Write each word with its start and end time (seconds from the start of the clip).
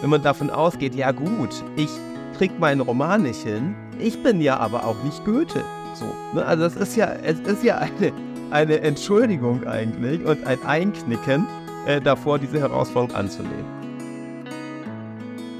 wenn 0.00 0.10
man 0.10 0.22
davon 0.22 0.50
ausgeht, 0.50 0.94
ja 0.94 1.10
gut, 1.12 1.64
ich 1.76 1.90
krieg 2.36 2.58
meinen 2.58 2.80
Roman 2.80 3.22
nicht 3.22 3.42
hin, 3.42 3.74
ich 3.98 4.22
bin 4.22 4.40
ja 4.40 4.58
aber 4.58 4.84
auch 4.84 5.02
nicht 5.02 5.24
Goethe. 5.24 5.62
So, 5.94 6.06
ne? 6.34 6.44
Also 6.44 6.64
es 6.64 6.76
ist 6.76 6.96
ja, 6.96 7.12
es 7.22 7.40
ist 7.40 7.64
ja 7.64 7.78
eine, 7.78 8.12
eine 8.50 8.80
Entschuldigung 8.80 9.66
eigentlich 9.66 10.24
und 10.24 10.46
ein 10.46 10.62
Einknicken 10.64 11.46
äh, 11.86 12.00
davor, 12.00 12.38
diese 12.38 12.60
Herausforderung 12.60 13.14
anzunehmen. 13.16 13.78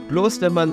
Bloß 0.08 0.40
wenn 0.40 0.54
man 0.54 0.72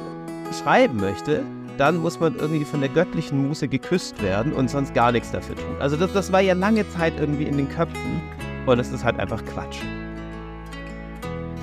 schreiben 0.63 0.99
möchte, 0.99 1.43
dann 1.77 1.97
muss 1.97 2.19
man 2.19 2.35
irgendwie 2.35 2.63
von 2.63 2.79
der 2.79 2.89
göttlichen 2.89 3.47
Muse 3.47 3.67
geküsst 3.67 4.21
werden 4.23 4.53
und 4.53 4.69
sonst 4.69 4.93
gar 4.93 5.11
nichts 5.11 5.31
dafür 5.31 5.55
tun. 5.55 5.75
Also 5.79 5.97
das, 5.97 6.13
das 6.13 6.31
war 6.31 6.39
ja 6.39 6.53
lange 6.53 6.87
Zeit 6.89 7.13
irgendwie 7.19 7.43
in 7.43 7.57
den 7.57 7.67
Köpfen 7.67 8.21
und 8.65 8.79
es 8.79 8.91
ist 8.91 9.03
halt 9.03 9.19
einfach 9.19 9.43
Quatsch. 9.43 9.79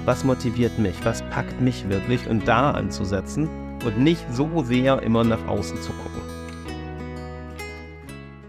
Was 0.05 0.25
motiviert 0.25 0.81
mich? 0.81 0.97
Was 1.05 1.23
packt 1.31 1.61
mich 1.61 1.89
wirklich? 1.89 2.27
Und 2.27 2.49
da 2.49 2.73
anzusetzen 2.73 3.49
und 3.85 3.99
nicht 3.99 4.25
so 4.33 4.65
sehr 4.65 5.01
immer 5.01 5.23
nach 5.23 5.47
außen 5.47 5.81
zu 5.81 5.93
gucken. 5.93 6.23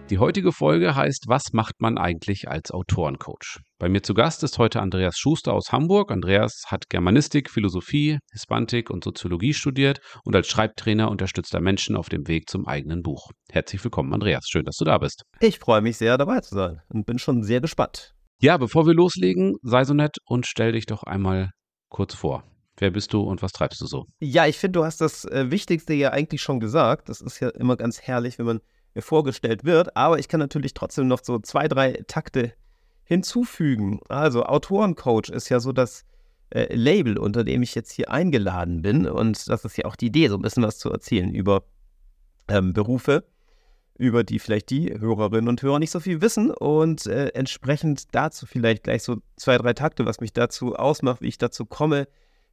Die 0.09 0.17
heutige 0.17 0.51
Folge 0.51 0.95
heißt 0.95 1.25
Was 1.27 1.53
macht 1.53 1.75
man 1.79 1.99
eigentlich 1.99 2.49
als 2.49 2.71
Autorencoach? 2.71 3.59
Bei 3.77 3.87
mir 3.87 4.01
zu 4.01 4.15
Gast 4.15 4.41
ist 4.41 4.57
heute 4.57 4.81
Andreas 4.81 5.15
Schuster 5.15 5.53
aus 5.53 5.71
Hamburg. 5.71 6.11
Andreas 6.11 6.63
hat 6.65 6.89
Germanistik, 6.89 7.51
Philosophie, 7.51 8.17
Hispantik 8.31 8.89
und 8.89 9.03
Soziologie 9.03 9.53
studiert 9.53 9.99
und 10.23 10.35
als 10.35 10.47
Schreibtrainer 10.47 11.11
unterstützt 11.11 11.53
er 11.53 11.61
Menschen 11.61 11.95
auf 11.95 12.09
dem 12.09 12.27
Weg 12.27 12.49
zum 12.49 12.65
eigenen 12.65 13.03
Buch. 13.03 13.29
Herzlich 13.51 13.83
willkommen, 13.83 14.11
Andreas. 14.11 14.47
Schön, 14.49 14.65
dass 14.65 14.77
du 14.77 14.85
da 14.85 14.97
bist. 14.97 15.21
Ich 15.39 15.59
freue 15.59 15.81
mich 15.81 15.97
sehr, 15.97 16.17
dabei 16.17 16.39
zu 16.39 16.55
sein 16.55 16.81
und 16.89 17.05
bin 17.05 17.19
schon 17.19 17.43
sehr 17.43 17.61
gespannt. 17.61 18.15
Ja, 18.43 18.57
bevor 18.57 18.85
wir 18.85 18.93
loslegen, 18.93 19.55
sei 19.63 19.85
so 19.85 19.93
nett 19.93 20.17
und 20.25 20.45
stell 20.45 20.73
dich 20.73 20.85
doch 20.85 21.03
einmal 21.03 21.51
kurz 21.87 22.13
vor. 22.13 22.43
Wer 22.75 22.91
bist 22.91 23.13
du 23.13 23.21
und 23.21 23.41
was 23.41 23.53
treibst 23.53 23.79
du 23.79 23.85
so? 23.85 24.05
Ja, 24.19 24.45
ich 24.47 24.57
finde, 24.57 24.79
du 24.79 24.83
hast 24.83 24.99
das 24.99 25.23
äh, 25.23 25.49
Wichtigste 25.49 25.93
ja 25.93 26.11
eigentlich 26.11 26.41
schon 26.41 26.59
gesagt. 26.59 27.07
Das 27.07 27.21
ist 27.21 27.39
ja 27.39 27.47
immer 27.51 27.77
ganz 27.77 28.01
herrlich, 28.01 28.37
wenn 28.39 28.45
man 28.45 28.59
mir 28.95 29.01
vorgestellt 29.01 29.63
wird. 29.63 29.95
Aber 29.95 30.19
ich 30.19 30.27
kann 30.27 30.41
natürlich 30.41 30.73
trotzdem 30.73 31.07
noch 31.07 31.21
so 31.23 31.39
zwei, 31.39 31.69
drei 31.69 32.03
Takte 32.07 32.51
hinzufügen. 33.05 34.01
Also 34.09 34.43
Autorencoach 34.43 35.29
ist 35.29 35.47
ja 35.47 35.61
so 35.61 35.71
das 35.71 36.03
äh, 36.49 36.75
Label, 36.75 37.17
unter 37.17 37.45
dem 37.45 37.61
ich 37.61 37.73
jetzt 37.75 37.93
hier 37.93 38.11
eingeladen 38.11 38.81
bin. 38.81 39.07
Und 39.07 39.47
das 39.47 39.63
ist 39.63 39.77
ja 39.77 39.85
auch 39.85 39.95
die 39.95 40.07
Idee, 40.07 40.27
so 40.27 40.35
ein 40.35 40.41
bisschen 40.41 40.63
was 40.63 40.79
zu 40.79 40.91
erzählen 40.91 41.33
über 41.33 41.63
ähm, 42.49 42.73
Berufe, 42.73 43.23
über 43.97 44.23
die 44.23 44.39
vielleicht 44.39 44.69
die 44.69 44.99
Hörerinnen 44.99 45.47
und 45.47 45.61
Hörer 45.61 45.79
nicht 45.79 45.91
so 45.91 45.99
viel 45.99 46.21
wissen. 46.21 46.51
Und 46.51 47.05
äh, 47.05 47.29
entsprechend 47.29 48.13
dazu 48.13 48.45
vielleicht 48.45 48.83
gleich 48.83 49.03
so 49.03 49.17
zwei, 49.35 49.57
drei 49.57 49.73
Takte, 49.73 50.05
was 50.05 50.19
mich 50.19 50.33
dazu 50.33 50.75
ausmacht, 50.75 51.21
wie 51.21 51.27
ich 51.27 51.37
dazu 51.37 51.65
komme. 51.65 52.07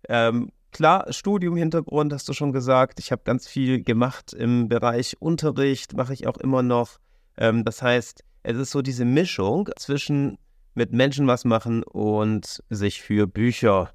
Ähm, 0.09 0.51
Klar, 0.73 1.13
Studium-Hintergrund 1.13 2.13
hast 2.13 2.29
du 2.29 2.33
schon 2.33 2.53
gesagt. 2.53 3.01
Ich 3.01 3.11
habe 3.11 3.23
ganz 3.25 3.49
viel 3.49 3.83
gemacht 3.83 4.33
im 4.33 4.69
Bereich 4.69 5.17
Unterricht, 5.19 5.95
mache 5.97 6.13
ich 6.13 6.27
auch 6.27 6.37
immer 6.37 6.63
noch. 6.63 6.99
Ähm, 7.37 7.65
das 7.65 7.83
heißt, 7.83 8.23
es 8.45 8.57
ist 8.57 8.71
so 8.71 8.81
diese 8.81 9.05
Mischung 9.05 9.69
zwischen 9.77 10.39
mit 10.75 10.93
Menschen 10.93 11.27
was 11.27 11.45
machen 11.45 11.83
und 11.83 12.63
sich 12.71 13.03
für 13.03 13.27
Bücher 13.27 13.93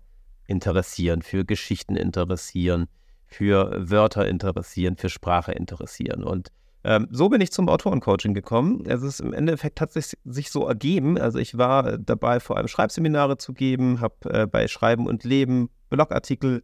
interessieren, 0.47 1.21
für 1.21 1.45
Geschichten 1.45 1.95
interessieren, 1.95 2.87
für 3.25 3.89
Wörter 3.89 4.27
interessieren, 4.27 4.97
für 4.97 5.09
Sprache 5.09 5.53
interessieren. 5.53 6.23
Und 6.23 6.49
ähm, 6.85 7.07
so 7.09 7.29
bin 7.29 7.41
ich 7.41 7.51
zum 7.51 7.67
Autorencoaching 7.67 8.35
gekommen. 8.35 8.83
Es 8.85 9.01
ist 9.01 9.19
im 9.19 9.33
Endeffekt 9.33 9.81
hat 9.81 9.91
sich, 9.91 10.13
sich 10.23 10.51
so 10.51 10.67
ergeben. 10.67 11.17
Also 11.17 11.39
ich 11.39 11.57
war 11.57 11.97
dabei, 11.97 12.39
vor 12.39 12.57
allem 12.57 12.67
Schreibseminare 12.67 13.37
zu 13.37 13.53
geben, 13.53 14.01
habe 14.01 14.15
äh, 14.29 14.45
bei 14.45 14.67
Schreiben 14.67 15.07
und 15.07 15.23
Leben 15.23 15.69
Blogartikel 15.89 16.63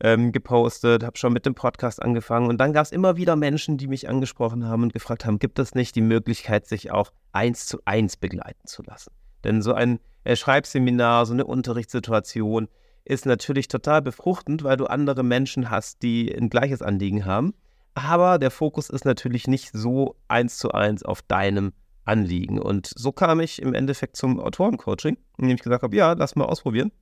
ähm, 0.00 0.32
gepostet, 0.32 1.04
habe 1.04 1.16
schon 1.18 1.32
mit 1.32 1.46
dem 1.46 1.54
Podcast 1.54 2.02
angefangen 2.02 2.48
und 2.48 2.58
dann 2.58 2.72
gab 2.72 2.84
es 2.84 2.90
immer 2.90 3.16
wieder 3.16 3.36
Menschen, 3.36 3.76
die 3.76 3.86
mich 3.86 4.08
angesprochen 4.08 4.66
haben 4.66 4.82
und 4.82 4.92
gefragt 4.92 5.24
haben, 5.24 5.38
gibt 5.38 5.58
es 5.58 5.74
nicht 5.74 5.94
die 5.94 6.00
Möglichkeit, 6.00 6.66
sich 6.66 6.90
auch 6.90 7.12
eins 7.32 7.66
zu 7.66 7.78
eins 7.84 8.16
begleiten 8.16 8.66
zu 8.66 8.82
lassen? 8.82 9.12
Denn 9.44 9.62
so 9.62 9.72
ein 9.72 10.00
äh, 10.24 10.34
Schreibseminar, 10.34 11.26
so 11.26 11.32
eine 11.32 11.44
Unterrichtssituation 11.44 12.68
ist 13.04 13.24
natürlich 13.24 13.68
total 13.68 14.02
befruchtend, 14.02 14.64
weil 14.64 14.76
du 14.76 14.86
andere 14.86 15.22
Menschen 15.22 15.70
hast, 15.70 16.02
die 16.02 16.34
ein 16.34 16.50
gleiches 16.50 16.82
Anliegen 16.82 17.24
haben. 17.24 17.54
Aber 17.94 18.38
der 18.38 18.50
Fokus 18.50 18.88
ist 18.88 19.04
natürlich 19.04 19.46
nicht 19.46 19.70
so 19.72 20.16
eins 20.28 20.58
zu 20.58 20.72
eins 20.72 21.02
auf 21.02 21.22
deinem 21.22 21.72
Anliegen. 22.04 22.58
Und 22.58 22.90
so 22.94 23.12
kam 23.12 23.40
ich 23.40 23.60
im 23.60 23.74
Endeffekt 23.74 24.16
zum 24.16 24.40
Autorencoaching, 24.40 25.16
indem 25.38 25.56
ich 25.56 25.62
gesagt 25.62 25.82
habe, 25.82 25.96
ja, 25.96 26.12
lass 26.12 26.36
mal 26.36 26.44
ausprobieren. 26.44 26.92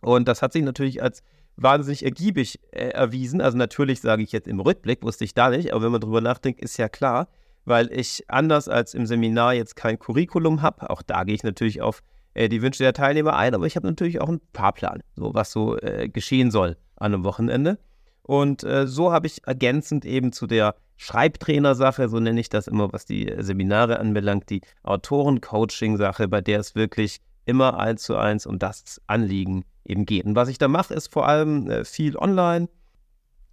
Und 0.00 0.28
das 0.28 0.42
hat 0.42 0.52
sich 0.52 0.62
natürlich 0.62 1.02
als 1.02 1.22
wahnsinnig 1.56 2.04
ergiebig 2.04 2.60
äh, 2.70 2.88
erwiesen. 2.88 3.40
Also 3.40 3.56
natürlich 3.56 4.00
sage 4.00 4.22
ich 4.22 4.32
jetzt 4.32 4.46
im 4.46 4.60
Rückblick, 4.60 5.02
wusste 5.02 5.24
ich 5.24 5.34
da 5.34 5.50
nicht, 5.50 5.72
aber 5.72 5.84
wenn 5.84 5.92
man 5.92 6.00
drüber 6.00 6.20
nachdenkt, 6.20 6.60
ist 6.60 6.76
ja 6.76 6.88
klar, 6.88 7.28
weil 7.64 7.90
ich 7.92 8.24
anders 8.28 8.68
als 8.68 8.94
im 8.94 9.06
Seminar 9.06 9.54
jetzt 9.54 9.74
kein 9.74 9.98
Curriculum 9.98 10.62
habe. 10.62 10.90
Auch 10.90 11.02
da 11.02 11.24
gehe 11.24 11.34
ich 11.34 11.42
natürlich 11.42 11.82
auf 11.82 12.02
äh, 12.34 12.48
die 12.48 12.62
Wünsche 12.62 12.82
der 12.82 12.92
Teilnehmer 12.92 13.36
ein, 13.36 13.54
aber 13.54 13.66
ich 13.66 13.76
habe 13.76 13.86
natürlich 13.86 14.20
auch 14.20 14.28
einen 14.28 14.40
Fahrplan, 14.52 15.02
so 15.16 15.34
was 15.34 15.50
so 15.50 15.76
äh, 15.78 16.08
geschehen 16.08 16.50
soll 16.50 16.76
an 16.96 17.14
einem 17.14 17.24
Wochenende. 17.24 17.78
Und 18.26 18.64
äh, 18.64 18.88
so 18.88 19.12
habe 19.12 19.28
ich 19.28 19.46
ergänzend 19.46 20.04
eben 20.04 20.32
zu 20.32 20.48
der 20.48 20.74
Schreibtrainer-Sache, 20.96 22.08
so 22.08 22.18
nenne 22.18 22.40
ich 22.40 22.48
das 22.48 22.66
immer, 22.66 22.92
was 22.92 23.06
die 23.06 23.32
Seminare 23.38 24.00
anbelangt, 24.00 24.50
die 24.50 24.62
Autoren-Coaching-Sache, 24.82 26.26
bei 26.26 26.40
der 26.40 26.58
es 26.58 26.74
wirklich 26.74 27.20
immer 27.44 27.78
eins 27.78 28.02
zu 28.02 28.16
eins 28.16 28.44
um 28.44 28.58
das 28.58 29.00
Anliegen 29.06 29.64
eben 29.84 30.06
geht. 30.06 30.24
Und 30.24 30.34
was 30.34 30.48
ich 30.48 30.58
da 30.58 30.66
mache, 30.66 30.94
ist 30.94 31.12
vor 31.12 31.28
allem 31.28 31.70
äh, 31.70 31.84
viel 31.84 32.16
online, 32.16 32.68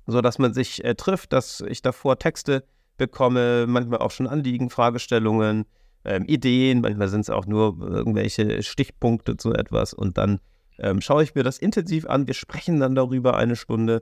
sodass 0.08 0.40
man 0.40 0.56
sich 0.56 0.84
äh, 0.84 0.96
trifft, 0.96 1.34
dass 1.34 1.62
ich 1.62 1.84
davor 1.84 2.18
Texte 2.18 2.64
bekomme, 2.98 3.66
manchmal 3.68 4.00
auch 4.00 4.10
schon 4.10 4.26
Anliegen, 4.26 4.72
Fragestellungen, 4.72 5.66
ähm, 6.04 6.26
Ideen, 6.26 6.82
manchmal 6.82 7.10
sind 7.10 7.22
es 7.22 7.30
auch 7.30 7.46
nur 7.46 7.78
irgendwelche 7.80 8.64
Stichpunkte 8.64 9.38
zu 9.38 9.54
etwas. 9.54 9.94
Und 9.94 10.18
dann 10.18 10.40
ähm, 10.80 11.00
schaue 11.00 11.22
ich 11.22 11.36
mir 11.36 11.44
das 11.44 11.60
intensiv 11.60 12.08
an, 12.08 12.26
wir 12.26 12.34
sprechen 12.34 12.80
dann 12.80 12.96
darüber 12.96 13.38
eine 13.38 13.56
Stunde 13.56 14.02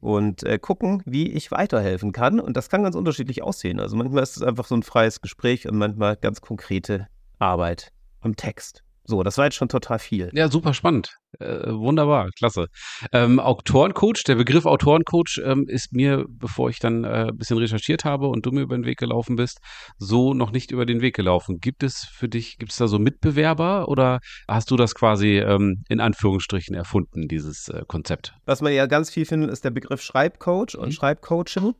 und 0.00 0.42
äh, 0.44 0.58
gucken, 0.58 1.02
wie 1.04 1.30
ich 1.30 1.50
weiterhelfen 1.50 2.12
kann. 2.12 2.40
Und 2.40 2.56
das 2.56 2.68
kann 2.68 2.82
ganz 2.82 2.96
unterschiedlich 2.96 3.42
aussehen. 3.42 3.80
Also 3.80 3.96
manchmal 3.96 4.22
ist 4.22 4.36
es 4.36 4.42
einfach 4.42 4.66
so 4.66 4.74
ein 4.74 4.82
freies 4.82 5.20
Gespräch 5.20 5.68
und 5.68 5.76
manchmal 5.76 6.16
ganz 6.16 6.40
konkrete 6.40 7.08
Arbeit 7.38 7.92
am 8.20 8.36
Text. 8.36 8.82
So, 9.04 9.22
das 9.22 9.38
war 9.38 9.46
jetzt 9.46 9.56
schon 9.56 9.68
total 9.68 9.98
viel. 9.98 10.30
Ja, 10.32 10.48
super 10.48 10.74
spannend. 10.74 11.16
Äh, 11.38 11.72
wunderbar, 11.72 12.28
klasse. 12.36 12.66
Ähm, 13.12 13.40
Autorencoach, 13.40 14.24
der 14.26 14.34
Begriff 14.34 14.66
Autorencoach 14.66 15.40
ähm, 15.44 15.66
ist 15.68 15.92
mir, 15.92 16.24
bevor 16.28 16.70
ich 16.70 16.78
dann 16.78 17.04
äh, 17.04 17.28
ein 17.28 17.36
bisschen 17.36 17.58
recherchiert 17.58 18.04
habe 18.04 18.28
und 18.28 18.46
du 18.46 18.50
mir 18.50 18.62
über 18.62 18.76
den 18.76 18.84
Weg 18.84 18.98
gelaufen 18.98 19.36
bist, 19.36 19.58
so 19.98 20.34
noch 20.34 20.50
nicht 20.50 20.70
über 20.70 20.86
den 20.86 21.00
Weg 21.00 21.16
gelaufen. 21.16 21.58
Gibt 21.60 21.82
es 21.82 22.04
für 22.04 22.28
dich, 22.28 22.58
gibt 22.58 22.72
es 22.72 22.78
da 22.78 22.88
so 22.88 22.98
Mitbewerber 22.98 23.88
oder 23.88 24.20
hast 24.48 24.70
du 24.70 24.76
das 24.76 24.94
quasi 24.94 25.38
ähm, 25.38 25.82
in 25.88 26.00
Anführungsstrichen 26.00 26.74
erfunden, 26.74 27.28
dieses 27.28 27.68
äh, 27.68 27.82
Konzept? 27.86 28.34
Was 28.44 28.60
man 28.60 28.72
ja 28.72 28.86
ganz 28.86 29.10
viel 29.10 29.24
findet, 29.24 29.50
ist 29.50 29.64
der 29.64 29.70
Begriff 29.70 30.02
Schreibcoach 30.02 30.76
und 30.76 30.88
mhm. 30.88 30.92
Schreibcoaching. 30.92 31.74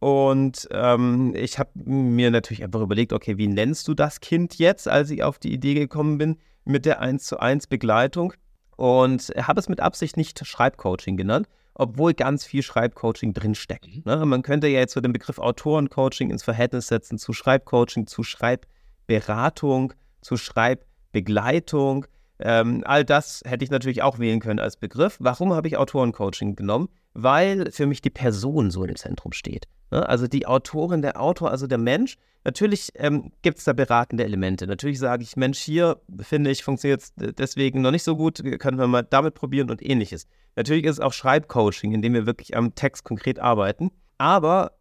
Und 0.00 0.68
ähm, 0.72 1.34
ich 1.36 1.58
habe 1.58 1.70
mir 1.74 2.30
natürlich 2.30 2.64
einfach 2.64 2.80
überlegt, 2.80 3.12
okay, 3.12 3.38
wie 3.38 3.46
nennst 3.46 3.86
du 3.86 3.94
das 3.94 4.20
Kind 4.20 4.58
jetzt, 4.58 4.88
als 4.88 5.10
ich 5.10 5.22
auf 5.22 5.38
die 5.38 5.52
Idee 5.52 5.74
gekommen 5.74 6.18
bin? 6.18 6.36
mit 6.64 6.86
der 6.86 7.00
1 7.00 7.24
zu 7.24 7.38
1 7.38 7.66
Begleitung 7.66 8.32
und 8.76 9.32
habe 9.36 9.60
es 9.60 9.68
mit 9.68 9.80
Absicht 9.80 10.16
nicht 10.16 10.44
Schreibcoaching 10.44 11.16
genannt, 11.16 11.48
obwohl 11.74 12.14
ganz 12.14 12.44
viel 12.44 12.62
Schreibcoaching 12.62 13.34
drinsteckt. 13.34 13.88
Mhm. 13.96 14.02
Ne? 14.04 14.26
Man 14.26 14.42
könnte 14.42 14.68
ja 14.68 14.80
jetzt 14.80 14.94
so 14.94 15.00
den 15.00 15.12
Begriff 15.12 15.38
Autorencoaching 15.38 16.30
ins 16.30 16.42
Verhältnis 16.42 16.88
setzen 16.88 17.18
zu 17.18 17.32
Schreibcoaching, 17.32 18.06
zu 18.06 18.22
Schreibberatung, 18.22 19.92
zu 20.20 20.36
Schreibbegleitung. 20.36 22.06
Ähm, 22.42 22.82
all 22.86 23.04
das 23.04 23.42
hätte 23.46 23.64
ich 23.64 23.70
natürlich 23.70 24.02
auch 24.02 24.18
wählen 24.18 24.40
können 24.40 24.58
als 24.58 24.76
Begriff. 24.76 25.16
Warum 25.20 25.52
habe 25.52 25.68
ich 25.68 25.76
Autorencoaching 25.76 26.56
genommen? 26.56 26.88
Weil 27.12 27.70
für 27.70 27.86
mich 27.86 28.00
die 28.00 28.10
Person 28.10 28.70
so 28.70 28.84
im 28.84 28.96
Zentrum 28.96 29.32
steht. 29.32 29.66
Ne? 29.90 30.08
Also 30.08 30.26
die 30.26 30.46
Autorin, 30.46 31.02
der 31.02 31.20
Autor, 31.20 31.50
also 31.50 31.66
der 31.66 31.78
Mensch. 31.78 32.16
Natürlich 32.44 32.90
ähm, 32.94 33.32
gibt 33.42 33.58
es 33.58 33.64
da 33.64 33.74
beratende 33.74 34.24
Elemente. 34.24 34.66
Natürlich 34.66 34.98
sage 34.98 35.22
ich, 35.22 35.36
Mensch, 35.36 35.58
hier 35.58 36.00
finde 36.20 36.50
ich, 36.50 36.64
funktioniert 36.64 37.02
es 37.02 37.12
deswegen 37.16 37.82
noch 37.82 37.90
nicht 37.90 38.04
so 38.04 38.16
gut, 38.16 38.42
können 38.58 38.78
wir 38.78 38.86
mal 38.86 39.02
damit 39.02 39.34
probieren 39.34 39.70
und 39.70 39.82
ähnliches. 39.86 40.26
Natürlich 40.56 40.84
ist 40.84 40.92
es 40.92 41.00
auch 41.00 41.12
Schreibcoaching, 41.12 41.92
in 41.92 42.00
dem 42.00 42.14
wir 42.14 42.24
wirklich 42.24 42.56
am 42.56 42.74
Text 42.74 43.04
konkret 43.04 43.38
arbeiten. 43.38 43.90
Aber 44.16 44.72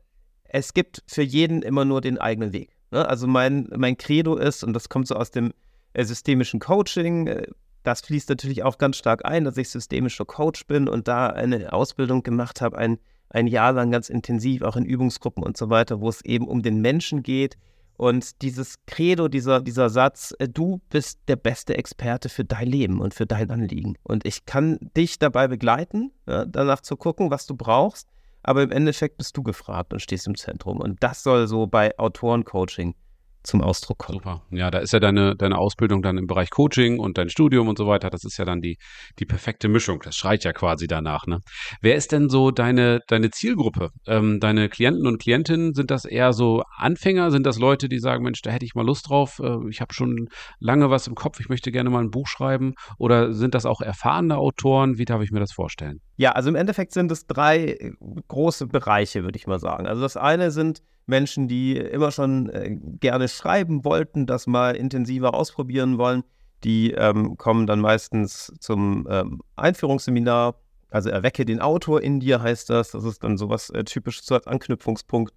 es 0.45 0.73
gibt 0.73 1.03
für 1.05 1.21
jeden 1.21 1.61
immer 1.61 1.83
nur 1.83 1.99
den 1.99 2.17
eigenen 2.17 2.53
Weg. 2.53 2.77
Ne? 2.91 3.07
Also 3.07 3.27
mein, 3.27 3.67
mein 3.75 3.97
Credo 3.97 4.35
ist, 4.35 4.63
und 4.63 4.73
das 4.73 4.87
kommt 4.87 5.07
so 5.07 5.15
aus 5.15 5.31
dem 5.31 5.49
äh, 5.49 5.53
systemischen 5.95 6.59
Coaching, 6.59 7.27
äh, 7.27 7.47
das 7.83 8.01
fließt 8.01 8.29
natürlich 8.29 8.63
auch 8.63 8.77
ganz 8.77 8.97
stark 8.97 9.25
ein, 9.25 9.45
dass 9.45 9.57
ich 9.57 9.69
systemischer 9.69 10.25
Coach 10.25 10.67
bin 10.67 10.87
und 10.87 11.07
da 11.07 11.27
eine 11.27 11.71
Ausbildung 11.73 12.23
gemacht 12.23 12.61
habe, 12.61 12.77
ein 12.77 12.99
ein 13.29 13.47
Jahr 13.47 13.73
lang 13.73 13.91
ganz 13.91 14.09
intensiv, 14.09 14.61
auch 14.63 14.75
in 14.75 14.85
Übungsgruppen 14.85 15.43
und 15.43 15.55
so 15.55 15.69
weiter, 15.69 16.01
wo 16.01 16.09
es 16.09 16.23
eben 16.25 16.47
um 16.47 16.61
den 16.61 16.81
Menschen 16.81 17.23
geht 17.23 17.57
Und 17.97 18.41
dieses 18.41 18.75
Credo, 18.87 19.27
dieser, 19.27 19.61
dieser 19.61 19.89
Satz, 19.89 20.33
äh, 20.39 20.47
du 20.47 20.81
bist 20.89 21.19
der 21.27 21.35
beste 21.35 21.77
Experte 21.77 22.29
für 22.29 22.45
dein 22.45 22.67
Leben 22.67 23.01
und 23.01 23.13
für 23.13 23.25
dein 23.25 23.51
Anliegen. 23.51 23.97
Und 24.03 24.25
ich 24.25 24.45
kann 24.45 24.79
dich 24.95 25.19
dabei 25.19 25.49
begleiten, 25.49 26.11
ja, 26.25 26.45
danach 26.45 26.79
zu 26.79 26.95
gucken, 26.95 27.29
was 27.29 27.45
du 27.45 27.57
brauchst. 27.57 28.07
Aber 28.41 28.63
im 28.63 28.71
Endeffekt 28.71 29.17
bist 29.17 29.35
du 29.35 29.43
gefragt 29.43 29.91
und 29.91 29.99
stehst 29.99 30.27
im 30.27 30.35
Zentrum. 30.35 30.79
Und 30.79 31.03
das 31.03 31.23
soll 31.23 31.47
so 31.47 31.67
bei 31.67 31.97
Autorencoaching 31.99 32.95
zum 33.43 33.61
Ausdruck 33.61 33.99
kommen. 33.99 34.19
Super. 34.19 34.41
Ja, 34.51 34.69
da 34.69 34.79
ist 34.79 34.93
ja 34.93 34.99
deine, 34.99 35.35
deine 35.35 35.57
Ausbildung 35.57 36.01
dann 36.01 36.17
im 36.17 36.27
Bereich 36.27 36.49
Coaching 36.49 36.99
und 36.99 37.17
dein 37.17 37.29
Studium 37.29 37.67
und 37.67 37.77
so 37.77 37.87
weiter. 37.87 38.09
Das 38.09 38.23
ist 38.23 38.37
ja 38.37 38.45
dann 38.45 38.61
die, 38.61 38.77
die 39.19 39.25
perfekte 39.25 39.67
Mischung. 39.67 40.01
Das 40.03 40.15
schreit 40.15 40.43
ja 40.43 40.53
quasi 40.53 40.87
danach. 40.87 41.25
Ne? 41.25 41.39
Wer 41.81 41.95
ist 41.95 42.11
denn 42.11 42.29
so 42.29 42.51
deine, 42.51 42.99
deine 43.07 43.29
Zielgruppe? 43.29 43.89
Ähm, 44.07 44.39
deine 44.39 44.69
Klienten 44.69 45.07
und 45.07 45.21
Klientinnen, 45.21 45.73
sind 45.73 45.91
das 45.91 46.05
eher 46.05 46.33
so 46.33 46.63
Anfänger? 46.77 47.31
Sind 47.31 47.45
das 47.45 47.59
Leute, 47.59 47.89
die 47.89 47.99
sagen, 47.99 48.23
Mensch, 48.23 48.41
da 48.41 48.51
hätte 48.51 48.65
ich 48.65 48.75
mal 48.75 48.85
Lust 48.85 49.09
drauf? 49.09 49.39
Äh, 49.39 49.69
ich 49.69 49.81
habe 49.81 49.93
schon 49.93 50.29
lange 50.59 50.89
was 50.89 51.07
im 51.07 51.15
Kopf. 51.15 51.39
Ich 51.39 51.49
möchte 51.49 51.71
gerne 51.71 51.89
mal 51.89 52.03
ein 52.03 52.11
Buch 52.11 52.27
schreiben. 52.27 52.73
Oder 52.97 53.33
sind 53.33 53.55
das 53.55 53.65
auch 53.65 53.81
erfahrene 53.81 54.37
Autoren? 54.37 54.97
Wie 54.97 55.05
darf 55.05 55.21
ich 55.21 55.31
mir 55.31 55.39
das 55.39 55.53
vorstellen? 55.53 56.01
Ja, 56.19 56.33
also 56.33 56.49
im 56.49 56.55
Endeffekt 56.55 56.91
sind 56.91 57.09
es 57.13 57.27
drei 57.27 57.93
große 58.27 58.67
Bereiche, 58.67 59.23
würde 59.23 59.37
ich 59.37 59.47
mal 59.47 59.57
sagen. 59.57 59.87
Also 59.87 60.01
das 60.01 60.17
eine 60.17 60.51
sind 60.51 60.83
Menschen, 61.05 61.47
die 61.47 61.77
immer 61.77 62.11
schon 62.11 62.49
äh, 62.49 62.75
gerne 62.99 63.29
schreiben 63.29 63.85
wollten, 63.85 64.25
das 64.25 64.45
mal 64.45 64.75
intensiver 64.75 65.33
ausprobieren 65.33 65.97
wollen. 65.97 66.25
Die 66.65 66.91
ähm, 66.91 67.37
kommen 67.37 67.67
dann 67.67 67.79
meistens 67.79 68.51
zum 68.59 69.07
ähm, 69.09 69.41
Einführungsseminar. 69.55 70.55
Also 70.89 71.09
erwecke 71.09 71.45
den 71.45 71.61
Autor 71.61 72.01
in 72.01 72.19
dir 72.19 72.41
heißt 72.41 72.69
das. 72.69 72.91
Das 72.91 73.05
ist 73.05 73.23
dann 73.23 73.37
sowas 73.37 73.69
äh, 73.69 73.85
typisch 73.85 74.21
so 74.21 74.35
als 74.35 74.45
Anknüpfungspunkt. 74.45 75.33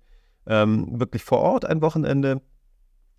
Ähm, 0.47 0.99
wirklich 0.99 1.23
vor 1.23 1.39
Ort 1.39 1.65
ein 1.65 1.81
Wochenende. 1.81 2.43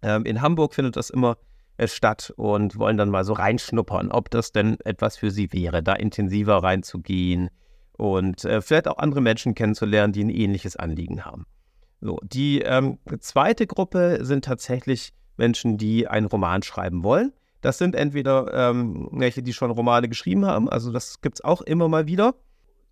Ähm, 0.02 0.26
in 0.26 0.42
Hamburg 0.42 0.74
findet 0.74 0.98
das 0.98 1.10
immer 1.10 1.32
äh, 1.32 1.53
statt 1.86 2.34
und 2.36 2.78
wollen 2.78 2.98
dann 2.98 3.10
mal 3.10 3.24
so 3.24 3.34
reinschnuppern, 3.34 4.12
ob 4.12 4.30
das 4.30 4.52
denn 4.52 4.78
etwas 4.84 5.18
für 5.18 5.32
sie 5.32 5.52
wäre, 5.52 5.84
da 5.84 5.94
intensiver 5.94 6.58
reinzugehen 6.58 7.50
und 7.94 8.46
äh, 8.46 8.62
vielleicht 8.62 8.88
auch 8.88 8.98
andere 8.98 9.22
Menschen 9.22 9.56
kennenzulernen, 9.56 10.14
die 10.14 10.24
ein 10.24 10.30
ähnliches 10.30 10.76
Anliegen 10.76 11.26
haben. 11.26 11.46
So, 12.02 12.20
die 12.24 12.62
ähm, 12.62 13.00
zweite 13.20 13.66
Gruppe 13.66 14.20
sind 14.22 14.46
tatsächlich 14.46 15.14
Menschen, 15.38 15.78
die 15.78 16.08
einen 16.08 16.28
Roman 16.28 16.62
schreiben 16.62 17.04
wollen. 17.04 17.34
Das 17.62 17.78
sind 17.78 17.96
entweder 17.96 18.54
ähm, 18.54 19.08
welche, 19.12 19.42
die 19.42 19.54
schon 19.54 19.72
Romane 19.72 20.10
geschrieben 20.10 20.46
haben, 20.46 20.70
also 20.70 20.92
das 20.92 21.22
gibt 21.22 21.38
es 21.38 21.44
auch 21.44 21.62
immer 21.62 21.88
mal 21.88 22.08
wieder. 22.08 22.36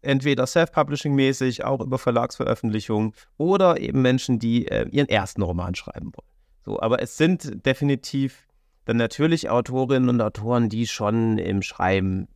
Entweder 0.02 0.48
Self-Publishing-mäßig, 0.48 1.64
auch 1.64 1.82
über 1.82 2.00
Verlagsveröffentlichungen, 2.00 3.14
oder 3.38 3.80
eben 3.80 4.02
Menschen, 4.02 4.40
die 4.40 4.68
äh, 4.68 4.88
ihren 4.90 5.10
ersten 5.10 5.44
Roman 5.44 5.76
schreiben 5.76 6.12
wollen. 6.16 6.32
So, 6.66 6.80
aber 6.80 7.02
es 7.02 7.18
sind 7.18 7.66
definitiv 7.66 8.48
dann 8.86 8.98
natürlich 8.98 9.50
Autorinnen 9.50 10.10
und 10.10 10.22
Autoren, 10.22 10.70
die 10.70 10.88
schon 10.88 11.38
im 11.38 11.62
Schreiben 11.62 12.28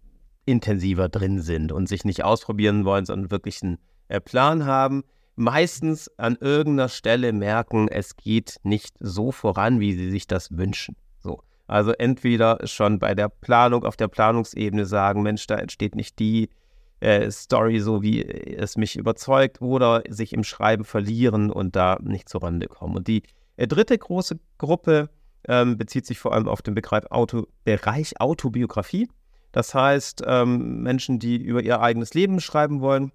intensiver 0.45 1.09
drin 1.09 1.41
sind 1.41 1.71
und 1.71 1.87
sich 1.87 2.05
nicht 2.05 2.23
ausprobieren 2.23 2.85
wollen, 2.85 3.05
sondern 3.05 3.31
wirklich 3.31 3.63
einen 3.63 3.79
äh, 4.09 4.19
Plan 4.19 4.65
haben 4.65 5.03
meistens 5.35 6.09
an 6.17 6.37
irgendeiner 6.39 6.89
Stelle 6.89 7.33
merken, 7.33 7.87
es 7.87 8.15
geht 8.15 8.57
nicht 8.63 8.95
so 8.99 9.31
voran, 9.31 9.79
wie 9.79 9.93
sie 9.93 10.09
sich 10.09 10.27
das 10.27 10.57
wünschen. 10.57 10.95
So. 11.19 11.41
Also 11.67 11.91
entweder 11.91 12.59
schon 12.65 12.99
bei 12.99 13.15
der 13.15 13.29
Planung 13.29 13.83
auf 13.85 13.97
der 13.97 14.07
Planungsebene 14.07 14.85
sagen, 14.85 15.23
Mensch, 15.23 15.47
da 15.47 15.55
entsteht 15.55 15.95
nicht 15.95 16.19
die 16.19 16.49
äh, 16.99 17.29
Story 17.31 17.79
so, 17.79 18.01
wie 18.01 18.23
es 18.23 18.77
mich 18.77 18.95
überzeugt, 18.95 19.61
oder 19.61 20.03
sich 20.07 20.33
im 20.33 20.43
Schreiben 20.43 20.85
verlieren 20.85 21.51
und 21.51 21.75
da 21.75 21.97
nicht 22.01 22.29
zur 22.29 22.43
Rande 22.43 22.67
kommen. 22.67 22.95
Und 22.95 23.07
die 23.07 23.23
äh, 23.57 23.67
dritte 23.67 23.97
große 23.97 24.39
Gruppe 24.57 25.09
ähm, 25.47 25.77
bezieht 25.77 26.05
sich 26.05 26.19
vor 26.19 26.33
allem 26.33 26.47
auf 26.47 26.61
den 26.61 26.75
Begriff 26.75 27.05
Auto, 27.09 27.47
Bereich 27.63 28.19
Autobiografie. 28.19 29.07
Das 29.51 29.73
heißt, 29.73 30.23
ähm, 30.25 30.81
Menschen, 30.81 31.19
die 31.19 31.37
über 31.37 31.63
ihr 31.63 31.81
eigenes 31.81 32.13
Leben 32.13 32.41
schreiben 32.41 32.81
wollen, 32.81 33.11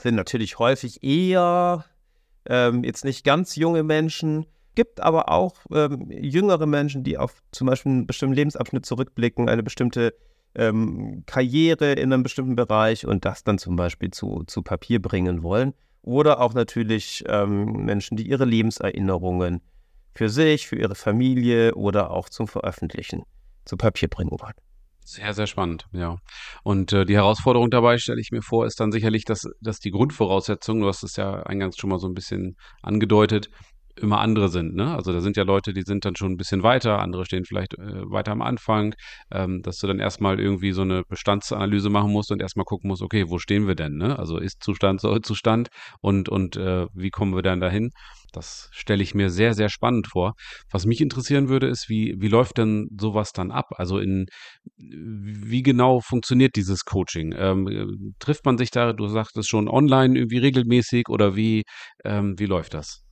sind 0.00 0.14
natürlich 0.14 0.58
häufig 0.58 1.02
eher 1.02 1.84
ähm, 2.46 2.84
jetzt 2.84 3.04
nicht 3.04 3.24
ganz 3.24 3.56
junge 3.56 3.82
Menschen, 3.82 4.46
gibt 4.74 5.00
aber 5.00 5.28
auch 5.28 5.56
ähm, 5.72 6.10
jüngere 6.10 6.66
Menschen, 6.66 7.04
die 7.04 7.18
auf 7.18 7.42
zum 7.52 7.66
Beispiel 7.66 7.92
einen 7.92 8.06
bestimmten 8.06 8.34
Lebensabschnitt 8.34 8.86
zurückblicken, 8.86 9.48
eine 9.48 9.62
bestimmte 9.62 10.14
ähm, 10.54 11.24
Karriere 11.26 11.92
in 11.92 12.12
einem 12.12 12.22
bestimmten 12.22 12.56
Bereich 12.56 13.06
und 13.06 13.24
das 13.24 13.44
dann 13.44 13.58
zum 13.58 13.76
Beispiel 13.76 14.10
zu, 14.10 14.44
zu 14.46 14.62
Papier 14.62 15.00
bringen 15.00 15.42
wollen. 15.42 15.74
Oder 16.02 16.40
auch 16.40 16.54
natürlich 16.54 17.24
ähm, 17.28 17.84
Menschen, 17.84 18.16
die 18.16 18.26
ihre 18.26 18.46
Lebenserinnerungen 18.46 19.60
für 20.14 20.28
sich, 20.28 20.66
für 20.66 20.76
ihre 20.76 20.94
Familie 20.94 21.74
oder 21.74 22.10
auch 22.10 22.28
zum 22.28 22.46
Veröffentlichen 22.46 23.22
zu 23.64 23.76
Papier 23.76 24.08
bringen 24.08 24.32
wollen. 24.32 24.54
Sehr, 25.04 25.34
sehr 25.34 25.46
spannend, 25.46 25.86
ja. 25.92 26.18
Und 26.62 26.92
äh, 26.92 27.04
die 27.04 27.16
Herausforderung 27.16 27.70
dabei, 27.70 27.98
stelle 27.98 28.20
ich 28.20 28.30
mir 28.30 28.42
vor, 28.42 28.66
ist 28.66 28.78
dann 28.78 28.92
sicherlich, 28.92 29.24
dass, 29.24 29.48
dass 29.60 29.80
die 29.80 29.90
Grundvoraussetzungen, 29.90 30.82
du 30.82 30.88
hast 30.88 31.02
es 31.02 31.16
ja 31.16 31.42
eingangs 31.42 31.76
schon 31.76 31.90
mal 31.90 31.98
so 31.98 32.06
ein 32.06 32.14
bisschen 32.14 32.56
angedeutet, 32.82 33.50
immer 34.00 34.20
andere 34.20 34.48
sind. 34.48 34.74
Ne? 34.74 34.94
Also 34.94 35.12
da 35.12 35.20
sind 35.20 35.36
ja 35.36 35.44
Leute, 35.44 35.72
die 35.72 35.82
sind 35.82 36.04
dann 36.04 36.16
schon 36.16 36.32
ein 36.32 36.36
bisschen 36.36 36.62
weiter, 36.62 36.98
andere 36.98 37.24
stehen 37.24 37.44
vielleicht 37.44 37.74
äh, 37.74 38.10
weiter 38.10 38.32
am 38.32 38.42
Anfang, 38.42 38.94
ähm, 39.30 39.62
dass 39.62 39.78
du 39.78 39.86
dann 39.86 39.98
erstmal 39.98 40.40
irgendwie 40.40 40.72
so 40.72 40.82
eine 40.82 41.02
Bestandsanalyse 41.08 41.90
machen 41.90 42.12
musst 42.12 42.30
und 42.30 42.40
erstmal 42.40 42.64
gucken 42.64 42.88
musst, 42.88 43.02
okay, 43.02 43.26
wo 43.28 43.38
stehen 43.38 43.66
wir 43.66 43.74
denn? 43.74 43.96
Ne? 43.96 44.18
Also 44.18 44.38
ist 44.38 44.62
Zustand, 44.62 45.00
soll 45.00 45.20
Zustand 45.22 45.68
und, 46.00 46.28
und 46.28 46.56
äh, 46.56 46.86
wie 46.94 47.10
kommen 47.10 47.34
wir 47.34 47.42
dann 47.42 47.60
dahin? 47.60 47.90
Das 48.32 48.68
stelle 48.72 49.02
ich 49.02 49.14
mir 49.14 49.28
sehr, 49.28 49.54
sehr 49.54 49.68
spannend 49.68 50.06
vor. 50.06 50.34
Was 50.70 50.86
mich 50.86 51.00
interessieren 51.00 51.48
würde, 51.48 51.66
ist, 51.66 51.88
wie, 51.88 52.14
wie 52.18 52.28
läuft 52.28 52.58
denn 52.58 52.88
sowas 52.98 53.32
dann 53.32 53.50
ab? 53.50 53.66
Also 53.76 53.98
in 53.98 54.26
wie 54.76 55.62
genau 55.62 56.00
funktioniert 56.00 56.56
dieses 56.56 56.84
Coaching? 56.84 57.34
Ähm, 57.36 58.14
trifft 58.20 58.44
man 58.44 58.58
sich 58.58 58.70
da, 58.70 58.92
du 58.92 59.08
sagtest 59.08 59.48
schon, 59.48 59.68
online 59.68 60.16
irgendwie 60.16 60.38
regelmäßig 60.38 61.08
oder 61.08 61.34
wie, 61.36 61.64
ähm, 62.04 62.38
wie 62.38 62.46
läuft 62.46 62.74
das? 62.74 63.02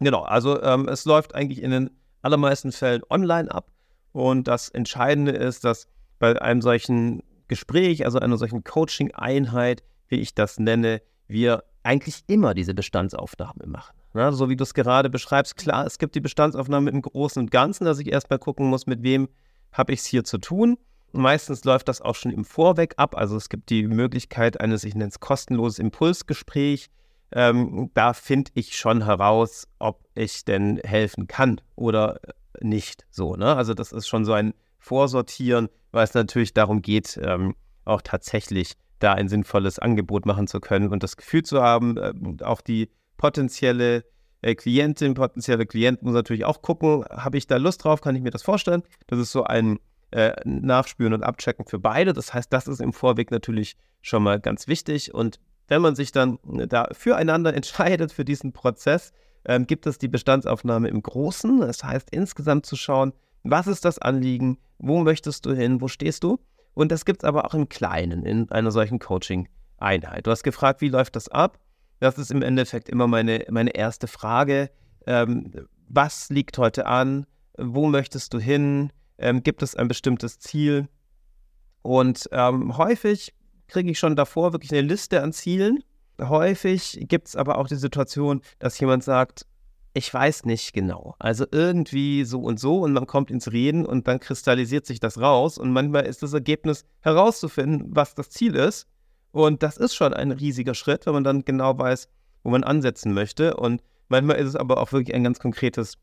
Genau, 0.00 0.22
also 0.22 0.62
ähm, 0.62 0.88
es 0.88 1.04
läuft 1.04 1.34
eigentlich 1.34 1.62
in 1.62 1.70
den 1.70 1.90
allermeisten 2.22 2.72
Fällen 2.72 3.02
online 3.10 3.50
ab. 3.50 3.70
Und 4.12 4.48
das 4.48 4.68
Entscheidende 4.68 5.32
ist, 5.32 5.64
dass 5.64 5.86
bei 6.18 6.40
einem 6.40 6.62
solchen 6.62 7.22
Gespräch, 7.48 8.04
also 8.04 8.18
einer 8.18 8.36
solchen 8.36 8.64
Coaching-Einheit, 8.64 9.82
wie 10.08 10.16
ich 10.16 10.34
das 10.34 10.58
nenne, 10.58 11.02
wir 11.26 11.64
eigentlich 11.82 12.24
immer 12.26 12.54
diese 12.54 12.74
Bestandsaufnahme 12.74 13.66
machen. 13.66 13.96
Na, 14.14 14.32
so 14.32 14.48
wie 14.48 14.56
du 14.56 14.64
es 14.64 14.74
gerade 14.74 15.10
beschreibst, 15.10 15.56
klar, 15.56 15.86
es 15.86 15.98
gibt 15.98 16.14
die 16.14 16.20
Bestandsaufnahme 16.20 16.90
im 16.90 17.02
Großen 17.02 17.40
und 17.40 17.50
Ganzen, 17.50 17.84
dass 17.84 17.98
ich 17.98 18.10
erstmal 18.10 18.38
gucken 18.38 18.66
muss, 18.66 18.86
mit 18.86 19.02
wem 19.02 19.28
habe 19.72 19.92
ich 19.92 20.00
es 20.00 20.06
hier 20.06 20.24
zu 20.24 20.38
tun. 20.38 20.78
Meistens 21.12 21.64
läuft 21.64 21.88
das 21.88 22.00
auch 22.00 22.14
schon 22.14 22.32
im 22.32 22.44
Vorweg 22.44 22.94
ab. 22.96 23.16
Also 23.16 23.36
es 23.36 23.48
gibt 23.48 23.70
die 23.70 23.86
Möglichkeit 23.86 24.60
eines, 24.60 24.84
ich 24.84 24.94
nenne 24.94 25.08
es 25.08 25.20
kostenloses 25.20 25.78
Impulsgespräch. 25.78 26.88
Ähm, 27.32 27.90
da 27.94 28.12
finde 28.12 28.50
ich 28.54 28.76
schon 28.76 29.04
heraus, 29.04 29.68
ob 29.78 30.04
ich 30.14 30.44
denn 30.44 30.78
helfen 30.78 31.26
kann 31.26 31.60
oder 31.76 32.20
nicht. 32.60 33.06
So, 33.10 33.36
ne? 33.36 33.54
Also 33.56 33.74
das 33.74 33.92
ist 33.92 34.08
schon 34.08 34.24
so 34.24 34.32
ein 34.32 34.54
Vorsortieren, 34.78 35.68
weil 35.92 36.04
es 36.04 36.14
natürlich 36.14 36.54
darum 36.54 36.82
geht, 36.82 37.18
ähm, 37.22 37.54
auch 37.84 38.02
tatsächlich 38.02 38.74
da 38.98 39.12
ein 39.14 39.28
sinnvolles 39.28 39.78
Angebot 39.78 40.26
machen 40.26 40.46
zu 40.46 40.60
können 40.60 40.88
und 40.88 41.02
das 41.02 41.16
Gefühl 41.16 41.42
zu 41.42 41.62
haben, 41.62 41.96
äh, 41.96 42.12
auch 42.42 42.60
die 42.60 42.90
potenzielle 43.16 44.04
äh, 44.42 44.54
Klientin, 44.54 45.14
potenzielle 45.14 45.66
Klient 45.66 46.02
muss 46.02 46.14
natürlich 46.14 46.44
auch 46.44 46.62
gucken, 46.62 47.04
habe 47.10 47.38
ich 47.38 47.46
da 47.46 47.56
Lust 47.56 47.84
drauf, 47.84 48.00
kann 48.00 48.16
ich 48.16 48.22
mir 48.22 48.30
das 48.30 48.42
vorstellen. 48.42 48.82
Das 49.06 49.18
ist 49.18 49.32
so 49.32 49.44
ein 49.44 49.78
äh, 50.10 50.32
Nachspüren 50.44 51.12
und 51.12 51.22
Abchecken 51.22 51.66
für 51.66 51.78
beide. 51.78 52.12
Das 52.12 52.32
heißt, 52.32 52.52
das 52.52 52.68
ist 52.68 52.80
im 52.80 52.92
Vorweg 52.92 53.30
natürlich 53.30 53.76
schon 54.00 54.22
mal 54.22 54.40
ganz 54.40 54.68
wichtig. 54.68 55.12
Und 55.12 55.40
wenn 55.68 55.82
man 55.82 55.94
sich 55.94 56.12
dann 56.12 56.38
äh, 56.58 56.66
da 56.66 56.88
füreinander 56.92 57.54
entscheidet 57.54 58.12
für 58.12 58.24
diesen 58.24 58.52
Prozess, 58.52 59.12
ähm, 59.44 59.66
gibt 59.66 59.86
es 59.86 59.98
die 59.98 60.08
Bestandsaufnahme 60.08 60.88
im 60.88 61.02
Großen. 61.02 61.60
Das 61.60 61.84
heißt, 61.84 62.10
insgesamt 62.10 62.66
zu 62.66 62.76
schauen, 62.76 63.12
was 63.44 63.66
ist 63.66 63.84
das 63.84 63.98
Anliegen, 63.98 64.58
wo 64.78 64.98
möchtest 65.02 65.46
du 65.46 65.54
hin, 65.54 65.80
wo 65.80 65.88
stehst 65.88 66.24
du? 66.24 66.38
Und 66.74 66.92
das 66.92 67.04
gibt 67.04 67.22
es 67.22 67.28
aber 67.28 67.44
auch 67.44 67.54
im 67.54 67.68
Kleinen, 67.68 68.24
in 68.24 68.50
einer 68.50 68.70
solchen 68.70 68.98
Coaching-Einheit. 68.98 70.26
Du 70.26 70.30
hast 70.30 70.42
gefragt, 70.42 70.80
wie 70.80 70.88
läuft 70.88 71.16
das 71.16 71.28
ab? 71.28 71.58
Das 72.00 72.18
ist 72.18 72.30
im 72.30 72.42
Endeffekt 72.42 72.88
immer 72.88 73.06
meine, 73.06 73.44
meine 73.50 73.70
erste 73.70 74.06
Frage. 74.06 74.70
Ähm, 75.06 75.52
was 75.88 76.30
liegt 76.30 76.58
heute 76.58 76.86
an? 76.86 77.26
Wo 77.56 77.88
möchtest 77.88 78.34
du 78.34 78.38
hin? 78.38 78.92
Ähm, 79.18 79.42
gibt 79.42 79.62
es 79.62 79.74
ein 79.74 79.88
bestimmtes 79.88 80.38
Ziel? 80.38 80.88
Und 81.82 82.28
ähm, 82.32 82.76
häufig 82.76 83.34
kriege 83.68 83.90
ich 83.90 83.98
schon 83.98 84.16
davor 84.16 84.52
wirklich 84.52 84.72
eine 84.72 84.82
Liste 84.82 85.22
an 85.22 85.32
Zielen. 85.32 85.82
Häufig 86.20 86.98
gibt 87.08 87.28
es 87.28 87.36
aber 87.36 87.58
auch 87.58 87.68
die 87.68 87.76
Situation, 87.76 88.40
dass 88.58 88.78
jemand 88.80 89.04
sagt, 89.04 89.46
ich 89.94 90.12
weiß 90.12 90.44
nicht 90.44 90.72
genau. 90.72 91.14
Also 91.18 91.46
irgendwie 91.50 92.24
so 92.24 92.40
und 92.40 92.58
so 92.60 92.80
und 92.80 92.92
man 92.92 93.06
kommt 93.06 93.30
ins 93.30 93.52
Reden 93.52 93.86
und 93.86 94.06
dann 94.08 94.20
kristallisiert 94.20 94.86
sich 94.86 95.00
das 95.00 95.20
raus 95.20 95.58
und 95.58 95.72
manchmal 95.72 96.06
ist 96.06 96.22
das 96.22 96.32
Ergebnis 96.32 96.84
herauszufinden, 97.00 97.88
was 97.90 98.14
das 98.14 98.30
Ziel 98.30 98.54
ist. 98.54 98.86
Und 99.30 99.62
das 99.62 99.76
ist 99.76 99.94
schon 99.94 100.14
ein 100.14 100.32
riesiger 100.32 100.74
Schritt, 100.74 101.06
wenn 101.06 101.14
man 101.14 101.24
dann 101.24 101.44
genau 101.44 101.78
weiß, 101.78 102.08
wo 102.42 102.50
man 102.50 102.64
ansetzen 102.64 103.12
möchte. 103.12 103.56
Und 103.56 103.82
manchmal 104.08 104.36
ist 104.36 104.48
es 104.48 104.56
aber 104.56 104.78
auch 104.78 104.92
wirklich 104.92 105.14
ein 105.14 105.24
ganz 105.24 105.38
konkretes 105.38 105.98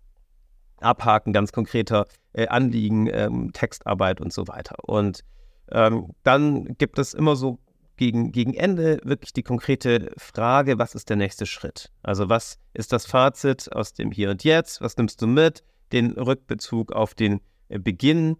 Abhaken 0.82 1.34
ganz 1.34 1.52
konkreter 1.52 2.06
äh, 2.34 2.48
Anliegen, 2.48 3.08
ähm, 3.12 3.54
Textarbeit 3.54 4.22
und 4.22 4.34
so 4.34 4.48
weiter. 4.48 4.76
Und 4.84 5.24
ähm, 5.72 6.14
dann 6.24 6.76
gibt 6.78 7.00
es 7.00 7.14
immer 7.14 7.36
so 7.36 7.60
gegen, 7.98 8.32
gegen 8.32 8.54
Ende 8.54 9.00
wirklich 9.04 9.34
die 9.34 9.44
konkrete 9.44 10.12
Frage, 10.18 10.78
was 10.78 10.96
ist 10.96 11.10
der 11.10 11.18
nächste 11.18 11.46
Schritt? 11.46 11.92
Also 12.04 12.30
was 12.30 12.60
ist 12.74 12.92
das 12.92 13.06
Fazit 13.06 13.72
aus 13.74 13.94
dem 13.94 14.12
Hier 14.12 14.32
und 14.32 14.44
Jetzt? 14.44 14.82
Was 14.82 14.98
nimmst 14.98 15.22
du 15.22 15.28
mit? 15.28 15.64
Den 15.92 16.12
Rückbezug 16.12 16.92
auf 16.92 17.14
den 17.14 17.42
äh, 17.70 17.80
Beginn. 17.80 18.38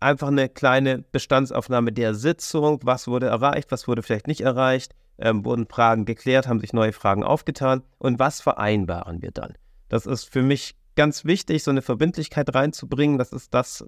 Einfach 0.00 0.28
eine 0.28 0.48
kleine 0.48 1.04
Bestandsaufnahme 1.12 1.92
der 1.92 2.14
Sitzung. 2.14 2.80
Was 2.82 3.06
wurde 3.06 3.26
erreicht? 3.26 3.70
Was 3.70 3.86
wurde 3.86 4.02
vielleicht 4.02 4.26
nicht 4.26 4.40
erreicht? 4.40 4.94
Ähm, 5.18 5.44
wurden 5.44 5.68
Fragen 5.68 6.04
geklärt? 6.04 6.48
Haben 6.48 6.60
sich 6.60 6.72
neue 6.72 6.92
Fragen 6.92 7.22
aufgetan? 7.22 7.82
Und 7.98 8.18
was 8.18 8.40
vereinbaren 8.40 9.22
wir 9.22 9.30
dann? 9.30 9.54
Das 9.88 10.06
ist 10.06 10.24
für 10.24 10.42
mich 10.42 10.74
ganz 10.96 11.24
wichtig, 11.24 11.62
so 11.62 11.70
eine 11.70 11.82
Verbindlichkeit 11.82 12.52
reinzubringen. 12.52 13.18
Das 13.18 13.32
ist 13.32 13.54
das 13.54 13.84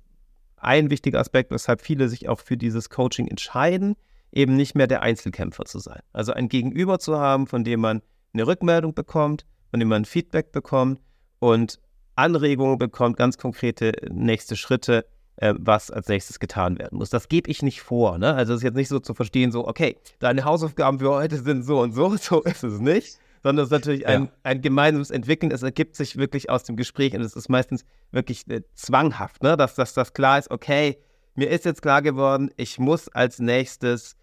ein 0.57 0.91
wichtiger 0.91 1.21
Aspekt, 1.21 1.51
weshalb 1.51 1.81
viele 1.81 2.09
sich 2.09 2.29
auch 2.29 2.41
für 2.41 2.57
dieses 2.57 2.91
Coaching 2.91 3.29
entscheiden, 3.29 3.97
eben 4.33 4.57
nicht 4.57 4.75
mehr 4.75 4.87
der 4.87 5.03
Einzelkämpfer 5.03 5.65
zu 5.65 5.79
sein. 5.79 6.01
Also 6.13 6.33
ein 6.33 6.49
Gegenüber 6.49 6.99
zu 6.99 7.19
haben, 7.19 7.47
von 7.47 7.65
dem 7.65 7.81
man 7.81 8.03
eine 8.33 8.47
Rückmeldung 8.47 8.95
bekommt, 8.95 9.47
von 9.71 9.81
dem 9.81 9.89
man 9.89 10.05
Feedback 10.05 10.53
bekommt 10.53 11.01
und 11.39 11.81
Anregungen 12.17 12.79
bekommt, 12.79 13.17
ganz 13.17 13.39
konkrete 13.39 13.93
nächste 14.11 14.57
Schritte, 14.57 15.05
äh, 15.37 15.55
was 15.59 15.91
als 15.91 16.09
nächstes 16.09 16.39
getan 16.39 16.79
werden 16.79 16.99
muss. 16.99 17.11
Das 17.11 17.29
gebe 17.29 17.51
ich 17.51 17.63
nicht 17.63 17.81
vor. 17.81 18.19
Ne? 18.19 18.35
Also 18.35 18.55
es 18.55 18.59
ist 18.59 18.65
jetzt 18.65 18.77
nicht 18.77 18.89
so 18.89 19.01
zu 19.01 19.15
verstehen, 19.15 19.53
so, 19.53 19.67
okay, 19.67 19.97
deine 20.21 20.45
Hausaufgaben 20.45 21.01
für 21.01 21.11
heute 21.11 21.39
sind 21.39 21.65
so 21.65 21.81
und 21.81 21.93
so, 21.93 22.17
so 22.21 22.43
ist 22.43 22.63
es 22.63 22.81
nicht 22.81 23.19
sondern 23.45 23.65
es 23.65 23.69
ist 23.69 23.73
natürlich 23.73 24.07
ein, 24.07 24.25
ja. 24.25 24.31
ein 24.43 24.63
gemeinsames 24.63 25.11
Entwickeln. 25.11 25.53
Es 25.53 25.63
ergibt 25.63 25.97
sich 25.97 26.17
wirklich 26.17 26.49
aus 26.49 26.65
dem 26.65 26.77
Gespräch 26.77 27.15
und 27.15 27.21
es 27.21 27.37
ist 27.37 27.51
meistens 27.51 27.85
wirklich 28.11 28.49
äh, 28.49 28.63
zwanghaft, 28.75 29.43
ne? 29.43 29.57
dass, 29.57 29.75
dass 29.75 29.93
das 29.93 30.15
klar 30.15 30.39
ist, 30.39 30.51
okay, 30.51 30.99
mir 31.35 31.51
ist 31.51 31.67
jetzt 31.67 31.83
klar 31.83 32.01
geworden, 32.01 32.51
ich 32.57 32.79
muss 32.79 33.09
als 33.09 33.41
nächstes 33.41 34.17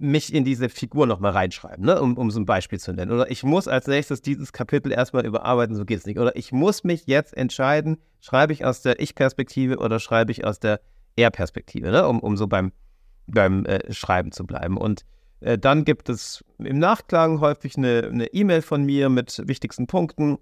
mich 0.00 0.34
in 0.34 0.44
diese 0.44 0.68
Figur 0.68 1.06
nochmal 1.06 1.30
reinschreiben, 1.30 1.84
ne? 1.84 2.02
um, 2.02 2.18
um 2.18 2.30
so 2.32 2.40
ein 2.40 2.44
Beispiel 2.44 2.80
zu 2.80 2.92
nennen. 2.92 3.12
Oder 3.12 3.30
ich 3.30 3.44
muss 3.44 3.68
als 3.68 3.86
nächstes 3.86 4.20
dieses 4.20 4.52
Kapitel 4.52 4.90
erstmal 4.90 5.24
überarbeiten, 5.24 5.76
so 5.76 5.84
geht 5.84 6.00
es 6.00 6.06
nicht. 6.06 6.18
Oder 6.18 6.34
ich 6.34 6.50
muss 6.50 6.82
mich 6.82 7.06
jetzt 7.06 7.36
entscheiden, 7.36 7.98
schreibe 8.20 8.52
ich 8.52 8.64
aus 8.64 8.82
der 8.82 9.00
Ich-Perspektive 9.00 9.78
oder 9.78 10.00
schreibe 10.00 10.32
ich 10.32 10.44
aus 10.44 10.58
der 10.58 10.80
Er-Perspektive, 11.14 11.92
ne? 11.92 12.06
um, 12.08 12.18
um 12.18 12.36
so 12.36 12.48
beim, 12.48 12.72
beim 13.28 13.64
äh, 13.64 13.92
Schreiben 13.92 14.32
zu 14.32 14.44
bleiben. 14.44 14.76
Und 14.76 15.04
äh, 15.40 15.58
dann 15.58 15.84
gibt 15.84 16.08
es 16.08 16.44
im 16.58 16.78
Nachklang 16.78 17.40
häufig 17.40 17.76
eine 17.76 18.26
E-Mail 18.32 18.62
von 18.62 18.84
mir 18.84 19.08
mit 19.08 19.42
wichtigsten 19.46 19.86
Punkten. 19.86 20.38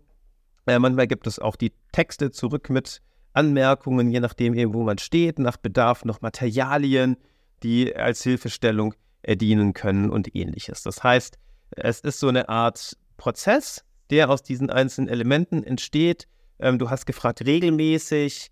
Äh, 0.67 0.79
manchmal 0.79 1.07
gibt 1.07 1.27
es 1.27 1.39
auch 1.39 1.57
die 1.57 1.73
Texte 1.93 2.31
zurück 2.31 2.71
mit 2.71 3.03
Anmerkungen, 3.33 4.11
je 4.11 4.21
nachdem 4.21 4.55
eben, 4.55 4.73
wo 4.73 4.83
man 4.83 4.99
steht, 4.99 5.39
nach 5.39 5.59
Bedarf 5.59 6.05
noch 6.05 6.23
Materialien, 6.23 7.17
die 7.63 7.95
als 7.95 8.23
Hilfestellung 8.23 8.95
äh, 9.23 9.37
dienen 9.37 9.75
können 9.75 10.11
und 10.11 10.35
ähnliches. 10.35 10.83
Das 10.83 11.03
heißt, 11.03 11.39
es 11.71 12.01
ist 12.01 12.21
so 12.21 12.29
eine 12.29 12.49
Art 12.49 12.97
Prozess, 13.17 13.85
der 14.11 14.31
aus 14.31 14.43
diesen 14.43 14.71
einzelnen 14.71 15.09
Elementen 15.09 15.63
entsteht. 15.63 16.27
Ähm, 16.59 16.79
du 16.79 16.91
hast 16.91 17.07
gefragt, 17.07 17.45
regelmäßig. 17.45 18.51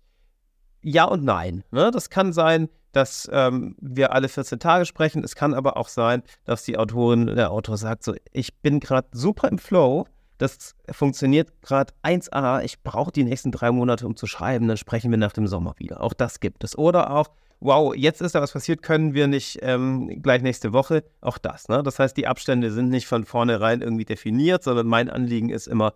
Ja 0.87 1.05
und 1.05 1.23
nein. 1.23 1.63
Ne? 1.71 1.89
Das 1.89 2.11
kann 2.11 2.31
sein, 2.31 2.69
dass 2.91 3.27
ähm, 3.33 3.75
wir 3.81 4.13
alle 4.13 4.29
14 4.29 4.59
Tage 4.59 4.85
sprechen. 4.85 5.23
Es 5.23 5.33
kann 5.33 5.55
aber 5.55 5.77
auch 5.77 5.87
sein, 5.87 6.21
dass 6.43 6.63
die 6.63 6.77
Autorin, 6.77 7.25
der 7.25 7.49
Autor 7.51 7.77
sagt 7.77 8.03
so, 8.03 8.13
ich 8.31 8.55
bin 8.57 8.79
gerade 8.79 9.07
super 9.11 9.47
im 9.47 9.57
Flow, 9.57 10.05
das 10.37 10.75
funktioniert 10.91 11.59
gerade 11.63 11.91
1a, 12.03 12.61
ich 12.61 12.83
brauche 12.83 13.11
die 13.11 13.23
nächsten 13.23 13.51
drei 13.51 13.71
Monate, 13.71 14.05
um 14.05 14.15
zu 14.15 14.27
schreiben, 14.27 14.67
dann 14.67 14.77
sprechen 14.77 15.09
wir 15.09 15.17
nach 15.17 15.33
dem 15.33 15.47
Sommer 15.47 15.73
wieder. 15.77 16.01
Auch 16.01 16.13
das 16.13 16.39
gibt 16.39 16.63
es. 16.63 16.77
Oder 16.77 17.09
auch, 17.09 17.29
wow, 17.61 17.95
jetzt 17.95 18.21
ist 18.21 18.35
da 18.35 18.41
was 18.41 18.51
passiert, 18.51 18.83
können 18.83 19.15
wir 19.15 19.25
nicht 19.25 19.57
ähm, 19.63 20.21
gleich 20.21 20.43
nächste 20.43 20.71
Woche. 20.71 21.03
Auch 21.19 21.39
das. 21.39 21.67
Ne? 21.67 21.81
Das 21.81 21.97
heißt, 21.97 22.15
die 22.15 22.27
Abstände 22.27 22.69
sind 22.69 22.89
nicht 22.89 23.07
von 23.07 23.25
vornherein 23.25 23.81
irgendwie 23.81 24.05
definiert, 24.05 24.61
sondern 24.61 24.85
mein 24.85 25.09
Anliegen 25.09 25.49
ist 25.49 25.67
immer, 25.67 25.95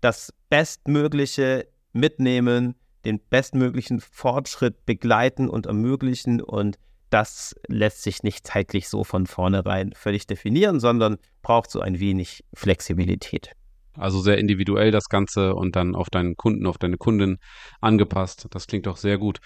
das 0.00 0.32
Bestmögliche 0.48 1.66
mitnehmen, 1.92 2.76
den 3.04 3.20
bestmöglichen 3.30 4.00
Fortschritt 4.00 4.86
begleiten 4.86 5.48
und 5.48 5.66
ermöglichen. 5.66 6.40
Und 6.40 6.78
das 7.10 7.54
lässt 7.66 8.02
sich 8.02 8.22
nicht 8.22 8.46
zeitlich 8.46 8.88
so 8.88 9.04
von 9.04 9.26
vornherein 9.26 9.92
völlig 9.94 10.26
definieren, 10.26 10.80
sondern 10.80 11.18
braucht 11.42 11.70
so 11.70 11.80
ein 11.80 11.98
wenig 11.98 12.44
Flexibilität. 12.54 13.52
Also 14.00 14.20
sehr 14.20 14.38
individuell 14.38 14.90
das 14.90 15.08
Ganze 15.08 15.54
und 15.54 15.76
dann 15.76 15.94
auf 15.94 16.08
deinen 16.10 16.36
Kunden, 16.36 16.66
auf 16.66 16.78
deine 16.78 16.96
Kundin 16.96 17.38
angepasst. 17.80 18.46
Das 18.50 18.66
klingt 18.66 18.86
doch 18.86 18.96
sehr 18.96 19.18
gut. 19.18 19.38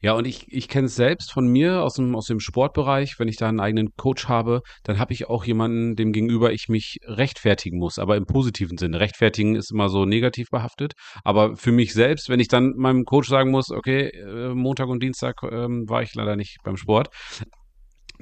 Ja, 0.00 0.12
und 0.12 0.26
ich, 0.26 0.46
ich 0.48 0.68
kenne 0.68 0.86
es 0.86 0.94
selbst 0.94 1.32
von 1.32 1.46
mir 1.46 1.82
aus 1.82 1.94
dem, 1.94 2.14
aus 2.14 2.26
dem 2.26 2.40
Sportbereich. 2.40 3.18
Wenn 3.18 3.28
ich 3.28 3.36
da 3.36 3.48
einen 3.48 3.60
eigenen 3.60 3.90
Coach 3.96 4.28
habe, 4.28 4.60
dann 4.82 4.98
habe 4.98 5.12
ich 5.12 5.28
auch 5.28 5.44
jemanden, 5.44 5.96
dem 5.96 6.12
gegenüber 6.12 6.52
ich 6.52 6.68
mich 6.68 6.98
rechtfertigen 7.04 7.78
muss, 7.78 7.98
aber 7.98 8.16
im 8.16 8.26
positiven 8.26 8.78
Sinne. 8.78 9.00
Rechtfertigen 9.00 9.56
ist 9.56 9.72
immer 9.72 9.88
so 9.88 10.04
negativ 10.04 10.48
behaftet. 10.50 10.92
Aber 11.24 11.56
für 11.56 11.72
mich 11.72 11.94
selbst, 11.94 12.28
wenn 12.28 12.40
ich 12.40 12.48
dann 12.48 12.74
meinem 12.76 13.04
Coach 13.04 13.28
sagen 13.28 13.50
muss, 13.50 13.70
okay, 13.70 14.08
äh, 14.08 14.54
Montag 14.54 14.88
und 14.88 15.02
Dienstag 15.02 15.42
ähm, 15.50 15.88
war 15.88 16.02
ich 16.02 16.14
leider 16.14 16.36
nicht 16.36 16.58
beim 16.62 16.76
Sport, 16.76 17.08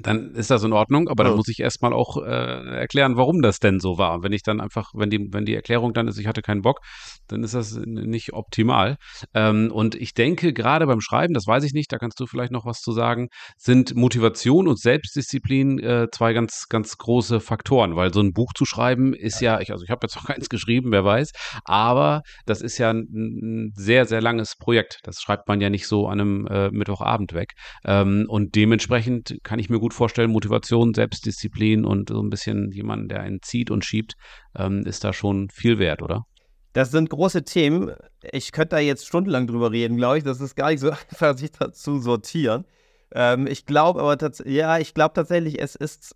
dann 0.03 0.35
ist 0.35 0.51
das 0.51 0.63
in 0.63 0.73
Ordnung, 0.73 1.07
aber 1.07 1.23
dann 1.23 1.35
muss 1.35 1.47
ich 1.47 1.59
erstmal 1.59 1.93
auch 1.93 2.17
äh, 2.17 2.79
erklären, 2.79 3.17
warum 3.17 3.41
das 3.41 3.59
denn 3.59 3.79
so 3.79 3.97
war. 3.97 4.21
Wenn 4.23 4.33
ich 4.33 4.43
dann 4.43 4.59
einfach, 4.61 4.91
wenn 4.93 5.09
die, 5.09 5.27
wenn 5.31 5.45
die 5.45 5.55
Erklärung 5.55 5.93
dann 5.93 6.07
ist, 6.07 6.17
ich 6.17 6.27
hatte 6.27 6.41
keinen 6.41 6.61
Bock, 6.61 6.79
dann 7.27 7.43
ist 7.43 7.53
das 7.53 7.79
nicht 7.85 8.33
optimal. 8.33 8.97
Ähm, 9.33 9.71
und 9.71 9.95
ich 9.95 10.13
denke, 10.13 10.53
gerade 10.53 10.85
beim 10.87 11.01
Schreiben, 11.01 11.33
das 11.33 11.47
weiß 11.47 11.63
ich 11.63 11.73
nicht, 11.73 11.91
da 11.91 11.97
kannst 11.97 12.19
du 12.19 12.27
vielleicht 12.27 12.51
noch 12.51 12.65
was 12.65 12.81
zu 12.81 12.91
sagen, 12.91 13.29
sind 13.57 13.95
Motivation 13.95 14.67
und 14.67 14.79
Selbstdisziplin 14.79 15.79
äh, 15.79 16.07
zwei 16.11 16.33
ganz, 16.33 16.65
ganz 16.69 16.97
große 16.97 17.39
Faktoren, 17.39 17.95
weil 17.95 18.13
so 18.13 18.21
ein 18.21 18.33
Buch 18.33 18.53
zu 18.53 18.65
schreiben 18.65 19.13
ist 19.13 19.41
ja, 19.41 19.59
ich, 19.59 19.71
also 19.71 19.83
ich 19.83 19.89
habe 19.89 20.01
jetzt 20.03 20.15
noch 20.15 20.25
keins 20.27 20.49
geschrieben, 20.49 20.91
wer 20.91 21.05
weiß, 21.05 21.31
aber 21.63 22.21
das 22.45 22.61
ist 22.61 22.77
ja 22.77 22.89
ein, 22.89 23.07
ein, 23.13 23.73
sehr, 23.75 24.05
sehr 24.05 24.21
langes 24.21 24.55
Projekt. 24.57 24.99
Das 25.03 25.21
schreibt 25.21 25.47
man 25.47 25.61
ja 25.61 25.69
nicht 25.69 25.87
so 25.87 26.07
an 26.07 26.19
einem 26.19 26.47
äh, 26.47 26.69
Mittwochabend 26.71 27.33
weg. 27.33 27.53
Ähm, 27.85 28.25
und 28.27 28.55
dementsprechend 28.55 29.37
kann 29.43 29.59
ich 29.59 29.69
mir 29.69 29.79
gut 29.79 29.92
vorstellen, 29.93 30.31
Motivation, 30.31 30.93
Selbstdisziplin 30.93 31.85
und 31.85 32.09
so 32.09 32.21
ein 32.21 32.29
bisschen 32.29 32.71
jemand, 32.71 33.11
der 33.11 33.21
einen 33.21 33.41
zieht 33.41 33.71
und 33.71 33.85
schiebt, 33.85 34.13
ähm, 34.55 34.83
ist 34.85 35.03
da 35.03 35.13
schon 35.13 35.49
viel 35.49 35.79
wert, 35.79 36.01
oder? 36.01 36.25
Das 36.73 36.89
sind 36.89 37.09
große 37.09 37.43
Themen. 37.43 37.91
Ich 38.31 38.51
könnte 38.51 38.75
da 38.75 38.79
jetzt 38.79 39.05
stundenlang 39.05 39.45
drüber 39.47 39.71
reden, 39.71 39.95
glaube 39.95 40.17
ich. 40.17 40.23
Das 40.23 40.41
ist 40.41 40.55
gar 40.55 40.71
nicht 40.71 40.79
so 40.79 40.89
einfach, 41.11 41.37
sich 41.37 41.51
da 41.51 41.71
zu 41.71 41.99
sortieren. 41.99 42.65
Ähm, 43.13 43.47
ich 43.47 43.65
glaube 43.65 44.01
aber 44.01 44.17
tatsächlich, 44.17 44.55
ja, 44.55 44.79
ich 44.79 44.93
glaube 44.93 45.13
tatsächlich, 45.13 45.61
es 45.61 45.75
ist 45.75 46.15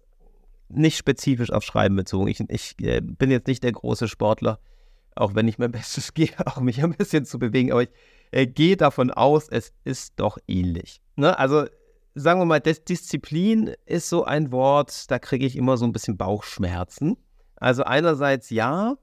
nicht 0.69 0.97
spezifisch 0.97 1.51
auf 1.51 1.63
Schreiben 1.63 1.95
bezogen. 1.95 2.27
Ich, 2.27 2.39
ich 2.49 2.75
äh, 2.81 3.01
bin 3.01 3.31
jetzt 3.31 3.47
nicht 3.47 3.63
der 3.63 3.71
große 3.71 4.07
Sportler, 4.07 4.59
auch 5.15 5.35
wenn 5.35 5.47
ich 5.47 5.59
mein 5.59 5.71
Bestes 5.71 6.13
gehe, 6.13 6.29
auch 6.45 6.59
mich 6.59 6.83
ein 6.83 6.93
bisschen 6.93 7.25
zu 7.25 7.37
bewegen, 7.39 7.71
aber 7.71 7.83
ich 7.83 7.89
äh, 8.31 8.47
gehe 8.47 8.77
davon 8.77 9.11
aus, 9.11 9.47
es 9.47 9.73
ist 9.83 10.13
doch 10.17 10.37
ähnlich. 10.47 11.01
Ne? 11.15 11.37
Also 11.37 11.65
sagen 12.17 12.39
wir 12.41 12.45
mal, 12.45 12.59
Disziplin 12.59 13.73
ist 13.85 14.09
so 14.09 14.23
ein 14.23 14.51
Wort, 14.51 15.09
da 15.11 15.19
kriege 15.19 15.45
ich 15.45 15.55
immer 15.55 15.77
so 15.77 15.85
ein 15.85 15.93
bisschen 15.93 16.17
Bauchschmerzen. 16.17 17.17
Also 17.55 17.83
einerseits 17.83 18.49
ja, 18.49 18.95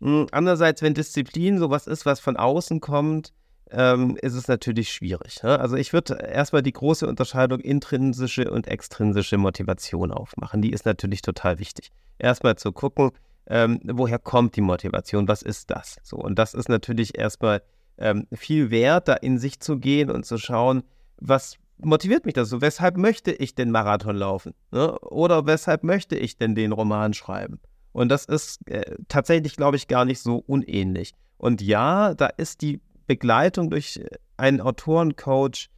hm, 0.00 0.26
andererseits, 0.32 0.82
wenn 0.82 0.94
Disziplin 0.94 1.58
sowas 1.58 1.86
ist, 1.86 2.06
was 2.06 2.20
von 2.20 2.36
außen 2.36 2.80
kommt, 2.80 3.32
ähm, 3.70 4.16
ist 4.20 4.34
es 4.34 4.48
natürlich 4.48 4.92
schwierig. 4.92 5.42
Ne? 5.42 5.58
Also 5.58 5.76
ich 5.76 5.92
würde 5.92 6.14
erstmal 6.14 6.62
die 6.62 6.72
große 6.72 7.06
Unterscheidung 7.06 7.60
intrinsische 7.60 8.50
und 8.50 8.68
extrinsische 8.68 9.38
Motivation 9.38 10.12
aufmachen. 10.12 10.62
Die 10.62 10.70
ist 10.70 10.86
natürlich 10.86 11.22
total 11.22 11.58
wichtig. 11.58 11.90
Erstmal 12.18 12.56
zu 12.56 12.72
gucken, 12.72 13.10
ähm, 13.48 13.80
woher 13.84 14.18
kommt 14.18 14.56
die 14.56 14.60
Motivation, 14.60 15.26
was 15.28 15.42
ist 15.42 15.70
das? 15.70 15.96
So, 16.02 16.16
und 16.16 16.38
das 16.38 16.54
ist 16.54 16.68
natürlich 16.68 17.18
erstmal 17.18 17.62
ähm, 17.98 18.26
viel 18.32 18.70
wert, 18.70 19.08
da 19.08 19.14
in 19.14 19.38
sich 19.38 19.60
zu 19.60 19.78
gehen 19.78 20.10
und 20.10 20.26
zu 20.26 20.38
schauen, 20.38 20.82
was 21.18 21.56
motiviert 21.78 22.26
mich 22.26 22.34
das 22.34 22.48
so? 22.48 22.60
Weshalb 22.60 22.96
möchte 22.96 23.32
ich 23.32 23.54
den 23.54 23.70
Marathon 23.70 24.16
laufen? 24.16 24.54
Ne? 24.70 24.98
Oder 25.00 25.46
weshalb 25.46 25.84
möchte 25.84 26.16
ich 26.16 26.36
denn 26.36 26.54
den 26.54 26.72
Roman 26.72 27.14
schreiben? 27.14 27.60
Und 27.92 28.10
das 28.10 28.26
ist 28.26 28.66
äh, 28.68 28.96
tatsächlich, 29.08 29.56
glaube 29.56 29.76
ich, 29.76 29.88
gar 29.88 30.04
nicht 30.04 30.20
so 30.20 30.36
unähnlich. 30.36 31.12
Und 31.38 31.62
ja, 31.62 32.14
da 32.14 32.26
ist 32.26 32.62
die 32.62 32.80
Begleitung 33.06 33.70
durch 33.70 33.96
äh, 33.96 34.08
einen 34.36 34.60
Autorencoach 34.60 35.70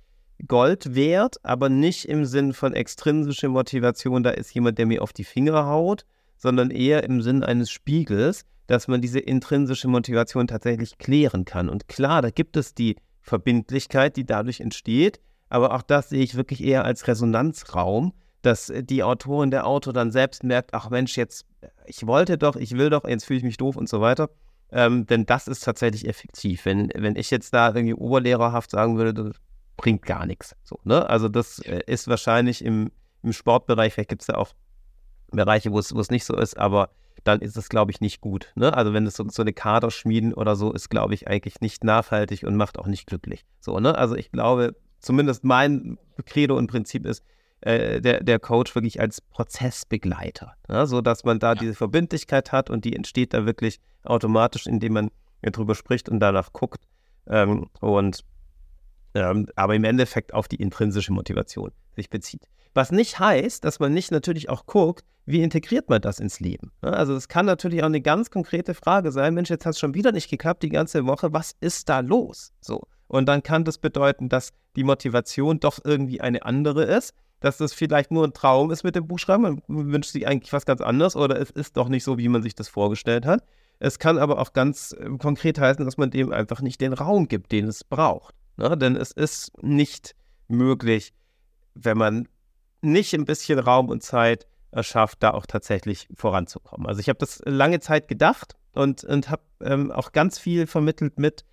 Gold 0.46 0.94
wert, 0.94 1.36
aber 1.42 1.68
nicht 1.68 2.08
im 2.08 2.24
Sinn 2.24 2.52
von 2.52 2.72
extrinsischer 2.72 3.48
Motivation, 3.48 4.22
da 4.22 4.30
ist 4.30 4.54
jemand, 4.54 4.78
der 4.78 4.86
mir 4.86 5.02
auf 5.02 5.12
die 5.12 5.24
Finger 5.24 5.66
haut, 5.66 6.04
sondern 6.36 6.70
eher 6.70 7.02
im 7.02 7.22
Sinn 7.22 7.42
eines 7.42 7.70
Spiegels, 7.70 8.44
dass 8.68 8.86
man 8.86 9.00
diese 9.00 9.18
intrinsische 9.18 9.88
Motivation 9.88 10.46
tatsächlich 10.46 10.98
klären 10.98 11.44
kann. 11.44 11.68
Und 11.68 11.88
klar, 11.88 12.22
da 12.22 12.30
gibt 12.30 12.56
es 12.56 12.74
die 12.74 12.96
Verbindlichkeit, 13.20 14.16
die 14.16 14.24
dadurch 14.24 14.60
entsteht, 14.60 15.20
aber 15.48 15.74
auch 15.74 15.82
das 15.82 16.08
sehe 16.08 16.22
ich 16.22 16.36
wirklich 16.36 16.62
eher 16.62 16.84
als 16.84 17.06
Resonanzraum, 17.06 18.12
dass 18.42 18.72
die 18.74 19.02
Autorin, 19.02 19.50
der 19.50 19.66
Autor 19.66 19.92
dann 19.92 20.10
selbst 20.10 20.44
merkt, 20.44 20.74
ach 20.74 20.90
Mensch, 20.90 21.16
jetzt, 21.16 21.46
ich 21.86 22.06
wollte 22.06 22.38
doch, 22.38 22.56
ich 22.56 22.72
will 22.72 22.90
doch, 22.90 23.04
jetzt 23.04 23.24
fühle 23.24 23.38
ich 23.38 23.44
mich 23.44 23.56
doof 23.56 23.76
und 23.76 23.88
so 23.88 24.00
weiter. 24.00 24.30
Ähm, 24.70 25.06
denn 25.06 25.24
das 25.24 25.48
ist 25.48 25.64
tatsächlich 25.64 26.06
effektiv. 26.06 26.66
Wenn, 26.66 26.90
wenn 26.94 27.16
ich 27.16 27.30
jetzt 27.30 27.54
da 27.54 27.68
irgendwie 27.68 27.94
oberlehrerhaft 27.94 28.70
sagen 28.70 28.98
würde, 28.98 29.14
das 29.14 29.36
bringt 29.76 30.02
gar 30.02 30.26
nichts. 30.26 30.54
So, 30.62 30.78
ne? 30.84 31.08
Also 31.08 31.28
das 31.28 31.58
äh, 31.60 31.80
ist 31.86 32.08
wahrscheinlich 32.08 32.62
im, 32.64 32.92
im 33.22 33.32
Sportbereich, 33.32 33.94
vielleicht 33.94 34.10
gibt 34.10 34.22
es 34.22 34.28
ja 34.28 34.36
auch 34.36 34.52
Bereiche, 35.30 35.72
wo 35.72 35.78
es, 35.78 35.94
wo 35.94 36.00
es 36.00 36.10
nicht 36.10 36.24
so 36.24 36.36
ist, 36.36 36.58
aber 36.58 36.90
dann 37.24 37.40
ist 37.40 37.56
es, 37.56 37.68
glaube 37.68 37.90
ich, 37.90 38.00
nicht 38.00 38.20
gut. 38.20 38.52
Ne? 38.54 38.72
Also 38.72 38.92
wenn 38.92 39.06
es 39.06 39.16
so, 39.16 39.26
so 39.28 39.42
eine 39.42 39.52
Kader 39.52 39.90
schmieden 39.90 40.34
oder 40.34 40.56
so 40.56 40.72
ist, 40.72 40.88
glaube 40.88 41.14
ich, 41.14 41.28
eigentlich 41.28 41.60
nicht 41.60 41.84
nachhaltig 41.84 42.44
und 42.44 42.56
macht 42.56 42.78
auch 42.78 42.86
nicht 42.86 43.06
glücklich. 43.06 43.44
So, 43.60 43.80
ne? 43.80 43.96
Also 43.96 44.14
ich 44.14 44.30
glaube, 44.30 44.76
zumindest 45.00 45.44
mein 45.44 45.98
Credo 46.24 46.56
und 46.56 46.68
Prinzip 46.68 47.06
ist, 47.06 47.22
äh, 47.60 48.00
der, 48.00 48.22
der 48.22 48.38
Coach 48.38 48.74
wirklich 48.74 49.00
als 49.00 49.20
Prozessbegleiter, 49.20 50.54
ja, 50.68 50.86
so 50.86 51.00
dass 51.00 51.24
man 51.24 51.38
da 51.38 51.52
ja. 51.52 51.54
diese 51.56 51.74
Verbindlichkeit 51.74 52.52
hat 52.52 52.70
und 52.70 52.84
die 52.84 52.94
entsteht 52.94 53.34
da 53.34 53.46
wirklich 53.46 53.80
automatisch, 54.04 54.66
indem 54.66 54.92
man 54.92 55.10
drüber 55.42 55.74
spricht 55.74 56.08
und 56.08 56.20
danach 56.20 56.52
guckt 56.52 56.84
ähm, 57.26 57.66
und 57.80 58.24
ähm, 59.14 59.48
aber 59.56 59.74
im 59.74 59.84
Endeffekt 59.84 60.34
auf 60.34 60.48
die 60.48 60.56
intrinsische 60.56 61.12
Motivation 61.12 61.72
sich 61.96 62.10
bezieht. 62.10 62.48
Was 62.74 62.92
nicht 62.92 63.18
heißt, 63.18 63.64
dass 63.64 63.80
man 63.80 63.92
nicht 63.92 64.12
natürlich 64.12 64.48
auch 64.48 64.66
guckt, 64.66 65.04
wie 65.26 65.42
integriert 65.42 65.88
man 65.88 66.00
das 66.00 66.20
ins 66.20 66.40
Leben? 66.40 66.70
Also 66.80 67.14
es 67.14 67.28
kann 67.28 67.44
natürlich 67.44 67.82
auch 67.82 67.86
eine 67.86 68.00
ganz 68.00 68.30
konkrete 68.30 68.72
Frage 68.74 69.10
sein, 69.10 69.34
Mensch, 69.34 69.50
jetzt 69.50 69.66
hat 69.66 69.74
es 69.74 69.78
schon 69.78 69.94
wieder 69.94 70.12
nicht 70.12 70.30
geklappt 70.30 70.62
die 70.62 70.68
ganze 70.68 71.06
Woche, 71.06 71.32
was 71.32 71.54
ist 71.60 71.88
da 71.88 72.00
los? 72.00 72.52
So. 72.60 72.82
Und 73.08 73.26
dann 73.26 73.42
kann 73.42 73.64
das 73.64 73.78
bedeuten, 73.78 74.28
dass 74.28 74.52
die 74.76 74.84
Motivation 74.84 75.60
doch 75.60 75.78
irgendwie 75.82 76.20
eine 76.20 76.44
andere 76.44 76.84
ist, 76.84 77.14
dass 77.40 77.56
das 77.56 77.72
vielleicht 77.72 78.10
nur 78.10 78.24
ein 78.24 78.32
Traum 78.32 78.70
ist 78.70 78.84
mit 78.84 78.96
dem 78.96 79.06
Buchschreiben, 79.06 79.62
man 79.66 79.92
wünscht 79.92 80.10
sich 80.10 80.26
eigentlich 80.26 80.52
was 80.52 80.66
ganz 80.66 80.80
anderes 80.80 81.16
oder 81.16 81.40
es 81.40 81.50
ist 81.50 81.76
doch 81.76 81.88
nicht 81.88 82.04
so, 82.04 82.18
wie 82.18 82.28
man 82.28 82.42
sich 82.42 82.54
das 82.54 82.68
vorgestellt 82.68 83.26
hat. 83.26 83.42
Es 83.78 83.98
kann 83.98 84.18
aber 84.18 84.40
auch 84.40 84.52
ganz 84.52 84.92
äh, 84.92 85.08
konkret 85.18 85.58
heißen, 85.58 85.84
dass 85.84 85.96
man 85.96 86.10
dem 86.10 86.32
einfach 86.32 86.60
nicht 86.60 86.80
den 86.80 86.92
Raum 86.92 87.28
gibt, 87.28 87.52
den 87.52 87.68
es 87.68 87.84
braucht. 87.84 88.34
Ne? 88.56 88.76
Denn 88.76 88.96
es 88.96 89.12
ist 89.12 89.52
nicht 89.62 90.14
möglich, 90.48 91.12
wenn 91.74 91.96
man 91.96 92.28
nicht 92.82 93.14
ein 93.14 93.24
bisschen 93.24 93.58
Raum 93.58 93.88
und 93.88 94.02
Zeit 94.02 94.46
erschafft, 94.70 95.22
da 95.22 95.30
auch 95.30 95.46
tatsächlich 95.46 96.08
voranzukommen. 96.14 96.86
Also 96.86 97.00
ich 97.00 97.08
habe 97.08 97.18
das 97.18 97.40
lange 97.44 97.80
Zeit 97.80 98.08
gedacht 98.08 98.56
und, 98.72 99.04
und 99.04 99.30
habe 99.30 99.42
ähm, 99.60 99.90
auch 99.92 100.12
ganz 100.12 100.38
viel 100.38 100.66
vermittelt 100.66 101.18
mit 101.18 101.44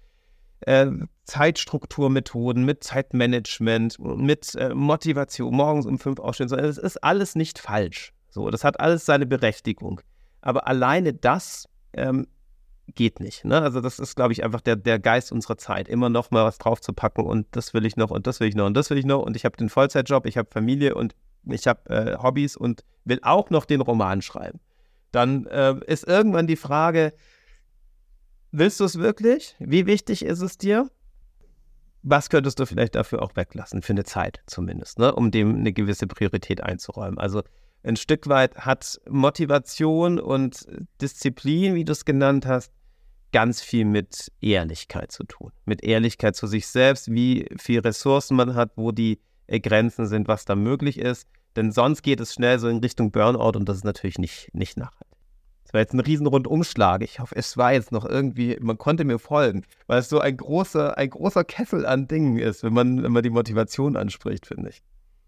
äh, 0.65 0.88
Zeitstrukturmethoden, 1.24 2.65
mit 2.65 2.84
Zeitmanagement, 2.84 3.98
mit 4.00 4.55
äh, 4.55 4.74
Motivation, 4.74 5.55
morgens 5.55 5.86
um 5.86 5.98
fünf 5.98 6.19
aufstehen. 6.19 6.50
So, 6.50 6.55
das 6.55 6.77
ist 6.77 7.03
alles 7.03 7.36
nicht 7.36 7.60
falsch. 7.60 8.13
So, 8.29 8.50
das 8.50 8.63
hat 8.63 8.79
alles 8.79 9.05
seine 9.05 9.25
Berechtigung. 9.25 10.01
Aber 10.41 10.67
alleine 10.67 11.13
das 11.13 11.67
ähm, 11.93 12.27
geht 12.93 13.19
nicht. 13.19 13.45
Ne? 13.45 13.62
Also 13.62 13.81
das 13.81 14.00
ist, 14.00 14.15
glaube 14.15 14.34
ich, 14.34 14.43
einfach 14.43 14.62
der, 14.62 14.75
der 14.75 15.00
Geist 15.00 15.31
unserer 15.31 15.57
Zeit, 15.57 15.88
immer 15.88 16.10
noch 16.10 16.31
mal 16.31 16.43
was 16.43 16.57
draufzupacken 16.57 17.25
und 17.25 17.48
das 17.51 17.74
will 17.74 17.86
ich 17.86 17.95
noch 17.95 18.12
und 18.12 18.27
das 18.27 18.39
will 18.39 18.48
ich 18.48 18.55
noch 18.55 18.67
und 18.67 18.75
das 18.75 18.89
will 18.89 18.98
ich 18.98 19.05
noch 19.05 19.24
und 19.24 19.36
ich 19.36 19.45
habe 19.45 19.57
den 19.57 19.69
Vollzeitjob, 19.69 20.25
ich 20.25 20.38
habe 20.38 20.50
Familie 20.51 20.95
und 20.95 21.15
ich 21.45 21.67
habe 21.67 21.89
äh, 21.89 22.17
Hobbys 22.22 22.55
und 22.55 22.84
will 23.03 23.19
auch 23.24 23.50
noch 23.50 23.65
den 23.65 23.81
Roman 23.81 24.22
schreiben. 24.22 24.60
Dann 25.12 25.45
äh, 25.48 25.75
ist 25.88 26.07
irgendwann 26.07 26.48
die 26.48 26.55
Frage, 26.55 27.13
willst 28.57 28.79
du 28.79 28.85
es 28.85 28.97
wirklich? 28.97 29.55
Wie 29.59 29.85
wichtig 29.85 30.24
ist 30.24 30.41
es 30.41 30.57
dir? 30.57 30.89
Was 32.03 32.29
könntest 32.29 32.59
du 32.59 32.65
vielleicht 32.65 32.95
dafür 32.95 33.21
auch 33.21 33.35
weglassen, 33.35 33.81
für 33.81 33.93
eine 33.93 34.03
Zeit 34.03 34.41
zumindest, 34.45 35.00
ne? 35.00 35.13
um 35.15 35.31
dem 35.31 35.55
eine 35.55 35.74
gewisse 35.74 36.07
Priorität 36.07 36.62
einzuräumen? 36.62 37.17
Also 37.17 37.41
ein 37.83 37.95
Stück 37.95 38.27
weit 38.27 38.57
hat 38.57 39.00
Motivation 39.09 40.19
und 40.19 40.67
Disziplin, 41.01 41.75
wie 41.75 41.85
du 41.85 41.91
es 41.91 42.05
genannt 42.05 42.45
hast, 42.45 42.71
ganz 43.31 43.62
viel 43.62 43.85
mit 43.85 44.31
Ehrlichkeit 44.41 45.12
zu 45.12 45.24
tun. 45.24 45.51
Mit 45.65 45.83
Ehrlichkeit 45.83 46.35
zu 46.35 46.47
sich 46.47 46.67
selbst, 46.67 47.12
wie 47.12 47.47
viel 47.57 47.81
Ressourcen 47.81 48.38
man 48.38 48.55
hat, 48.55 48.71
wo 48.75 48.91
die 48.91 49.19
Grenzen 49.47 50.07
sind, 50.07 50.27
was 50.27 50.45
da 50.45 50.55
möglich 50.55 50.97
ist. 51.00 51.27
Denn 51.55 51.71
sonst 51.71 52.01
geht 52.01 52.19
es 52.19 52.33
schnell 52.33 52.59
so 52.59 52.67
in 52.67 52.77
Richtung 52.77 53.12
Burnout 53.12 53.57
und 53.57 53.69
das 53.69 53.77
ist 53.77 53.83
natürlich 53.83 54.17
nicht, 54.17 54.50
nicht 54.53 54.77
nachhaltig. 54.77 55.04
War 55.75 55.82
jetzt 55.82 55.94
ein 55.94 56.00
Riesenrundumschlag. 56.00 57.01
Ich 57.01 57.20
hoffe, 57.20 57.35
es 57.35 57.57
war 57.57 57.74
jetzt 57.74 57.92
noch 57.92 58.05
irgendwie, 58.05 58.57
man 58.61 58.77
konnte 58.77 59.03
mir 59.03 59.20
folgen, 59.20 59.66
weil 59.88 60.00
es 60.00 60.07
so 60.07 60.22
ein 60.22 60.38
großer, 60.38 60.98
ein 60.98 61.09
großer 61.09 61.44
Kessel 61.44 61.85
an 61.85 62.07
Dingen 62.07 62.38
ist, 62.38 62.64
wenn 62.64 62.72
man, 62.72 63.03
wenn 63.03 63.11
man 63.11 63.24
die 63.24 63.29
Motivation 63.29 63.98
anspricht, 63.98 64.46
finde 64.46 64.70
ich. 64.70 64.81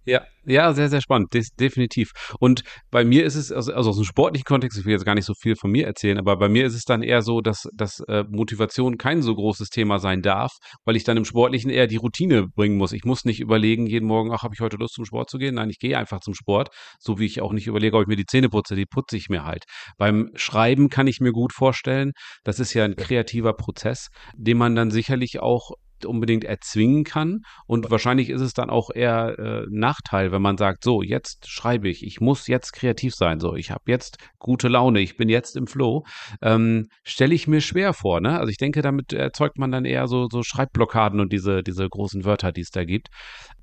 Ja, 0.08 0.22
ja, 0.46 0.72
sehr, 0.72 0.88
sehr 0.88 1.02
spannend, 1.02 1.34
De 1.34 1.44
definitiv. 1.60 2.12
Und 2.40 2.64
bei 2.92 3.04
mir 3.04 3.26
ist 3.26 3.36
es, 3.36 3.52
also, 3.52 3.74
also 3.74 3.90
aus 3.90 3.98
dem 3.98 4.06
sportlichen 4.06 4.46
Kontext, 4.46 4.80
ich 4.80 4.86
will 4.86 4.94
jetzt 4.94 5.04
gar 5.04 5.16
nicht 5.16 5.26
so 5.26 5.34
viel 5.34 5.58
von 5.58 5.70
mir 5.70 5.86
erzählen, 5.86 6.18
aber 6.18 6.38
bei 6.38 6.48
mir 6.48 6.66
ist 6.66 6.76
es 6.76 6.86
dann 6.86 7.04
eher 7.04 7.22
so, 7.22 7.42
dass, 7.42 7.68
dass 7.76 8.00
äh, 8.08 8.24
Motivation 8.30 8.98
kein 8.98 9.22
so 9.22 9.36
großes 9.36 9.68
Thema 9.68 10.00
sein 10.00 10.22
darf, 10.22 10.54
weil 10.86 10.96
ich 10.96 11.04
dann 11.04 11.18
im 11.18 11.26
Sportlichen 11.26 11.70
eher 11.70 11.88
die 11.88 11.98
Routine 11.98 12.48
bringen 12.48 12.78
muss. 12.78 12.94
Ich 12.94 13.04
muss 13.04 13.26
nicht 13.26 13.42
überlegen, 13.42 13.86
jeden 13.86 14.08
Morgen, 14.08 14.32
ach, 14.32 14.44
habe 14.44 14.54
ich 14.56 14.62
heute 14.62 14.78
Lust 14.78 14.94
zum 14.94 15.04
Sport 15.04 15.30
zu 15.30 15.40
gehen? 15.40 15.56
Nein, 15.56 15.70
ich 15.70 15.78
gehe 15.78 15.98
einfach 15.98 16.22
zum 16.22 16.36
Sport, 16.36 16.70
so 17.00 17.20
wie 17.20 17.26
ich 17.26 17.42
auch 17.42 17.52
nicht 17.52 17.68
überlege, 17.68 17.98
ob 17.98 18.04
ich 18.04 18.08
mir 18.08 18.16
die 18.16 18.26
Zähne 18.26 18.48
putze, 18.48 18.78
die 18.78 18.86
putze 18.86 19.18
ich 19.18 19.28
mir 19.28 19.44
halt. 19.44 19.66
Beim 19.98 20.30
Schreiben 20.36 20.88
kann 20.88 21.08
ich 21.08 21.20
mir 21.20 21.34
gut 21.34 21.52
vorstellen, 21.52 22.14
das 22.46 22.62
ist 22.62 22.74
ja 22.74 22.86
ein 22.86 22.96
kreativer 22.96 23.52
Prozess, 23.52 24.08
den 24.38 24.58
man 24.58 24.74
dann 24.74 24.90
sicherlich 24.90 25.42
auch 25.42 25.72
unbedingt 26.06 26.44
erzwingen 26.44 27.04
kann. 27.04 27.42
Und 27.66 27.90
wahrscheinlich 27.90 28.30
ist 28.30 28.42
es 28.42 28.54
dann 28.54 28.70
auch 28.70 28.90
eher 28.94 29.38
äh, 29.38 29.66
Nachteil, 29.70 30.32
wenn 30.32 30.42
man 30.42 30.58
sagt, 30.58 30.84
so, 30.84 31.02
jetzt 31.02 31.50
schreibe 31.50 31.90
ich, 31.90 32.04
ich 32.04 32.20
muss 32.20 32.48
jetzt 32.48 32.74
kreativ 32.74 33.14
sein, 33.16 33.40
so, 33.40 33.56
ich 33.56 33.72
habe 33.72 33.84
jetzt 33.88 34.18
gute 34.40 34.68
Laune, 34.68 35.00
ich 35.00 35.18
bin 35.18 35.30
jetzt 35.30 35.56
im 35.56 35.68
Flow, 35.68 36.06
ähm, 36.42 36.88
stelle 37.04 37.36
ich 37.36 37.48
mir 37.48 37.62
schwer 37.62 37.94
vor. 37.94 38.22
Ne? 38.22 38.38
Also 38.38 38.50
ich 38.50 38.58
denke, 38.58 38.82
damit 38.82 39.14
erzeugt 39.14 39.58
man 39.58 39.72
dann 39.72 39.86
eher 39.86 40.08
so, 40.08 40.28
so 40.30 40.44
Schreibblockaden 40.44 41.20
und 41.20 41.32
diese, 41.32 41.64
diese 41.64 41.88
großen 41.88 42.26
Wörter, 42.26 42.52
die 42.52 42.62
es 42.62 42.70
da 42.70 42.84
gibt. 42.84 43.10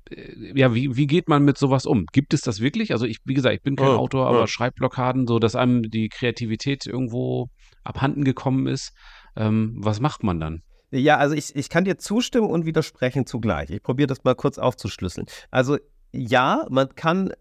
Äh, 0.09 0.57
ja, 0.59 0.73
wie, 0.73 0.95
wie 0.95 1.07
geht 1.07 1.27
man 1.29 1.43
mit 1.43 1.57
sowas 1.57 1.85
um? 1.85 2.05
Gibt 2.11 2.33
es 2.33 2.41
das 2.41 2.59
wirklich? 2.59 2.91
Also 2.91 3.05
ich, 3.05 3.17
wie 3.25 3.33
gesagt, 3.33 3.55
ich 3.55 3.61
bin 3.61 3.75
kein 3.75 3.89
oh, 3.89 3.97
Autor, 3.97 4.27
aber 4.27 4.43
oh. 4.43 4.47
Schreibblockaden, 4.47 5.27
so 5.27 5.39
dass 5.39 5.55
einem 5.55 5.83
die 5.83 6.09
Kreativität 6.09 6.85
irgendwo 6.85 7.49
abhanden 7.83 8.23
gekommen 8.23 8.67
ist. 8.67 8.93
Ähm, 9.35 9.77
was 9.79 9.99
macht 9.99 10.23
man 10.23 10.39
dann? 10.39 10.61
Ja, 10.99 11.17
also 11.17 11.35
ich, 11.35 11.55
ich 11.55 11.69
kann 11.69 11.85
dir 11.85 11.97
zustimmen 11.97 12.49
und 12.49 12.65
widersprechen 12.65 13.25
zugleich. 13.25 13.69
Ich 13.69 13.83
probiere 13.83 14.07
das 14.07 14.23
mal 14.23 14.35
kurz 14.35 14.57
aufzuschlüsseln. 14.57 15.27
Also 15.51 15.77
ja, 16.11 16.65
man 16.69 16.95
kann 16.95 17.33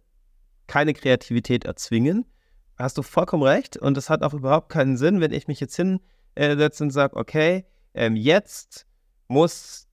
keine 0.67 0.95
Kreativität 0.95 1.65
erzwingen. 1.65 2.25
Hast 2.77 2.99
du 2.99 3.03
vollkommen 3.03 3.45
recht. 3.45 3.77
Und 3.77 3.97
es 3.97 4.11
hat 4.11 4.23
auch 4.23 4.35
überhaupt 4.35 4.71
keinen 4.71 4.97
Sinn, 4.97 5.21
wenn 5.21 5.33
ich 5.33 5.47
mich 5.47 5.61
jetzt 5.61 5.77
hinsetze 5.77 6.85
und 6.85 6.91
sage, 6.91 7.17
okay, 7.17 7.65
ähm, 7.95 8.17
jetzt 8.17 8.87
muss 9.29 9.87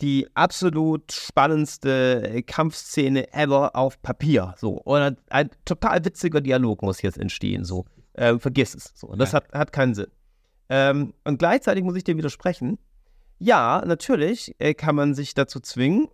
die 0.00 0.26
absolut 0.34 1.12
spannendste 1.12 2.42
Kampfszene 2.46 3.32
ever 3.32 3.76
auf 3.76 4.02
Papier. 4.02 4.54
So. 4.58 4.82
Oder 4.84 5.16
ein 5.30 5.50
total 5.64 6.04
witziger 6.04 6.40
Dialog 6.40 6.82
muss 6.82 7.02
jetzt 7.02 7.18
entstehen. 7.18 7.64
So. 7.64 7.86
Ähm, 8.16 8.40
vergiss 8.40 8.74
es. 8.74 8.92
So. 8.96 9.14
Das 9.14 9.32
ja. 9.32 9.36
hat, 9.36 9.52
hat 9.52 9.72
keinen 9.72 9.94
Sinn. 9.94 10.10
Ähm, 10.68 11.14
und 11.24 11.38
gleichzeitig 11.38 11.84
muss 11.84 11.96
ich 11.96 12.04
dir 12.04 12.16
widersprechen. 12.16 12.78
Ja, 13.44 13.82
natürlich 13.84 14.54
äh, 14.58 14.72
kann 14.72 14.94
man 14.94 15.12
sich 15.12 15.34
dazu 15.34 15.60
zwingen, 15.60 16.08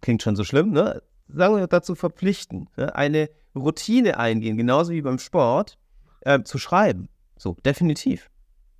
klingt 0.00 0.22
schon 0.22 0.36
so 0.36 0.44
schlimm, 0.44 0.70
ne? 0.70 1.02
Sagen 1.26 1.56
wir 1.56 1.66
dazu 1.66 1.96
verpflichten, 1.96 2.68
ne? 2.76 2.94
eine 2.94 3.28
Routine 3.56 4.18
eingehen, 4.18 4.56
genauso 4.56 4.92
wie 4.92 5.02
beim 5.02 5.18
Sport, 5.18 5.78
äh, 6.20 6.44
zu 6.44 6.58
schreiben. 6.58 7.08
So, 7.36 7.56
definitiv. 7.64 8.30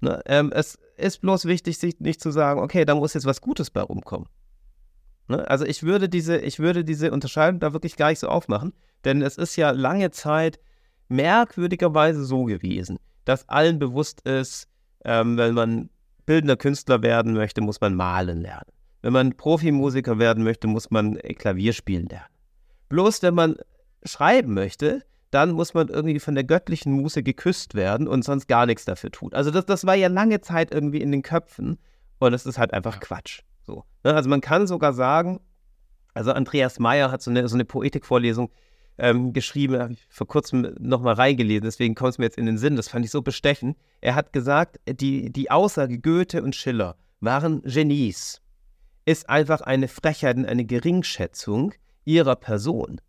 Ne? 0.01 0.23
Ähm, 0.27 0.53
es 0.55 0.79
ist 0.97 1.21
bloß 1.21 1.47
wichtig, 1.47 1.79
sich 1.79 1.99
nicht 1.99 2.21
zu 2.21 2.31
sagen, 2.31 2.61
okay, 2.61 2.85
da 2.85 2.95
muss 2.95 3.15
jetzt 3.15 3.27
was 3.27 3.41
Gutes 3.41 3.71
bei 3.71 3.81
rumkommen. 3.81 4.29
Ne? 5.27 5.51
Also 5.51 5.65
ich 5.65 5.83
würde 5.83 6.09
diese, 6.09 6.37
ich 6.37 6.61
würde 6.61 6.85
diese 6.85 7.11
Unterscheidung 7.11 7.59
da 7.59 7.73
wirklich 7.73 7.97
gar 7.97 8.11
nicht 8.11 8.21
so 8.21 8.29
aufmachen, 8.29 8.73
denn 9.05 9.21
es 9.21 9.37
ist 9.37 9.57
ja 9.57 9.73
lange 9.73 10.13
Zeit 10.13 10.61
merkwürdigerweise 11.09 12.25
so 12.25 12.45
gewesen, 12.45 13.01
dass 13.25 13.49
allen 13.49 13.81
bewusst 13.81 14.21
ist, 14.21 14.69
ähm, 15.05 15.37
wenn 15.37 15.55
man 15.55 15.91
bildender 16.27 16.57
Künstler 16.57 17.03
werden 17.03 17.35
möchte, 17.35 17.61
muss 17.61 17.81
man 17.81 17.95
malen 17.95 18.41
lernen. 18.41 18.71
Wenn 19.03 19.13
man 19.13 19.37
Profimusiker 19.37 20.19
werden 20.19 20.45
möchte, 20.45 20.67
muss 20.67 20.91
man 20.91 21.17
äh, 21.17 21.35
Klavier 21.35 21.73
spielen 21.73 22.07
lernen. 22.07 22.33
Bloß 22.89 23.23
wenn 23.23 23.35
man 23.35 23.57
schreiben 24.05 24.55
möchte, 24.55 25.03
dann 25.31 25.51
muss 25.51 25.75
man 25.75 25.89
irgendwie 25.89 26.21
von 26.21 26.35
der 26.35 26.45
göttlichen 26.45 26.93
Muse 26.93 27.23
geküsst 27.23 27.75
werden 27.75 28.07
und 28.07 28.25
sonst 28.25 28.47
gar 28.47 28.67
nichts 28.67 28.85
dafür 28.85 29.11
tut. 29.11 29.35
Also 29.35 29.51
das, 29.51 29.67
das 29.67 29.85
war 29.85 29.95
ja 29.95 30.09
lange 30.09 30.41
Zeit 30.41 30.73
irgendwie 30.73 31.01
in 31.01 31.11
den 31.11 31.23
Köpfen 31.23 31.79
und 32.19 32.33
es 32.35 32.47
ist 32.47 32.59
halt 32.59 32.73
einfach 32.73 33.01
Quatsch. 33.01 33.41
So. 33.65 33.85
Ne? 34.05 34.15
Also 34.15 34.31
man 34.31 34.41
kann 34.41 34.67
sogar 34.67 34.93
sagen, 34.93 35.41
also 36.15 36.33
Andreas 36.33 36.79
Meyer 36.79 37.11
hat 37.11 37.21
so 37.21 37.31
eine, 37.31 37.49
so 37.49 37.57
eine 37.57 37.65
Poetikvorlesung 37.65 38.51
ähm, 38.99 39.33
geschrieben, 39.33 39.79
habe 39.79 39.93
ich 39.95 40.07
vor 40.09 40.27
kurzem 40.27 40.75
nochmal 40.79 41.15
reingelesen, 41.15 41.65
deswegen 41.65 41.95
kommt 41.95 42.11
es 42.11 42.19
mir 42.19 42.27
jetzt 42.27 42.39
in 42.39 42.47
den 42.47 42.59
Sinn, 42.59 42.77
das 42.77 42.89
fand 42.89 43.05
ich 43.05 43.11
so 43.11 43.23
bestechend. 43.23 43.77
Er 44.01 44.15
hat 44.15 44.33
gesagt, 44.33 44.81
die, 44.89 45.33
die 45.33 45.51
Aussage 45.51 45.99
Goethe 45.99 46.43
und 46.43 46.55
Schiller 46.55 46.97
waren 47.21 47.63
Genies, 47.63 48.41
ist 49.05 49.29
einfach 49.29 49.61
eine 49.61 49.89
Frechheit 49.89 50.37
und 50.37 50.47
eine 50.47 50.65
Geringschätzung 50.65 51.75
ihrer 52.05 52.37
Person. 52.37 53.01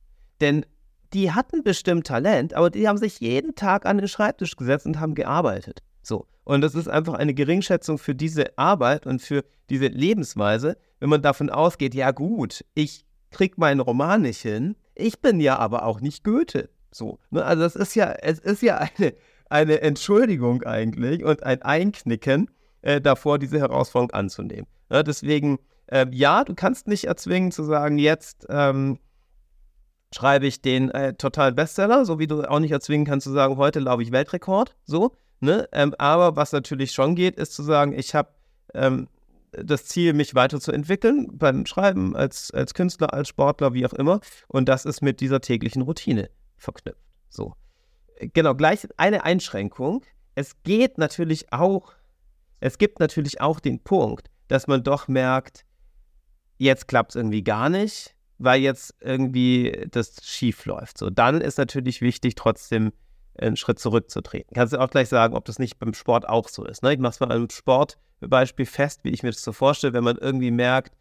Denn 0.41 0.65
die 1.13 1.31
hatten 1.31 1.63
bestimmt 1.63 2.07
Talent, 2.07 2.53
aber 2.53 2.69
die 2.69 2.87
haben 2.87 2.97
sich 2.97 3.19
jeden 3.19 3.55
Tag 3.55 3.85
an 3.85 3.97
den 3.97 4.07
Schreibtisch 4.07 4.55
gesetzt 4.55 4.85
und 4.85 4.99
haben 4.99 5.15
gearbeitet. 5.15 5.81
So. 6.01 6.27
Und 6.43 6.61
das 6.61 6.75
ist 6.75 6.87
einfach 6.87 7.15
eine 7.15 7.33
Geringschätzung 7.33 7.97
für 7.97 8.13
diese 8.13 8.57
Arbeit 8.57 9.07
und 9.07 9.21
für 9.21 9.43
diese 9.69 9.87
Lebensweise, 9.87 10.77
wenn 10.99 11.09
man 11.09 11.21
davon 11.21 11.49
ausgeht, 11.49 11.95
ja 11.95 12.11
gut, 12.11 12.63
ich 12.75 13.05
krieg 13.31 13.57
meinen 13.57 13.79
Roman 13.79 14.21
nicht 14.21 14.41
hin, 14.41 14.75
ich 14.95 15.21
bin 15.21 15.39
ja 15.39 15.57
aber 15.57 15.85
auch 15.85 16.01
nicht 16.01 16.23
Goethe. 16.23 16.69
So. 16.91 17.19
Ne? 17.29 17.43
Also 17.43 17.63
das 17.63 17.75
ist 17.75 17.95
ja, 17.95 18.11
es 18.11 18.39
ist 18.39 18.61
ja 18.61 18.77
eine, 18.77 19.13
eine 19.49 19.81
Entschuldigung 19.81 20.63
eigentlich 20.63 21.23
und 21.23 21.43
ein 21.43 21.61
Einknicken 21.61 22.49
äh, 22.81 23.01
davor, 23.01 23.37
diese 23.37 23.59
Herausforderung 23.59 24.11
anzunehmen. 24.11 24.67
Ja, 24.89 25.03
deswegen, 25.03 25.59
äh, 25.87 26.05
ja, 26.11 26.43
du 26.43 26.55
kannst 26.55 26.87
nicht 26.87 27.05
erzwingen 27.05 27.51
zu 27.51 27.63
sagen, 27.63 27.97
jetzt 27.97 28.45
ähm, 28.49 28.99
schreibe 30.13 30.47
ich 30.47 30.61
den 30.61 30.89
äh, 30.91 31.13
totalen 31.13 31.55
Bestseller, 31.55 32.05
so 32.05 32.19
wie 32.19 32.27
du 32.27 32.43
auch 32.43 32.59
nicht 32.59 32.71
erzwingen 32.71 33.05
kannst 33.05 33.25
zu 33.25 33.33
sagen, 33.33 33.57
heute 33.57 33.79
laufe 33.79 34.03
ich 34.03 34.11
Weltrekord, 34.11 34.75
so. 34.85 35.15
Ne? 35.41 35.67
Ähm, 35.73 35.93
aber 35.97 36.37
was 36.37 36.53
natürlich 36.53 36.93
schon 36.93 37.15
geht, 37.15 37.35
ist 37.35 37.53
zu 37.53 37.63
sagen, 37.63 37.93
ich 37.93 38.15
habe 38.15 38.29
ähm, 38.73 39.09
das 39.63 39.85
Ziel, 39.85 40.13
mich 40.13 40.35
weiterzuentwickeln 40.35 41.37
beim 41.37 41.65
Schreiben, 41.65 42.15
als, 42.15 42.51
als 42.51 42.73
Künstler, 42.73 43.13
als 43.13 43.29
Sportler, 43.29 43.73
wie 43.73 43.85
auch 43.85 43.93
immer. 43.93 44.19
Und 44.47 44.69
das 44.69 44.85
ist 44.85 45.01
mit 45.01 45.19
dieser 45.19 45.41
täglichen 45.41 45.81
Routine 45.81 46.29
verknüpft. 46.57 47.01
So. 47.29 47.53
Genau, 48.19 48.55
gleich 48.55 48.87
eine 48.97 49.23
Einschränkung. 49.23 50.03
Es 50.35 50.61
geht 50.63 50.97
natürlich 50.97 51.51
auch, 51.51 51.93
es 52.59 52.77
gibt 52.77 52.99
natürlich 52.99 53.41
auch 53.41 53.59
den 53.59 53.79
Punkt, 53.79 54.29
dass 54.47 54.67
man 54.67 54.83
doch 54.83 55.07
merkt, 55.07 55.65
jetzt 56.57 56.87
klappt 56.87 57.11
es 57.11 57.15
irgendwie 57.15 57.43
gar 57.43 57.69
nicht, 57.69 58.15
weil 58.37 58.61
jetzt 58.61 58.95
irgendwie 59.01 59.87
das 59.91 60.23
schief 60.23 60.65
läuft. 60.65 60.97
So, 60.97 61.09
dann 61.09 61.41
ist 61.41 61.57
natürlich 61.57 62.01
wichtig, 62.01 62.35
trotzdem 62.35 62.91
einen 63.39 63.57
Schritt 63.57 63.79
zurückzutreten. 63.79 64.53
Kannst 64.53 64.73
du 64.73 64.79
auch 64.79 64.89
gleich 64.89 65.09
sagen, 65.09 65.35
ob 65.35 65.45
das 65.45 65.59
nicht 65.59 65.79
beim 65.79 65.93
Sport 65.93 66.27
auch 66.27 66.47
so 66.47 66.65
ist. 66.65 66.83
Ne? 66.83 66.93
Ich 66.93 66.99
mache 66.99 67.11
es 67.11 67.19
mal 67.19 67.31
einem 67.31 67.49
Sportbeispiel 67.49 68.65
fest, 68.65 69.01
wie 69.03 69.09
ich 69.09 69.23
mir 69.23 69.31
das 69.31 69.41
so 69.41 69.51
vorstelle, 69.51 69.93
wenn 69.93 70.03
man 70.03 70.17
irgendwie 70.17 70.51
merkt, 70.51 70.95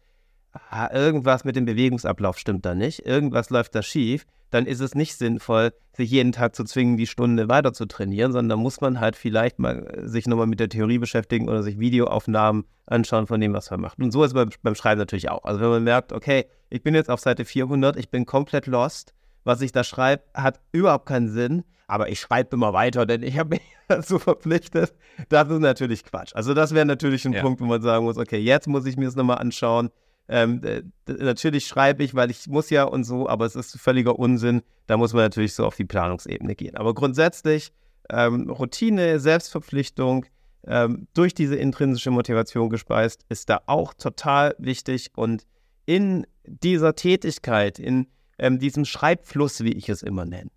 ah, 0.69 0.89
irgendwas 0.93 1.43
mit 1.43 1.55
dem 1.55 1.65
Bewegungsablauf 1.65 2.37
stimmt 2.37 2.65
da 2.65 2.75
nicht, 2.75 3.05
irgendwas 3.05 3.49
läuft 3.49 3.75
da 3.75 3.81
schief, 3.81 4.25
dann 4.51 4.65
ist 4.65 4.79
es 4.79 4.95
nicht 4.95 5.17
sinnvoll, 5.17 5.73
sich 5.93 6.09
jeden 6.09 6.31
Tag 6.31 6.55
zu 6.55 6.63
zwingen, 6.63 6.97
die 6.97 7.07
Stunde 7.07 7.49
weiter 7.49 7.73
zu 7.73 7.85
trainieren, 7.85 8.31
sondern 8.31 8.57
da 8.57 8.61
muss 8.61 8.79
man 8.79 8.99
halt 8.99 9.15
vielleicht 9.15 9.59
mal 9.59 9.85
äh, 9.87 10.07
sich 10.07 10.27
nochmal 10.27 10.47
mit 10.47 10.59
der 10.59 10.69
Theorie 10.69 10.97
beschäftigen 10.97 11.49
oder 11.49 11.63
sich 11.63 11.79
Videoaufnahmen 11.79 12.65
anschauen 12.85 13.27
von 13.27 13.41
dem, 13.41 13.53
was 13.53 13.71
man 13.71 13.81
macht. 13.81 13.99
Und 13.99 14.11
so 14.11 14.23
ist 14.23 14.29
es 14.29 14.33
beim, 14.33 14.49
beim 14.61 14.75
Schreiben 14.75 14.99
natürlich 14.99 15.29
auch. 15.29 15.43
Also 15.43 15.61
wenn 15.61 15.69
man 15.69 15.83
merkt, 15.83 16.13
okay, 16.13 16.45
ich 16.69 16.83
bin 16.83 16.95
jetzt 16.95 17.09
auf 17.09 17.19
Seite 17.19 17.45
400, 17.45 17.97
ich 17.97 18.09
bin 18.09 18.25
komplett 18.25 18.67
lost, 18.67 19.13
was 19.43 19.61
ich 19.61 19.71
da 19.71 19.83
schreibe, 19.83 20.23
hat 20.33 20.59
überhaupt 20.71 21.05
keinen 21.05 21.29
Sinn, 21.29 21.63
aber 21.87 22.09
ich 22.09 22.19
schreibe 22.19 22.55
immer 22.55 22.73
weiter, 22.73 23.05
denn 23.05 23.23
ich 23.23 23.37
habe 23.37 23.51
mich 23.51 23.61
dazu 23.87 24.19
verpflichtet. 24.19 24.93
Das 25.29 25.49
ist 25.49 25.59
natürlich 25.59 26.03
Quatsch. 26.03 26.31
Also 26.35 26.53
das 26.53 26.73
wäre 26.73 26.85
natürlich 26.85 27.25
ein 27.25 27.33
ja. 27.33 27.41
Punkt, 27.41 27.61
wo 27.61 27.65
man 27.65 27.81
sagen 27.81 28.05
muss, 28.05 28.17
okay, 28.17 28.37
jetzt 28.37 28.67
muss 28.67 28.85
ich 28.85 28.97
mir 28.97 29.05
das 29.05 29.15
nochmal 29.15 29.37
anschauen. 29.37 29.89
Ähm, 30.27 30.61
natürlich 31.05 31.67
schreibe 31.67 32.03
ich, 32.03 32.15
weil 32.15 32.31
ich 32.31 32.47
muss 32.47 32.71
ja 32.71 32.83
und 32.85 33.03
so, 33.03 33.29
aber 33.29 33.45
es 33.45 33.55
ist 33.55 33.79
völliger 33.79 34.17
Unsinn. 34.17 34.63
Da 34.87 34.97
muss 34.97 35.13
man 35.13 35.23
natürlich 35.23 35.53
so 35.53 35.65
auf 35.65 35.75
die 35.75 35.85
Planungsebene 35.85 36.55
gehen. 36.55 36.75
Aber 36.77 36.93
grundsätzlich 36.95 37.71
ähm, 38.09 38.49
Routine, 38.49 39.19
Selbstverpflichtung, 39.19 40.25
ähm, 40.67 41.07
durch 41.13 41.35
diese 41.35 41.55
intrinsische 41.55 42.09
Motivation 42.09 42.69
gespeist, 42.69 43.23
ist 43.29 43.49
da 43.49 43.61
auch 43.67 43.93
total 43.93 44.55
wichtig. 44.57 45.11
Und 45.15 45.45
in 45.85 46.25
dieser 46.45 46.95
Tätigkeit, 46.95 47.77
in 47.77 48.07
ähm, 48.39 48.59
diesem 48.59 48.85
Schreibfluss, 48.85 49.63
wie 49.63 49.73
ich 49.73 49.89
es 49.89 50.01
immer 50.01 50.25
nenne, 50.25 50.49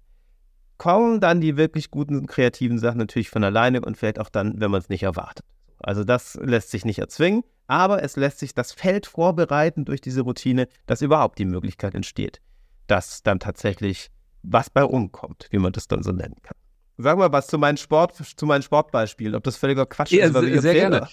kommen 0.78 1.20
dann 1.20 1.40
die 1.40 1.56
wirklich 1.56 1.90
guten 1.90 2.26
kreativen 2.26 2.78
Sachen 2.78 2.98
natürlich 2.98 3.30
von 3.30 3.44
alleine 3.44 3.80
und 3.80 3.96
vielleicht 3.96 4.18
auch 4.18 4.30
dann, 4.30 4.60
wenn 4.60 4.70
man 4.70 4.80
es 4.80 4.88
nicht 4.88 5.02
erwartet. 5.02 5.44
Also 5.80 6.04
das 6.04 6.38
lässt 6.42 6.70
sich 6.70 6.84
nicht 6.84 6.98
erzwingen, 6.98 7.44
aber 7.66 8.02
es 8.02 8.16
lässt 8.16 8.38
sich 8.38 8.54
das 8.54 8.72
Feld 8.72 9.06
vorbereiten 9.06 9.84
durch 9.84 10.00
diese 10.00 10.22
Routine, 10.22 10.68
dass 10.86 11.02
überhaupt 11.02 11.38
die 11.38 11.44
Möglichkeit 11.44 11.94
entsteht, 11.94 12.40
dass 12.86 13.22
dann 13.22 13.38
tatsächlich 13.38 14.10
was 14.42 14.70
bei 14.70 14.82
rumkommt, 14.82 15.48
wie 15.50 15.58
man 15.58 15.72
das 15.72 15.88
dann 15.88 16.02
so 16.02 16.12
nennen 16.12 16.36
kann. 16.42 16.56
Sag 16.96 17.18
mal 17.18 17.30
was 17.30 17.46
zu 17.46 17.58
meinen 17.58 17.76
Sport, 17.76 18.16
zu 18.16 18.46
meinen 18.46 18.62
Sportbeispielen, 18.62 19.36
ob 19.36 19.44
das 19.44 19.56
völliger 19.56 19.86
Quatsch 19.86 20.10
ja, 20.10 20.26
ist. 20.26 20.34
Was 20.34 20.44
sehr, 20.44 20.60
sehr 20.62 20.74
gerne. 20.74 21.08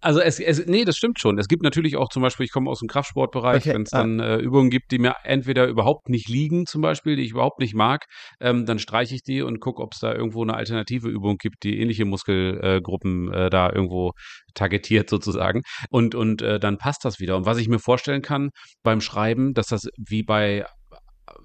Also 0.00 0.20
es, 0.20 0.40
es, 0.40 0.66
nee, 0.66 0.84
das 0.84 0.96
stimmt 0.96 1.20
schon. 1.20 1.38
Es 1.38 1.48
gibt 1.48 1.62
natürlich 1.62 1.96
auch 1.96 2.08
zum 2.08 2.22
Beispiel, 2.22 2.44
ich 2.44 2.52
komme 2.52 2.70
aus 2.70 2.80
dem 2.80 2.88
Kraftsportbereich, 2.88 3.62
okay. 3.62 3.74
wenn 3.74 3.82
es 3.82 3.92
ah. 3.92 3.98
dann 3.98 4.20
äh, 4.20 4.36
Übungen 4.36 4.70
gibt, 4.70 4.90
die 4.90 4.98
mir 4.98 5.14
entweder 5.24 5.66
überhaupt 5.66 6.08
nicht 6.08 6.28
liegen, 6.28 6.66
zum 6.66 6.82
Beispiel, 6.82 7.16
die 7.16 7.22
ich 7.22 7.32
überhaupt 7.32 7.60
nicht 7.60 7.74
mag, 7.74 8.06
ähm, 8.40 8.66
dann 8.66 8.78
streiche 8.78 9.14
ich 9.14 9.22
die 9.22 9.42
und 9.42 9.60
gucke, 9.60 9.82
ob 9.82 9.94
es 9.94 10.00
da 10.00 10.12
irgendwo 10.12 10.42
eine 10.42 10.54
alternative 10.54 11.08
Übung 11.08 11.36
gibt, 11.38 11.64
die 11.64 11.78
ähnliche 11.80 12.04
Muskelgruppen 12.04 13.32
äh, 13.32 13.50
da 13.50 13.70
irgendwo 13.70 14.12
targetiert 14.54 15.10
sozusagen. 15.10 15.62
Und, 15.90 16.14
und 16.14 16.42
äh, 16.42 16.58
dann 16.58 16.78
passt 16.78 17.04
das 17.04 17.20
wieder. 17.20 17.36
Und 17.36 17.46
was 17.46 17.58
ich 17.58 17.68
mir 17.68 17.78
vorstellen 17.78 18.22
kann 18.22 18.50
beim 18.82 19.00
Schreiben, 19.00 19.54
dass 19.54 19.68
das 19.68 19.88
wie 19.96 20.22
bei 20.22 20.64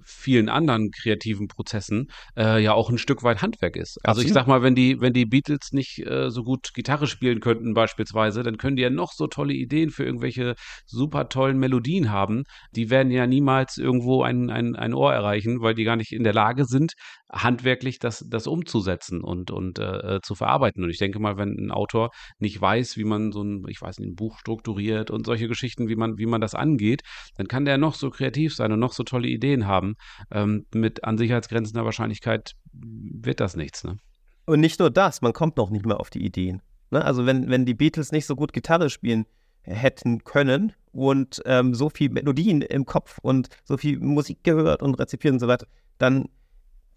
vielen 0.03 0.49
anderen 0.49 0.91
kreativen 0.91 1.47
Prozessen 1.47 2.11
äh, 2.37 2.61
ja 2.61 2.73
auch 2.73 2.89
ein 2.89 2.97
Stück 2.97 3.23
weit 3.23 3.41
Handwerk 3.41 3.75
ist. 3.75 3.97
Also 4.03 4.21
Absolut. 4.21 4.25
ich 4.27 4.33
sag 4.33 4.47
mal, 4.47 4.61
wenn 4.61 4.75
die, 4.75 5.01
wenn 5.01 5.13
die 5.13 5.25
Beatles 5.25 5.71
nicht 5.71 6.05
äh, 6.05 6.29
so 6.29 6.43
gut 6.43 6.73
Gitarre 6.73 7.07
spielen 7.07 7.39
könnten 7.39 7.73
beispielsweise, 7.73 8.43
dann 8.43 8.57
können 8.57 8.75
die 8.75 8.83
ja 8.83 8.89
noch 8.89 9.13
so 9.13 9.27
tolle 9.27 9.53
Ideen 9.53 9.89
für 9.89 10.03
irgendwelche 10.03 10.55
super 10.85 11.29
tollen 11.29 11.57
Melodien 11.57 12.11
haben. 12.11 12.43
Die 12.75 12.89
werden 12.89 13.11
ja 13.11 13.27
niemals 13.27 13.77
irgendwo 13.77 14.23
ein, 14.23 14.49
ein, 14.49 14.75
ein 14.75 14.93
Ohr 14.93 15.13
erreichen, 15.13 15.61
weil 15.61 15.75
die 15.75 15.83
gar 15.83 15.95
nicht 15.95 16.11
in 16.11 16.23
der 16.23 16.33
Lage 16.33 16.65
sind, 16.65 16.93
handwerklich 17.31 17.99
das, 17.99 18.25
das 18.27 18.47
umzusetzen 18.47 19.21
und, 19.21 19.51
und 19.51 19.79
äh, 19.79 20.19
zu 20.21 20.35
verarbeiten. 20.35 20.83
Und 20.83 20.89
ich 20.89 20.97
denke 20.97 21.19
mal, 21.19 21.37
wenn 21.37 21.55
ein 21.57 21.71
Autor 21.71 22.11
nicht 22.39 22.59
weiß, 22.59 22.97
wie 22.97 23.03
man 23.03 23.31
so 23.31 23.43
ein, 23.43 23.65
ich 23.67 23.81
weiß 23.81 23.99
nicht, 23.99 24.09
ein 24.09 24.15
Buch 24.15 24.37
strukturiert 24.39 25.11
und 25.11 25.25
solche 25.25 25.47
Geschichten, 25.47 25.87
wie 25.87 25.95
man, 25.95 26.17
wie 26.17 26.25
man 26.25 26.41
das 26.41 26.55
angeht, 26.55 27.01
dann 27.35 27.47
kann 27.47 27.65
der 27.65 27.77
noch 27.77 27.95
so 27.95 28.09
kreativ 28.09 28.55
sein 28.55 28.71
und 28.71 28.79
noch 28.79 28.93
so 28.93 29.03
tolle 29.03 29.27
Ideen 29.27 29.65
haben. 29.65 29.95
Ähm, 30.31 30.65
mit 30.73 31.03
an 31.03 31.17
Sicherheitsgrenzen 31.17 31.81
Wahrscheinlichkeit 31.81 32.53
wird 32.73 33.39
das 33.39 33.55
nichts. 33.55 33.83
Ne? 33.83 33.97
Und 34.45 34.59
nicht 34.59 34.79
nur 34.79 34.91
das, 34.91 35.21
man 35.21 35.33
kommt 35.33 35.57
noch 35.57 35.69
nicht 35.69 35.85
mehr 35.85 35.99
auf 35.99 36.09
die 36.09 36.23
Ideen. 36.23 36.61
Ne? 36.89 37.03
Also 37.03 37.25
wenn, 37.25 37.49
wenn 37.49 37.65
die 37.65 37.73
Beatles 37.73 38.11
nicht 38.11 38.25
so 38.25 38.35
gut 38.35 38.53
Gitarre 38.53 38.89
spielen 38.89 39.25
hätten 39.61 40.23
können 40.23 40.73
und 40.91 41.41
ähm, 41.45 41.73
so 41.73 41.89
viel 41.89 42.09
Melodien 42.09 42.61
im 42.61 42.85
Kopf 42.85 43.19
und 43.21 43.49
so 43.63 43.77
viel 43.77 43.99
Musik 43.99 44.43
gehört 44.43 44.81
und 44.81 44.95
rezipiert 44.95 45.33
und 45.33 45.39
so 45.39 45.47
weiter, 45.47 45.67
dann 45.97 46.29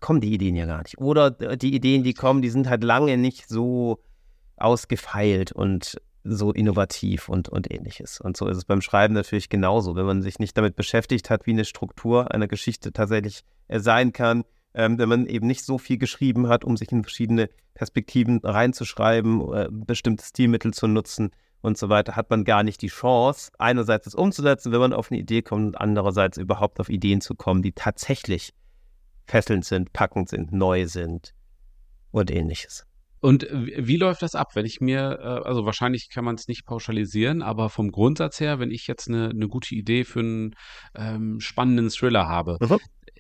kommen 0.04 0.20
die 0.20 0.34
Ideen 0.34 0.54
ja 0.54 0.66
gar 0.66 0.82
nicht. 0.82 0.98
Oder 0.98 1.30
die 1.30 1.74
Ideen, 1.74 2.02
die 2.02 2.12
kommen, 2.12 2.42
die 2.42 2.50
sind 2.50 2.68
halt 2.68 2.84
lange 2.84 3.16
nicht 3.16 3.48
so 3.48 4.02
ausgefeilt 4.58 5.50
und 5.50 5.96
so 6.24 6.52
innovativ 6.52 7.30
und, 7.30 7.48
und 7.48 7.72
ähnliches. 7.72 8.20
Und 8.20 8.36
so 8.36 8.46
ist 8.46 8.58
es 8.58 8.66
beim 8.66 8.82
Schreiben 8.82 9.14
natürlich 9.14 9.48
genauso. 9.48 9.96
Wenn 9.96 10.04
man 10.04 10.20
sich 10.20 10.38
nicht 10.38 10.58
damit 10.58 10.76
beschäftigt 10.76 11.30
hat, 11.30 11.46
wie 11.46 11.52
eine 11.52 11.64
Struktur 11.64 12.34
einer 12.34 12.48
Geschichte 12.48 12.92
tatsächlich 12.92 13.44
sein 13.70 14.12
kann, 14.12 14.44
ähm, 14.74 14.98
wenn 14.98 15.08
man 15.08 15.24
eben 15.24 15.46
nicht 15.46 15.64
so 15.64 15.78
viel 15.78 15.96
geschrieben 15.96 16.50
hat, 16.50 16.66
um 16.66 16.76
sich 16.76 16.92
in 16.92 17.02
verschiedene 17.02 17.48
Perspektiven 17.72 18.40
reinzuschreiben, 18.44 19.54
äh, 19.54 19.68
bestimmte 19.70 20.26
Stilmittel 20.26 20.74
zu 20.74 20.86
nutzen 20.86 21.30
und 21.62 21.78
so 21.78 21.88
weiter, 21.88 22.14
hat 22.14 22.28
man 22.28 22.44
gar 22.44 22.62
nicht 22.62 22.82
die 22.82 22.88
Chance, 22.88 23.52
einerseits 23.58 24.04
das 24.04 24.14
umzusetzen, 24.14 24.70
wenn 24.70 24.80
man 24.80 24.92
auf 24.92 25.10
eine 25.10 25.18
Idee 25.18 25.40
kommt, 25.40 25.64
und 25.68 25.80
andererseits 25.80 26.36
überhaupt 26.36 26.78
auf 26.78 26.90
Ideen 26.90 27.22
zu 27.22 27.34
kommen, 27.34 27.62
die 27.62 27.72
tatsächlich 27.72 28.52
fesselnd 29.26 29.64
sind, 29.64 29.92
packend 29.92 30.28
sind, 30.28 30.52
neu 30.52 30.86
sind 30.86 31.34
und 32.10 32.30
ähnliches. 32.30 32.86
Und 33.20 33.48
wie 33.50 33.96
läuft 33.96 34.20
das 34.20 34.34
ab, 34.34 34.54
wenn 34.54 34.66
ich 34.66 34.82
mir, 34.82 35.18
äh, 35.18 35.48
also 35.48 35.64
wahrscheinlich 35.64 36.10
kann 36.10 36.26
man 36.26 36.34
es 36.34 36.46
nicht 36.46 36.66
pauschalisieren, 36.66 37.40
aber 37.40 37.70
vom 37.70 37.90
Grundsatz 37.90 38.38
her, 38.38 38.58
wenn 38.58 38.70
ich 38.70 38.86
jetzt 38.86 39.08
eine, 39.08 39.30
eine 39.30 39.48
gute 39.48 39.74
Idee 39.74 40.04
für 40.04 40.20
einen 40.20 40.56
ähm, 40.94 41.40
spannenden 41.40 41.88
Thriller 41.88 42.28
habe, 42.28 42.58
mhm 42.60 42.78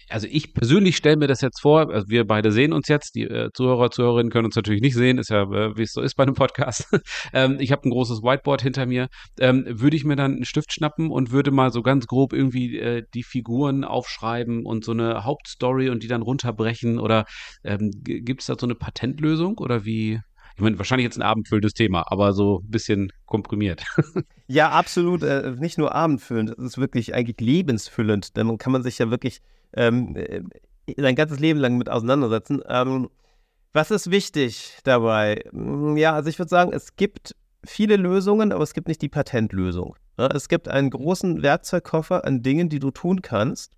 also 0.08 0.26
ich 0.30 0.54
persönlich 0.54 0.96
stelle 0.96 1.16
mir 1.16 1.26
das 1.26 1.40
jetzt 1.40 1.60
vor, 1.60 1.90
also 1.90 2.08
wir 2.08 2.26
beide 2.26 2.52
sehen 2.52 2.72
uns 2.72 2.88
jetzt, 2.88 3.14
die 3.14 3.22
äh, 3.22 3.50
Zuhörer, 3.52 3.90
Zuhörerinnen 3.90 4.30
können 4.30 4.46
uns 4.46 4.56
natürlich 4.56 4.82
nicht 4.82 4.94
sehen, 4.94 5.18
ist 5.18 5.30
ja, 5.30 5.42
äh, 5.42 5.76
wie 5.76 5.82
es 5.82 5.92
so 5.92 6.00
ist 6.00 6.14
bei 6.14 6.24
einem 6.24 6.34
Podcast. 6.34 6.86
ähm, 7.32 7.56
ich 7.60 7.72
habe 7.72 7.88
ein 7.88 7.90
großes 7.90 8.22
Whiteboard 8.22 8.62
hinter 8.62 8.86
mir. 8.86 9.08
Ähm, 9.38 9.64
würde 9.66 9.96
ich 9.96 10.04
mir 10.04 10.16
dann 10.16 10.32
einen 10.32 10.44
Stift 10.44 10.72
schnappen 10.72 11.10
und 11.10 11.30
würde 11.30 11.50
mal 11.50 11.70
so 11.70 11.82
ganz 11.82 12.06
grob 12.06 12.32
irgendwie 12.32 12.78
äh, 12.78 13.02
die 13.14 13.22
Figuren 13.22 13.84
aufschreiben 13.84 14.64
und 14.64 14.84
so 14.84 14.92
eine 14.92 15.24
Hauptstory 15.24 15.88
und 15.88 16.02
die 16.02 16.08
dann 16.08 16.22
runterbrechen? 16.22 16.98
Oder 16.98 17.24
ähm, 17.64 17.90
gibt 18.02 18.40
es 18.40 18.46
da 18.46 18.56
so 18.58 18.66
eine 18.66 18.74
Patentlösung 18.74 19.58
oder 19.58 19.84
wie? 19.84 20.20
Ich 20.56 20.62
meine, 20.62 20.78
wahrscheinlich 20.78 21.04
jetzt 21.04 21.18
ein 21.18 21.22
abendfüllendes 21.22 21.72
Thema, 21.72 22.04
aber 22.06 22.32
so 22.32 22.60
ein 22.60 22.70
bisschen 22.70 23.10
komprimiert. 23.26 23.84
ja, 24.46 24.70
absolut. 24.70 25.24
Äh, 25.24 25.56
nicht 25.58 25.78
nur 25.78 25.94
abendfüllend, 25.94 26.50
es 26.50 26.58
ist 26.58 26.78
wirklich 26.78 27.12
eigentlich 27.12 27.40
lebensfüllend. 27.40 28.36
Denn 28.36 28.46
man 28.46 28.58
kann 28.58 28.72
man 28.72 28.84
sich 28.84 28.98
ja 28.98 29.10
wirklich 29.10 29.40
ähm, 29.76 30.16
äh, 30.16 30.42
sein 30.96 31.14
ganzes 31.14 31.40
Leben 31.40 31.60
lang 31.60 31.76
mit 31.76 31.88
auseinandersetzen. 31.88 32.62
Ähm, 32.68 33.08
was 33.72 33.90
ist 33.90 34.10
wichtig 34.10 34.78
dabei? 34.84 35.42
Hm, 35.50 35.96
ja, 35.96 36.14
also 36.14 36.28
ich 36.28 36.38
würde 36.38 36.50
sagen, 36.50 36.72
es 36.72 36.96
gibt 36.96 37.34
viele 37.64 37.96
Lösungen, 37.96 38.52
aber 38.52 38.62
es 38.62 38.74
gibt 38.74 38.88
nicht 38.88 39.02
die 39.02 39.08
Patentlösung. 39.08 39.96
Ja, 40.18 40.28
es 40.28 40.48
gibt 40.48 40.68
einen 40.68 40.90
großen 40.90 41.42
Werkzeugkoffer 41.42 42.24
an 42.24 42.42
Dingen, 42.42 42.68
die 42.68 42.78
du 42.78 42.90
tun 42.90 43.22
kannst 43.22 43.72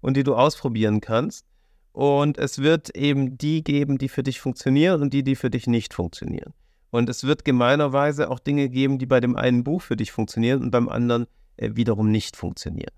und 0.00 0.16
die 0.16 0.22
du 0.22 0.34
ausprobieren 0.34 1.00
kannst. 1.00 1.46
Und 1.92 2.38
es 2.38 2.58
wird 2.58 2.96
eben 2.96 3.38
die 3.38 3.62
geben, 3.62 3.98
die 3.98 4.08
für 4.08 4.22
dich 4.22 4.40
funktionieren 4.40 5.00
und 5.00 5.12
die, 5.12 5.22
die 5.22 5.36
für 5.36 5.50
dich 5.50 5.66
nicht 5.66 5.94
funktionieren. 5.94 6.52
Und 6.90 7.08
es 7.08 7.24
wird 7.24 7.44
gemeinerweise 7.44 8.30
auch 8.30 8.38
Dinge 8.38 8.68
geben, 8.68 8.98
die 8.98 9.06
bei 9.06 9.20
dem 9.20 9.36
einen 9.36 9.64
Buch 9.64 9.82
für 9.82 9.96
dich 9.96 10.12
funktionieren 10.12 10.62
und 10.62 10.70
beim 10.70 10.88
anderen 10.88 11.26
äh, 11.56 11.70
wiederum 11.74 12.10
nicht 12.10 12.36
funktionieren. 12.36 12.92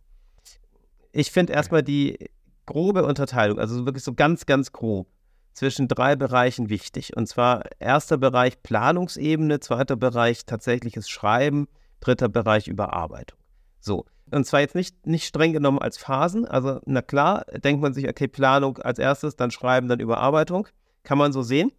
Ich 1.17 1.31
finde 1.31 1.55
erstmal 1.55 1.83
die 1.83 2.29
grobe 2.67 3.03
Unterteilung, 3.07 3.59
also 3.59 3.87
wirklich 3.87 4.05
so 4.05 4.13
ganz, 4.13 4.45
ganz 4.45 4.73
grob, 4.73 5.09
zwischen 5.55 5.89
drei 5.89 6.15
Bereichen 6.15 6.69
wichtig. 6.69 7.17
Und 7.17 7.27
zwar 7.27 7.63
erster 7.79 8.19
Bereich 8.19 8.63
Planungsebene, 8.63 9.61
zweiter 9.61 9.97
Bereich 9.97 10.45
tatsächliches 10.45 11.09
Schreiben, 11.09 11.69
dritter 12.01 12.29
Bereich 12.29 12.69
Überarbeitung. 12.69 13.39
So, 13.81 14.05
und 14.31 14.45
zwar 14.45 14.61
jetzt 14.61 14.75
nicht, 14.75 15.07
nicht 15.07 15.25
streng 15.25 15.55
genommen 15.55 15.79
als 15.79 15.97
Phasen. 15.97 16.45
Also, 16.45 16.81
na 16.85 17.01
klar, 17.01 17.47
denkt 17.65 17.81
man 17.81 17.95
sich, 17.95 18.07
okay, 18.07 18.29
Planung 18.29 18.77
als 18.77 18.99
erstes, 18.99 19.37
dann 19.37 19.51
Schreiben, 19.51 19.89
dann 19.89 20.01
Überarbeitung. 20.01 20.69
Kann 21.03 21.17
man 21.17 21.33
so 21.33 21.41
sehen. 21.41 21.73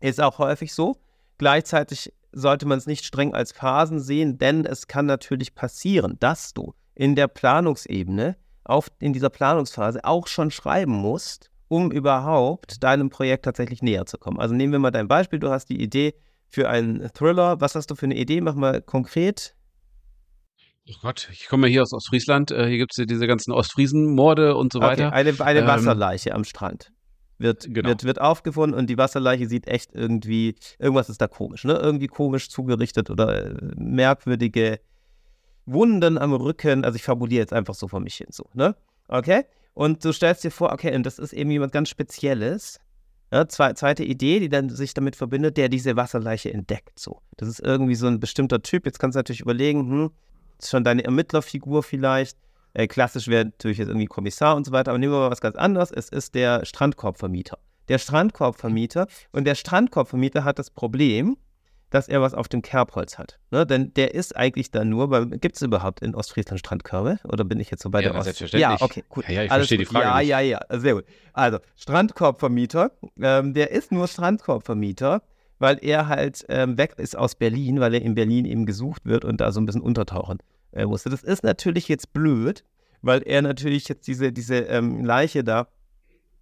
Ist 0.00 0.20
auch 0.20 0.38
häufig 0.38 0.74
so. 0.74 0.96
Gleichzeitig 1.36 2.12
sollte 2.32 2.66
man 2.66 2.78
es 2.78 2.88
nicht 2.88 3.04
streng 3.04 3.34
als 3.34 3.52
Phasen 3.52 4.00
sehen, 4.00 4.36
denn 4.36 4.64
es 4.64 4.88
kann 4.88 5.06
natürlich 5.06 5.54
passieren, 5.54 6.16
dass 6.18 6.54
du 6.54 6.74
in 6.96 7.14
der 7.14 7.28
Planungsebene, 7.28 8.36
auf, 8.68 8.88
in 9.00 9.12
dieser 9.12 9.30
Planungsphase 9.30 10.04
auch 10.04 10.26
schon 10.26 10.50
schreiben 10.50 10.92
musst, 10.92 11.50
um 11.68 11.90
überhaupt 11.90 12.82
deinem 12.82 13.10
Projekt 13.10 13.44
tatsächlich 13.44 13.82
näher 13.82 14.06
zu 14.06 14.18
kommen. 14.18 14.38
Also 14.38 14.54
nehmen 14.54 14.72
wir 14.72 14.78
mal 14.78 14.90
dein 14.90 15.08
Beispiel, 15.08 15.38
du 15.38 15.50
hast 15.50 15.66
die 15.66 15.80
Idee 15.80 16.14
für 16.46 16.68
einen 16.68 17.12
Thriller. 17.12 17.60
Was 17.60 17.74
hast 17.74 17.90
du 17.90 17.94
für 17.94 18.06
eine 18.06 18.16
Idee? 18.16 18.40
Mach 18.40 18.54
mal 18.54 18.80
konkret. 18.80 19.54
Oh 20.88 20.94
Gott, 21.02 21.28
ich 21.30 21.48
komme 21.48 21.66
ja 21.66 21.72
hier 21.72 21.82
aus 21.82 21.92
Ostfriesland. 21.92 22.50
Äh, 22.50 22.66
hier 22.68 22.78
gibt 22.78 22.92
es 22.92 22.96
ja 22.96 23.04
diese 23.04 23.26
ganzen 23.26 23.52
Ostfriesen-Morde 23.52 24.56
und 24.56 24.72
so 24.72 24.80
weiter. 24.80 25.08
Okay, 25.08 25.16
eine, 25.16 25.40
eine 25.40 25.60
ähm, 25.60 25.66
Wasserleiche 25.66 26.34
am 26.34 26.44
Strand 26.44 26.92
wird, 27.38 27.66
genau. 27.68 27.88
wird, 27.88 28.04
wird 28.04 28.20
aufgefunden 28.20 28.78
und 28.78 28.88
die 28.88 28.98
Wasserleiche 28.98 29.46
sieht 29.48 29.68
echt 29.68 29.94
irgendwie, 29.94 30.56
irgendwas 30.78 31.08
ist 31.08 31.20
da 31.20 31.28
komisch, 31.28 31.64
ne? 31.64 31.74
Irgendwie 31.74 32.08
komisch 32.08 32.48
zugerichtet 32.50 33.10
oder 33.10 33.46
äh, 33.46 33.54
merkwürdige 33.76 34.80
Wunden 35.72 36.18
am 36.18 36.32
Rücken. 36.32 36.84
Also 36.84 36.96
ich 36.96 37.02
fabuliere 37.02 37.40
jetzt 37.40 37.52
einfach 37.52 37.74
so 37.74 37.88
vor 37.88 38.00
mich 38.00 38.16
hin, 38.16 38.28
so, 38.30 38.44
ne? 38.54 38.74
Okay? 39.08 39.44
Und 39.74 40.04
du 40.04 40.12
stellst 40.12 40.44
dir 40.44 40.50
vor, 40.50 40.72
okay, 40.72 40.94
und 40.94 41.04
das 41.04 41.18
ist 41.18 41.32
eben 41.32 41.50
jemand 41.50 41.72
ganz 41.72 41.88
Spezielles. 41.88 42.80
Ja, 43.30 43.46
zwei, 43.46 43.74
zweite 43.74 44.04
Idee, 44.04 44.40
die 44.40 44.48
dann 44.48 44.70
sich 44.70 44.94
damit 44.94 45.14
verbindet, 45.14 45.56
der 45.56 45.68
diese 45.68 45.96
Wasserleiche 45.96 46.52
entdeckt. 46.52 46.98
So. 46.98 47.20
Das 47.36 47.48
ist 47.48 47.60
irgendwie 47.60 47.94
so 47.94 48.06
ein 48.06 48.20
bestimmter 48.20 48.62
Typ. 48.62 48.86
Jetzt 48.86 48.98
kannst 48.98 49.16
du 49.16 49.18
natürlich 49.18 49.40
überlegen, 49.40 49.80
hm, 49.80 50.10
ist 50.58 50.70
schon 50.70 50.82
deine 50.82 51.04
Ermittlerfigur 51.04 51.82
vielleicht. 51.82 52.38
Äh, 52.74 52.86
klassisch 52.86 53.28
wäre 53.28 53.46
natürlich 53.46 53.78
jetzt 53.78 53.88
irgendwie 53.88 54.06
Kommissar 54.06 54.56
und 54.56 54.64
so 54.64 54.72
weiter, 54.72 54.90
aber 54.90 54.98
nehmen 54.98 55.12
wir 55.12 55.20
mal 55.20 55.30
was 55.30 55.40
ganz 55.40 55.56
anderes. 55.56 55.90
Es 55.90 56.08
ist 56.08 56.34
der 56.34 56.64
Strandkorbvermieter. 56.64 57.58
Der 57.88 57.98
Strandkorbvermieter 57.98 59.06
und 59.32 59.44
der 59.44 59.54
Strandkorbvermieter 59.54 60.44
hat 60.44 60.58
das 60.58 60.70
Problem, 60.70 61.36
dass 61.90 62.08
er 62.08 62.20
was 62.20 62.34
auf 62.34 62.48
dem 62.48 62.62
Kerbholz 62.62 63.18
hat. 63.18 63.38
Ne? 63.50 63.66
Denn 63.66 63.94
der 63.94 64.14
ist 64.14 64.36
eigentlich 64.36 64.70
dann 64.70 64.88
nur, 64.88 65.26
gibt 65.30 65.56
es 65.56 65.62
überhaupt 65.62 66.00
in 66.00 66.14
Ostfriesland 66.14 66.60
Strandkörbe? 66.60 67.18
Oder 67.24 67.44
bin 67.44 67.60
ich 67.60 67.70
jetzt 67.70 67.82
so 67.82 67.90
bei 67.90 68.00
ja, 68.00 68.10
der 68.10 68.18
Ost? 68.18 68.24
Selbstverständlich. 68.24 68.80
Ja, 68.80 68.84
okay, 68.84 69.04
gut. 69.08 69.26
Ja, 69.26 69.34
ja 69.34 69.42
ich 69.44 69.52
verstehe 69.52 69.78
die 69.78 69.84
Frage. 69.84 70.06
Ja, 70.06 70.18
nicht. 70.18 70.28
ja, 70.28 70.40
ja, 70.40 70.60
sehr 70.70 70.94
gut. 70.94 71.04
Also, 71.32 71.58
Strandkorbvermieter, 71.76 72.92
ähm, 73.20 73.54
der 73.54 73.70
ist 73.70 73.92
nur 73.92 74.06
Strandkorbvermieter, 74.06 75.22
weil 75.58 75.78
er 75.82 76.08
halt 76.08 76.44
ähm, 76.48 76.76
weg 76.76 76.94
ist 76.98 77.16
aus 77.16 77.34
Berlin, 77.34 77.80
weil 77.80 77.94
er 77.94 78.02
in 78.02 78.14
Berlin 78.14 78.44
eben 78.44 78.66
gesucht 78.66 79.04
wird 79.04 79.24
und 79.24 79.40
da 79.40 79.50
so 79.50 79.60
ein 79.60 79.66
bisschen 79.66 79.82
untertauchen 79.82 80.38
äh, 80.72 80.84
musste. 80.84 81.10
Das 81.10 81.22
ist 81.22 81.42
natürlich 81.42 81.88
jetzt 81.88 82.12
blöd, 82.12 82.64
weil 83.02 83.22
er 83.22 83.42
natürlich 83.42 83.88
jetzt 83.88 84.06
diese, 84.06 84.32
diese 84.32 84.56
ähm, 84.56 85.04
Leiche 85.04 85.42
da 85.42 85.68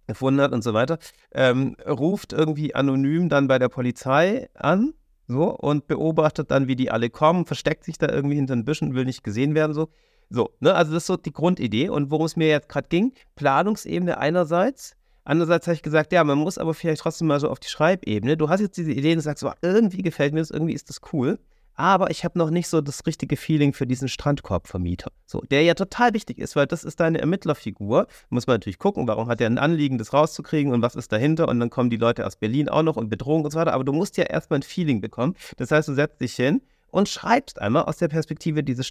gefunden 0.07 0.41
hat 0.41 0.53
und 0.53 0.63
so 0.63 0.73
weiter, 0.73 0.99
ähm, 1.33 1.75
ruft 1.85 2.33
irgendwie 2.33 2.73
anonym 2.73 3.29
dann 3.29 3.47
bei 3.47 3.59
der 3.59 3.69
Polizei 3.69 4.49
an, 4.53 4.93
so, 5.27 5.55
und 5.55 5.87
beobachtet 5.87 6.51
dann, 6.51 6.67
wie 6.67 6.75
die 6.75 6.89
alle 6.89 7.09
kommen, 7.09 7.45
versteckt 7.45 7.83
sich 7.83 7.97
da 7.97 8.07
irgendwie 8.09 8.35
hinter 8.35 8.55
den 8.55 8.65
Büschen, 8.65 8.95
will 8.95 9.05
nicht 9.05 9.23
gesehen 9.23 9.55
werden, 9.55 9.73
so. 9.73 9.89
So, 10.29 10.49
ne, 10.59 10.73
also 10.73 10.93
das 10.93 11.03
ist 11.03 11.07
so 11.07 11.15
die 11.15 11.31
Grundidee. 11.31 11.87
Und 11.87 12.11
worum 12.11 12.25
es 12.25 12.35
mir 12.35 12.47
jetzt 12.49 12.67
gerade 12.67 12.89
ging, 12.89 13.13
Planungsebene 13.35 14.17
einerseits, 14.17 14.97
andererseits 15.23 15.67
habe 15.67 15.75
ich 15.75 15.83
gesagt, 15.83 16.11
ja, 16.11 16.21
man 16.25 16.37
muss 16.37 16.57
aber 16.57 16.73
vielleicht 16.73 17.01
trotzdem 17.01 17.27
mal 17.27 17.39
so 17.39 17.49
auf 17.49 17.59
die 17.59 17.69
Schreibebene. 17.69 18.35
Du 18.35 18.49
hast 18.49 18.59
jetzt 18.59 18.75
diese 18.75 18.91
Idee 18.91 19.13
und 19.13 19.21
sagst 19.21 19.39
so, 19.39 19.51
irgendwie 19.61 20.01
gefällt 20.01 20.33
mir 20.33 20.41
das, 20.41 20.51
irgendwie 20.51 20.73
ist 20.73 20.89
das 20.89 20.99
cool 21.13 21.39
aber 21.77 22.09
ich 22.09 22.25
habe 22.25 22.37
noch 22.37 22.49
nicht 22.49 22.67
so 22.67 22.81
das 22.81 23.05
richtige 23.05 23.37
Feeling 23.37 23.71
für 23.71 23.87
diesen 23.87 24.09
Strandkorbvermieter. 24.09 25.11
So, 25.25 25.41
der 25.51 25.61
ja 25.61 25.75
total 25.75 26.13
wichtig 26.13 26.39
ist, 26.39 26.55
weil 26.55 26.67
das 26.67 26.83
ist 26.83 26.99
deine 26.99 27.19
Ermittlerfigur. 27.19 28.07
Muss 28.29 28.47
man 28.47 28.55
natürlich 28.55 28.79
gucken, 28.79 29.07
warum 29.07 29.29
hat 29.29 29.39
er 29.39 29.47
ein 29.47 29.59
Anliegen, 29.59 29.99
das 29.99 30.11
rauszukriegen 30.11 30.73
und 30.73 30.81
was 30.81 30.95
ist 30.95 31.11
dahinter 31.11 31.47
und 31.47 31.59
dann 31.59 31.69
kommen 31.69 31.91
die 31.91 31.97
Leute 31.97 32.25
aus 32.25 32.35
Berlin 32.35 32.67
auch 32.67 32.81
noch 32.81 32.97
und 32.97 33.09
Bedrohung 33.09 33.45
und 33.45 33.51
so 33.51 33.59
weiter. 33.59 33.73
Aber 33.73 33.83
du 33.83 33.93
musst 33.93 34.17
ja 34.17 34.25
erstmal 34.25 34.59
ein 34.59 34.63
Feeling 34.63 35.01
bekommen. 35.01 35.35
Das 35.57 35.71
heißt, 35.71 35.87
du 35.87 35.93
setzt 35.93 36.19
dich 36.19 36.33
hin 36.33 36.61
und 36.89 37.09
schreibst 37.09 37.61
einmal 37.61 37.83
aus 37.83 37.97
der 37.97 38.07
Perspektive 38.07 38.63
dieses 38.63 38.87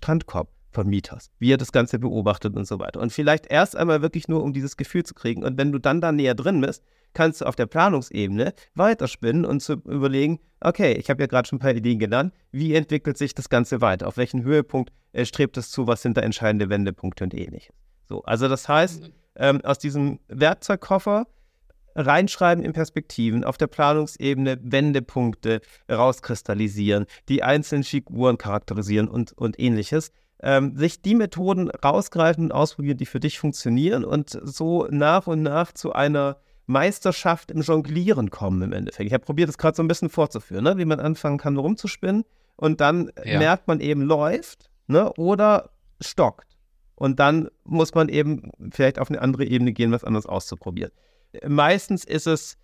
Strandkorbvermieters, 0.76 1.30
wie 1.38 1.52
er 1.52 1.56
das 1.56 1.72
Ganze 1.72 1.98
beobachtet 1.98 2.56
und 2.56 2.66
so 2.66 2.78
weiter. 2.78 3.00
Und 3.00 3.12
vielleicht 3.12 3.46
erst 3.46 3.76
einmal 3.76 4.02
wirklich 4.02 4.28
nur, 4.28 4.42
um 4.42 4.52
dieses 4.52 4.76
Gefühl 4.76 5.04
zu 5.04 5.14
kriegen. 5.14 5.44
Und 5.44 5.58
wenn 5.58 5.72
du 5.72 5.78
dann 5.78 6.00
da 6.00 6.12
näher 6.12 6.34
drin 6.34 6.60
bist, 6.60 6.82
kannst 7.14 7.40
du 7.40 7.46
auf 7.46 7.56
der 7.56 7.66
Planungsebene 7.66 8.52
weiterspinnen 8.74 9.44
und 9.44 9.60
zu 9.60 9.74
überlegen, 9.84 10.38
okay, 10.60 10.92
ich 10.92 11.08
habe 11.08 11.22
ja 11.22 11.26
gerade 11.26 11.48
schon 11.48 11.56
ein 11.56 11.60
paar 11.60 11.74
Ideen 11.74 11.98
genannt, 11.98 12.34
wie 12.52 12.74
entwickelt 12.74 13.16
sich 13.16 13.34
das 13.34 13.48
Ganze 13.48 13.80
weiter? 13.80 14.06
Auf 14.06 14.16
welchen 14.16 14.42
Höhepunkt 14.42 14.92
äh, 15.12 15.24
strebt 15.24 15.56
es 15.56 15.70
zu? 15.70 15.86
Was 15.86 16.02
sind 16.02 16.16
da 16.16 16.20
entscheidende 16.20 16.68
Wendepunkte 16.68 17.24
und 17.24 17.34
ähnliches? 17.34 17.74
So, 18.08 18.22
also 18.22 18.48
das 18.48 18.68
heißt, 18.68 19.10
ähm, 19.36 19.64
aus 19.64 19.78
diesem 19.78 20.20
Werkzeugkoffer 20.28 21.26
reinschreiben 21.94 22.62
in 22.62 22.74
Perspektiven, 22.74 23.42
auf 23.42 23.56
der 23.56 23.68
Planungsebene 23.68 24.58
Wendepunkte 24.60 25.62
rauskristallisieren, 25.90 27.06
die 27.30 27.42
einzelnen 27.42 27.84
Figuren 27.84 28.36
charakterisieren 28.36 29.08
und, 29.08 29.32
und 29.32 29.58
ähnliches. 29.58 30.12
Ähm, 30.42 30.76
sich 30.76 31.00
die 31.00 31.14
Methoden 31.14 31.70
rausgreifen 31.70 32.44
und 32.44 32.52
ausprobieren, 32.52 32.98
die 32.98 33.06
für 33.06 33.20
dich 33.20 33.38
funktionieren 33.38 34.04
und 34.04 34.38
so 34.42 34.86
nach 34.90 35.26
und 35.26 35.42
nach 35.42 35.72
zu 35.72 35.92
einer 35.92 36.36
Meisterschaft 36.66 37.50
im 37.50 37.62
Jonglieren 37.62 38.30
kommen 38.30 38.62
im 38.62 38.72
Endeffekt. 38.72 39.06
Ich 39.06 39.14
habe 39.14 39.24
probiert, 39.24 39.48
das 39.48 39.56
gerade 39.56 39.76
so 39.76 39.82
ein 39.82 39.88
bisschen 39.88 40.10
vorzuführen, 40.10 40.64
ne? 40.64 40.76
wie 40.78 40.84
man 40.84 41.00
anfangen 41.00 41.38
kann, 41.38 41.56
rumzuspinnen 41.56 42.24
und 42.56 42.80
dann 42.80 43.10
ja. 43.24 43.38
merkt 43.38 43.68
man 43.68 43.80
eben, 43.80 44.02
läuft 44.02 44.70
ne? 44.88 45.12
oder 45.14 45.70
stockt. 46.00 46.56
Und 46.96 47.20
dann 47.20 47.48
muss 47.64 47.94
man 47.94 48.08
eben 48.08 48.50
vielleicht 48.72 48.98
auf 48.98 49.10
eine 49.10 49.20
andere 49.20 49.44
Ebene 49.44 49.72
gehen, 49.72 49.92
was 49.92 50.02
anderes 50.02 50.26
auszuprobieren. 50.26 50.90
Meistens 51.46 52.04
ist 52.04 52.26
es 52.26 52.56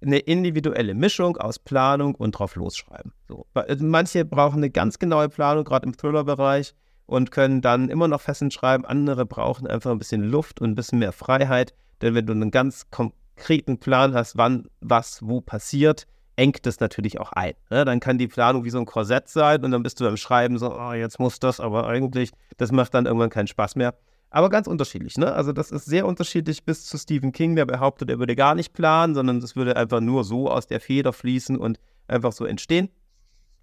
eine 0.00 0.18
individuelle 0.18 0.94
Mischung 0.94 1.36
aus 1.36 1.58
Planung 1.58 2.14
und 2.14 2.32
drauf 2.32 2.56
losschreiben. 2.56 3.12
So. 3.28 3.46
Also 3.54 3.84
manche 3.84 4.24
brauchen 4.24 4.58
eine 4.58 4.70
ganz 4.70 4.98
genaue 4.98 5.28
Planung, 5.28 5.64
gerade 5.64 5.86
im 5.86 5.96
Thriller-Bereich, 5.96 6.74
und 7.08 7.30
können 7.30 7.62
dann 7.62 7.88
immer 7.88 8.06
noch 8.06 8.20
fesselnd 8.20 8.52
schreiben. 8.52 8.84
Andere 8.84 9.24
brauchen 9.24 9.66
einfach 9.66 9.90
ein 9.90 9.98
bisschen 9.98 10.22
Luft 10.22 10.60
und 10.60 10.70
ein 10.70 10.74
bisschen 10.74 10.98
mehr 10.98 11.12
Freiheit. 11.12 11.72
Denn 12.02 12.14
wenn 12.14 12.26
du 12.26 12.34
einen 12.34 12.50
ganz 12.50 12.90
konkreten 12.90 13.78
Plan 13.78 14.12
hast, 14.12 14.36
wann 14.36 14.68
was 14.80 15.26
wo 15.26 15.40
passiert, 15.40 16.06
engt 16.36 16.66
das 16.66 16.80
natürlich 16.80 17.18
auch 17.18 17.32
ein. 17.32 17.54
Ne? 17.70 17.86
Dann 17.86 17.98
kann 17.98 18.18
die 18.18 18.28
Planung 18.28 18.64
wie 18.64 18.70
so 18.70 18.78
ein 18.78 18.84
Korsett 18.84 19.26
sein 19.28 19.64
und 19.64 19.70
dann 19.70 19.82
bist 19.82 19.98
du 19.98 20.04
beim 20.04 20.18
Schreiben 20.18 20.58
so, 20.58 20.70
oh, 20.78 20.92
jetzt 20.92 21.18
muss 21.18 21.40
das, 21.40 21.60
aber 21.60 21.86
eigentlich, 21.86 22.30
das 22.58 22.72
macht 22.72 22.92
dann 22.92 23.06
irgendwann 23.06 23.30
keinen 23.30 23.46
Spaß 23.46 23.74
mehr. 23.76 23.94
Aber 24.28 24.50
ganz 24.50 24.66
unterschiedlich, 24.66 25.16
ne? 25.16 25.32
Also 25.32 25.52
das 25.52 25.70
ist 25.70 25.86
sehr 25.86 26.04
unterschiedlich 26.04 26.62
bis 26.64 26.84
zu 26.84 26.98
Stephen 26.98 27.32
King, 27.32 27.56
der 27.56 27.64
behauptet, 27.64 28.10
er 28.10 28.18
würde 28.18 28.36
gar 28.36 28.54
nicht 28.54 28.74
planen, 28.74 29.14
sondern 29.14 29.40
das 29.40 29.56
würde 29.56 29.76
einfach 29.76 30.00
nur 30.00 30.24
so 30.24 30.50
aus 30.50 30.66
der 30.66 30.80
Feder 30.80 31.14
fließen 31.14 31.56
und 31.56 31.80
einfach 32.06 32.32
so 32.32 32.44
entstehen. 32.44 32.90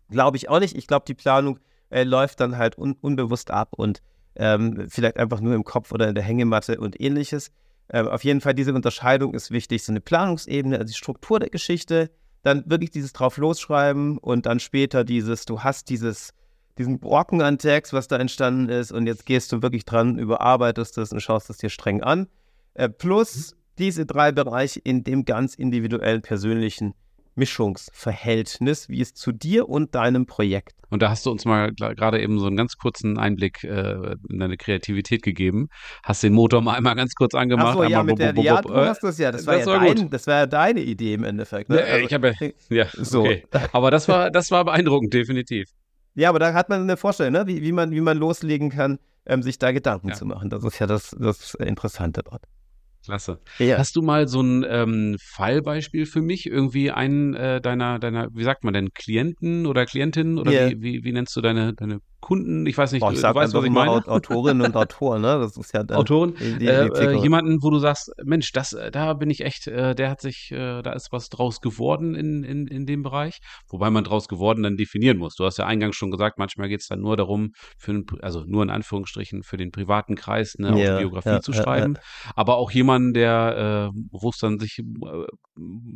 Glaube 0.09 0.37
ich 0.37 0.49
auch 0.49 0.59
nicht. 0.59 0.75
Ich 0.75 0.87
glaube, 0.87 1.05
die 1.07 1.13
Planung 1.13 1.59
äh, 1.89 2.03
läuft 2.03 2.39
dann 2.39 2.57
halt 2.57 2.77
un 2.77 2.95
unbewusst 3.01 3.51
ab 3.51 3.69
und 3.71 4.01
ähm, 4.35 4.87
vielleicht 4.89 5.17
einfach 5.17 5.39
nur 5.39 5.55
im 5.55 5.63
Kopf 5.63 5.91
oder 5.91 6.07
in 6.07 6.15
der 6.15 6.23
Hängematte 6.23 6.79
und 6.79 6.99
ähnliches. 6.99 7.51
Ähm, 7.89 8.07
auf 8.07 8.23
jeden 8.23 8.41
Fall, 8.41 8.53
diese 8.53 8.73
Unterscheidung 8.73 9.33
ist 9.33 9.51
wichtig. 9.51 9.83
So 9.83 9.91
eine 9.91 10.01
Planungsebene, 10.01 10.77
also 10.77 10.87
die 10.87 10.97
Struktur 10.97 11.39
der 11.39 11.49
Geschichte, 11.49 12.09
dann 12.41 12.63
wirklich 12.69 12.91
dieses 12.91 13.13
drauf 13.13 13.37
losschreiben 13.37 14.17
und 14.17 14.45
dann 14.45 14.59
später 14.59 15.03
dieses, 15.03 15.45
du 15.45 15.61
hast 15.61 15.89
dieses, 15.89 16.33
diesen 16.77 16.99
Brocken 16.99 17.41
an 17.41 17.57
Text, 17.57 17.93
was 17.93 18.07
da 18.07 18.17
entstanden 18.17 18.69
ist 18.69 18.91
und 18.91 19.07
jetzt 19.07 19.25
gehst 19.25 19.51
du 19.51 19.61
wirklich 19.61 19.85
dran, 19.85 20.19
überarbeitest 20.19 20.97
das 20.97 21.11
und 21.11 21.21
schaust 21.21 21.49
es 21.49 21.57
dir 21.57 21.69
streng 21.69 22.03
an. 22.03 22.27
Äh, 22.73 22.89
plus 22.89 23.51
mhm. 23.51 23.57
diese 23.79 24.05
drei 24.05 24.31
Bereiche 24.31 24.79
in 24.79 25.03
dem 25.03 25.25
ganz 25.25 25.55
individuellen, 25.55 26.21
persönlichen 26.21 26.93
Mischungsverhältnis, 27.35 28.89
wie 28.89 29.01
es 29.01 29.13
zu 29.13 29.31
dir 29.31 29.69
und 29.69 29.93
deinem 29.95 30.25
Projekt. 30.25 30.75
Und 30.89 31.01
da 31.01 31.09
hast 31.09 31.25
du 31.25 31.31
uns 31.31 31.45
mal 31.45 31.73
gerade 31.73 32.21
eben 32.21 32.39
so 32.39 32.47
einen 32.47 32.55
ganz 32.55 32.77
kurzen 32.77 33.17
Einblick 33.17 33.63
äh, 33.63 34.15
in 34.29 34.39
deine 34.39 34.57
Kreativität 34.57 35.23
gegeben. 35.23 35.67
Hast 36.03 36.23
den 36.23 36.33
Motor 36.33 36.61
mal 36.61 36.75
einmal 36.75 36.95
ganz 36.95 37.15
kurz 37.15 37.35
angemacht. 37.35 37.75
Ach 37.77 37.83
so, 37.83 37.83
ja, 37.83 38.03
mit 38.03 38.19
der, 38.19 38.33
ja, 38.35 38.61
du 38.61 38.73
hast 38.73 39.03
das 39.03 39.17
ja. 39.17 39.31
Das 39.31 39.45
war, 39.45 39.57
das 39.57 39.65
ja, 39.65 39.73
war 39.73 39.85
dein, 39.85 40.09
das 40.09 40.27
war 40.27 40.35
ja 40.35 40.45
deine 40.45 40.81
Idee 40.81 41.15
im 41.15 41.23
Endeffekt. 41.23 41.69
Ne? 41.69 41.83
Also, 41.83 42.05
ich 42.05 42.13
habe 42.13 42.33
ja, 42.69 42.87
so. 42.93 43.21
Okay. 43.21 43.43
Aber 43.73 43.91
das 43.91 44.07
war, 44.07 44.31
das 44.31 44.51
war 44.51 44.63
beeindruckend, 44.65 45.13
definitiv. 45.13 45.69
Ja, 46.13 46.29
aber 46.29 46.39
da 46.39 46.53
hat 46.53 46.69
man 46.69 46.81
eine 46.81 46.95
Vorstellung, 46.95 47.33
ne? 47.33 47.47
wie, 47.47 47.61
wie, 47.61 47.73
man, 47.73 47.91
wie 47.91 48.01
man 48.01 48.17
loslegen 48.17 48.69
kann, 48.69 48.99
ähm, 49.25 49.43
sich 49.43 49.59
da 49.59 49.71
Gedanken 49.71 50.09
ja. 50.09 50.15
zu 50.15 50.25
machen. 50.25 50.49
Das 50.49 50.63
ist 50.63 50.79
ja 50.79 50.87
das, 50.87 51.15
das 51.19 51.55
Interessante 51.55 52.23
dort. 52.23 52.43
Klasse. 53.05 53.39
Ja. 53.59 53.77
Hast 53.77 53.95
du 53.95 54.01
mal 54.01 54.27
so 54.27 54.41
ein 54.41 54.65
ähm, 54.67 55.15
Fallbeispiel 55.19 56.05
für 56.05 56.21
mich? 56.21 56.47
Irgendwie 56.47 56.91
einen 56.91 57.33
äh, 57.33 57.61
deiner, 57.61 57.99
deiner, 57.99 58.29
wie 58.33 58.43
sagt 58.43 58.63
man 58.63 58.73
denn, 58.73 58.93
Klienten 58.93 59.65
oder 59.65 59.85
Klientinnen 59.85 60.37
oder 60.37 60.51
yeah. 60.51 60.69
wie, 60.69 60.81
wie, 60.81 61.03
wie, 61.03 61.11
nennst 61.11 61.35
du 61.35 61.41
deine, 61.41 61.73
deine 61.73 61.99
Kunden? 62.25 62.65
Ich 62.65 62.75
weiß 62.75 62.91
nicht, 62.91 63.01
Boah, 63.01 63.13
ich 63.13 63.21
du, 63.21 63.35
weißt, 63.35 63.53
was 63.53 63.63
ich 63.63 63.69
meine. 63.69 63.91
Autorinnen 64.07 64.65
und 64.65 64.75
Autoren, 64.75 65.21
ne? 65.21 65.37
Das 65.39 65.55
ist 65.57 65.73
ja 65.75 65.83
dann 65.83 65.97
Autoren. 65.97 66.33
Die, 66.39 66.57
die 66.57 66.65
äh, 66.65 66.87
äh, 66.87 67.21
jemanden, 67.21 67.61
wo 67.61 67.69
du 67.69 67.77
sagst, 67.77 68.11
Mensch, 68.23 68.51
das, 68.51 68.73
äh, 68.73 68.89
da 68.89 69.13
bin 69.13 69.29
ich 69.29 69.41
echt, 69.45 69.67
äh, 69.67 69.93
der 69.93 70.09
hat 70.09 70.21
sich, 70.21 70.49
da 70.49 70.91
ist 70.93 71.11
was 71.11 71.29
draus 71.29 71.61
geworden 71.61 72.15
in, 72.15 72.43
in, 72.43 72.65
in 72.65 72.87
dem 72.87 73.03
Bereich. 73.03 73.37
Wobei 73.69 73.91
man 73.91 74.03
draus 74.03 74.27
geworden 74.27 74.63
dann 74.63 74.75
definieren 74.75 75.17
muss. 75.17 75.35
Du 75.35 75.45
hast 75.45 75.59
ja 75.59 75.67
eingangs 75.67 75.95
schon 75.95 76.09
gesagt, 76.09 76.39
manchmal 76.39 76.67
geht 76.67 76.81
es 76.81 76.87
dann 76.87 77.01
nur 77.01 77.15
darum, 77.15 77.51
für 77.77 78.03
also 78.21 78.43
nur 78.45 78.63
in 78.63 78.71
Anführungsstrichen, 78.71 79.43
für 79.43 79.57
den 79.57 79.69
privaten 79.71 80.15
Kreis 80.15 80.55
eine 80.57 80.75
yeah, 80.75 80.93
Autobiografie 80.93 81.29
ja, 81.29 81.41
zu 81.41 81.53
schreiben. 81.53 81.93
Ja, 81.93 81.99
ja. 81.99 82.31
Aber 82.35 82.57
auch 82.57 82.71
jemanden, 82.71 83.13
der, 83.13 83.91
wo 84.11 84.29
es 84.29 84.37
dann 84.39 84.57
sich, 84.57 84.81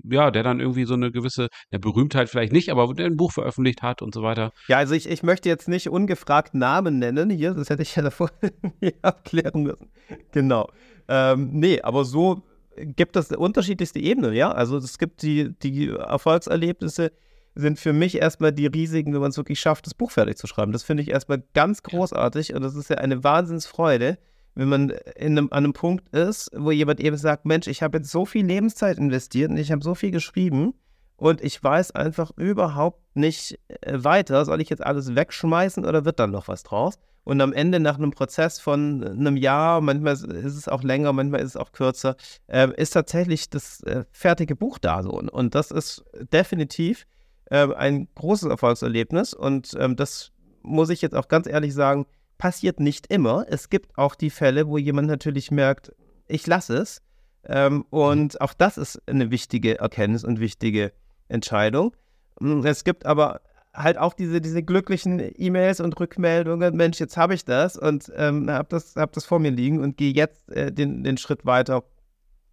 ja, 0.10 0.30
der 0.30 0.44
dann 0.44 0.60
irgendwie 0.60 0.86
so 0.86 0.94
eine 0.94 1.12
gewisse, 1.12 1.48
der 1.72 1.80
Berühmtheit 1.80 2.30
vielleicht 2.30 2.54
nicht, 2.54 2.70
aber 2.70 2.94
der 2.94 3.08
ein 3.08 3.16
Buch 3.16 3.32
veröffentlicht 3.32 3.82
hat 3.82 4.04
und 4.04 4.14
so 4.14 4.22
weiter. 4.22 4.52
Ja, 4.68 4.78
also 4.78 4.94
ich, 4.94 5.10
ich 5.10 5.24
möchte 5.24 5.50
jetzt 5.50 5.68
nicht 5.68 5.90
ungefragt 6.20 6.54
Namen 6.54 7.00
nennen 7.00 7.30
hier, 7.30 7.54
das 7.54 7.70
hätte 7.70 7.84
ich 7.84 7.96
ja 7.96 8.04
davor 8.04 8.30
abklären 9.02 9.64
müssen. 9.64 9.90
Genau. 10.32 10.70
Ähm, 11.08 11.50
nee, 11.54 11.82
aber 11.82 12.06
so 12.06 12.44
gibt 12.78 13.16
es 13.16 13.32
unterschiedlichste 13.32 14.00
Ebenen, 14.00 14.34
ja. 14.34 14.52
Also 14.52 14.78
es 14.78 14.98
gibt 14.98 15.22
die, 15.22 15.54
die 15.62 15.90
Erfolgserlebnisse, 15.90 17.12
sind 17.56 17.80
für 17.80 17.94
mich 17.94 18.16
erstmal 18.16 18.54
die 18.54 18.68
riesigen, 18.68 19.14
wenn 19.14 19.22
man 19.22 19.32
es 19.32 19.38
wirklich 19.38 19.60
schafft, 19.60 19.86
das 19.86 19.94
Buch 19.94 20.12
fertig 20.12 20.38
zu 20.38 20.48
schreiben. 20.48 20.72
Das 20.72 20.84
finde 20.84 21.04
ich 21.04 21.10
erstmal 21.10 21.44
ganz 21.54 21.84
großartig 21.84 22.54
und 22.54 22.62
das 22.62 22.76
ist 22.76 22.90
ja 22.90 22.98
eine 22.98 23.24
Wahnsinnsfreude, 23.24 24.18
wenn 24.56 24.70
man 24.70 24.90
in 25.16 25.38
einem, 25.38 25.48
an 25.52 25.64
einem 25.64 25.74
Punkt 25.74 26.10
ist, 26.16 26.52
wo 26.56 26.72
jemand 26.72 27.00
eben 27.00 27.18
sagt, 27.18 27.46
Mensch, 27.46 27.68
ich 27.68 27.82
habe 27.82 27.98
jetzt 27.98 28.12
so 28.12 28.26
viel 28.26 28.46
Lebenszeit 28.46 28.98
investiert 28.98 29.50
und 29.50 29.58
ich 29.58 29.72
habe 29.72 29.84
so 29.84 29.96
viel 29.96 30.12
geschrieben 30.12 30.74
und 31.20 31.42
ich 31.42 31.62
weiß 31.62 31.92
einfach 31.92 32.32
überhaupt 32.38 33.02
nicht 33.14 33.60
äh, 33.68 34.04
weiter, 34.04 34.46
soll 34.46 34.62
ich 34.62 34.70
jetzt 34.70 34.86
alles 34.86 35.16
wegschmeißen 35.16 35.86
oder 35.86 36.06
wird 36.06 36.20
dann 36.20 36.32
noch 36.32 36.48
was 36.48 36.64
draus? 36.64 36.98
Und 37.26 37.42
am 37.42 37.52
Ende 37.52 37.80
nach 37.80 37.98
einem 37.98 38.12
Prozess 38.12 38.60
von 38.60 39.04
einem 39.04 39.36
Jahr, 39.36 39.82
manchmal 39.82 40.14
ist 40.14 40.56
es 40.56 40.68
auch 40.70 40.82
länger, 40.82 41.12
manchmal 41.12 41.42
ist 41.42 41.50
es 41.50 41.58
auch 41.58 41.74
kürzer, 41.74 42.16
äh, 42.48 42.70
ist 42.78 42.92
tatsächlich 42.92 43.50
das 43.50 43.84
äh, 43.84 44.06
fertige 44.12 44.56
Buch 44.56 44.80
da 44.80 45.04
so. 45.04 45.12
Und 45.12 45.54
das 45.56 45.72
ist 45.72 46.04
definitiv 46.32 47.06
äh, 47.52 47.68
ein 47.76 48.08
großes 48.16 48.50
Erfolgserlebnis. 48.50 49.34
Und 49.34 49.76
ähm, 49.78 49.98
das 49.98 50.32
muss 50.64 50.90
ich 50.90 51.02
jetzt 51.02 51.16
auch 51.16 51.28
ganz 51.28 51.48
ehrlich 51.48 51.74
sagen, 51.74 52.06
passiert 52.38 52.80
nicht 52.80 53.12
immer. 53.14 53.46
Es 53.50 53.70
gibt 53.70 53.98
auch 53.98 54.16
die 54.16 54.30
Fälle, 54.30 54.68
wo 54.68 54.78
jemand 54.78 55.10
natürlich 55.10 55.52
merkt, 55.52 55.92
ich 56.28 56.48
lasse 56.48 56.78
es. 56.78 57.02
Ähm, 57.44 57.86
und 57.90 58.40
auch 58.40 58.54
das 58.54 58.78
ist 58.78 59.02
eine 59.08 59.30
wichtige 59.32 59.80
Erkenntnis 59.80 60.24
und 60.24 60.40
wichtige 60.40 60.94
Entscheidung. 61.30 61.96
Mm, 62.40 62.66
es 62.66 62.84
gibt 62.84 63.06
aber 63.06 63.42
halt 63.74 63.98
auch 63.98 64.14
diese, 64.14 64.42
diese 64.42 64.64
glücklichen 64.64 65.22
E-Mails 65.36 65.80
und 65.80 66.00
Rückmeldungen, 66.00 66.76
Mensch, 66.76 67.00
jetzt 67.00 67.18
habe 67.18 67.34
ich 67.34 67.46
das 67.46 67.78
und 67.78 68.12
ähm, 68.16 68.50
habe 68.50 68.68
das, 68.70 68.96
hab 68.96 69.14
das 69.14 69.26
vor 69.26 69.40
mir 69.40 69.52
liegen 69.52 69.82
und 69.82 69.96
gehe 69.98 70.12
jetzt 70.12 70.50
äh, 70.52 70.72
den, 70.72 71.04
den 71.04 71.18
Schritt 71.18 71.46
weiter, 71.46 71.84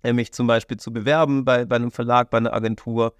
äh, 0.03 0.12
mich 0.12 0.33
zum 0.33 0.47
Beispiel 0.47 0.77
zu 0.77 0.93
bewerben 0.93 1.45
bei, 1.45 1.65
bei 1.65 1.77
einem 1.77 1.91
Verlag, 1.91 2.31
bei 2.31 2.39
einer 2.39 2.53
Agentur 2.53 3.15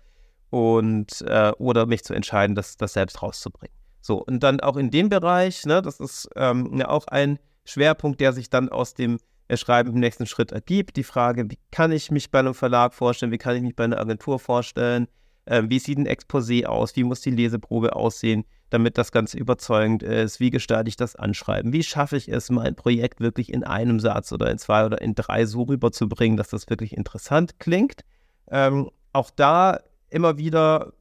und 0.51 1.23
äh, 1.23 1.53
oder 1.59 1.87
mich 1.87 2.05
zu 2.05 2.15
entscheiden, 2.15 2.55
das, 2.55 2.77
das 2.77 2.93
selbst 2.93 3.23
rauszubringen. 3.23 3.75
So, 4.01 4.23
und 4.23 4.43
dann 4.43 4.61
auch 4.61 4.77
in 4.77 4.91
dem 4.91 5.09
Bereich, 5.09 5.67
ne, 5.67 5.83
das 5.83 5.99
ist 5.99 6.29
ähm, 6.37 6.77
ja 6.77 6.89
auch 6.89 7.09
ein 7.09 7.39
Schwerpunkt, 7.65 8.21
der 8.21 8.33
sich 8.33 8.51
dann 8.51 8.69
aus 8.69 8.95
dem 8.95 9.19
Schreiben 9.53 9.93
im 9.93 10.01
nächsten 10.01 10.27
Schritt 10.27 10.53
ergibt. 10.53 10.97
Die 10.97 11.05
Frage, 11.05 11.51
wie 11.51 11.59
kann 11.71 11.93
ich 11.93 12.11
mich 12.11 12.31
bei 12.31 12.41
einem 12.41 12.55
Verlag 12.55 12.95
vorstellen, 12.95 13.33
wie 13.33 13.39
kann 13.39 13.57
ich 13.57 13.63
mich 13.63 13.75
bei 13.75 13.85
einer 13.85 13.99
Agentur 13.99 14.39
vorstellen, 14.39 15.09
äh, 15.47 15.63
wie 15.67 15.79
sieht 15.79 15.99
ein 15.99 16.07
Exposé 16.07 16.67
aus, 16.67 16.95
wie 16.97 17.05
muss 17.05 17.21
die 17.21 17.31
Leseprobe 17.31 17.97
aussehen, 17.97 18.45
damit 18.71 18.99
das 18.99 19.13
Ganze 19.13 19.39
überzeugend 19.39 20.03
ist, 20.03 20.41
wie 20.41 20.51
gestalte 20.51 20.89
ich 20.89 20.97
das 20.97 21.17
Anschreiben, 21.17 21.73
wie 21.73 21.83
schaffe 21.83 22.17
ich 22.17 22.29
es, 22.29 22.51
mein 22.51 22.75
Projekt 22.75 23.21
wirklich 23.21 23.53
in 23.53 23.65
einem 23.65 24.01
Satz 24.01 24.33
oder 24.33 24.51
in 24.51 24.59
zwei 24.59 24.85
oder 24.85 25.01
in 25.01 25.15
drei 25.15 25.47
so 25.47 25.63
rüberzubringen, 25.63 26.37
dass 26.37 26.49
das 26.49 26.69
wirklich 26.69 26.97
interessant 26.97 27.59
klingt. 27.59 28.03
Ähm, 28.51 28.91
auch 29.13 29.31
da 29.31 29.81
immer 30.11 30.37
wieder 30.37 30.93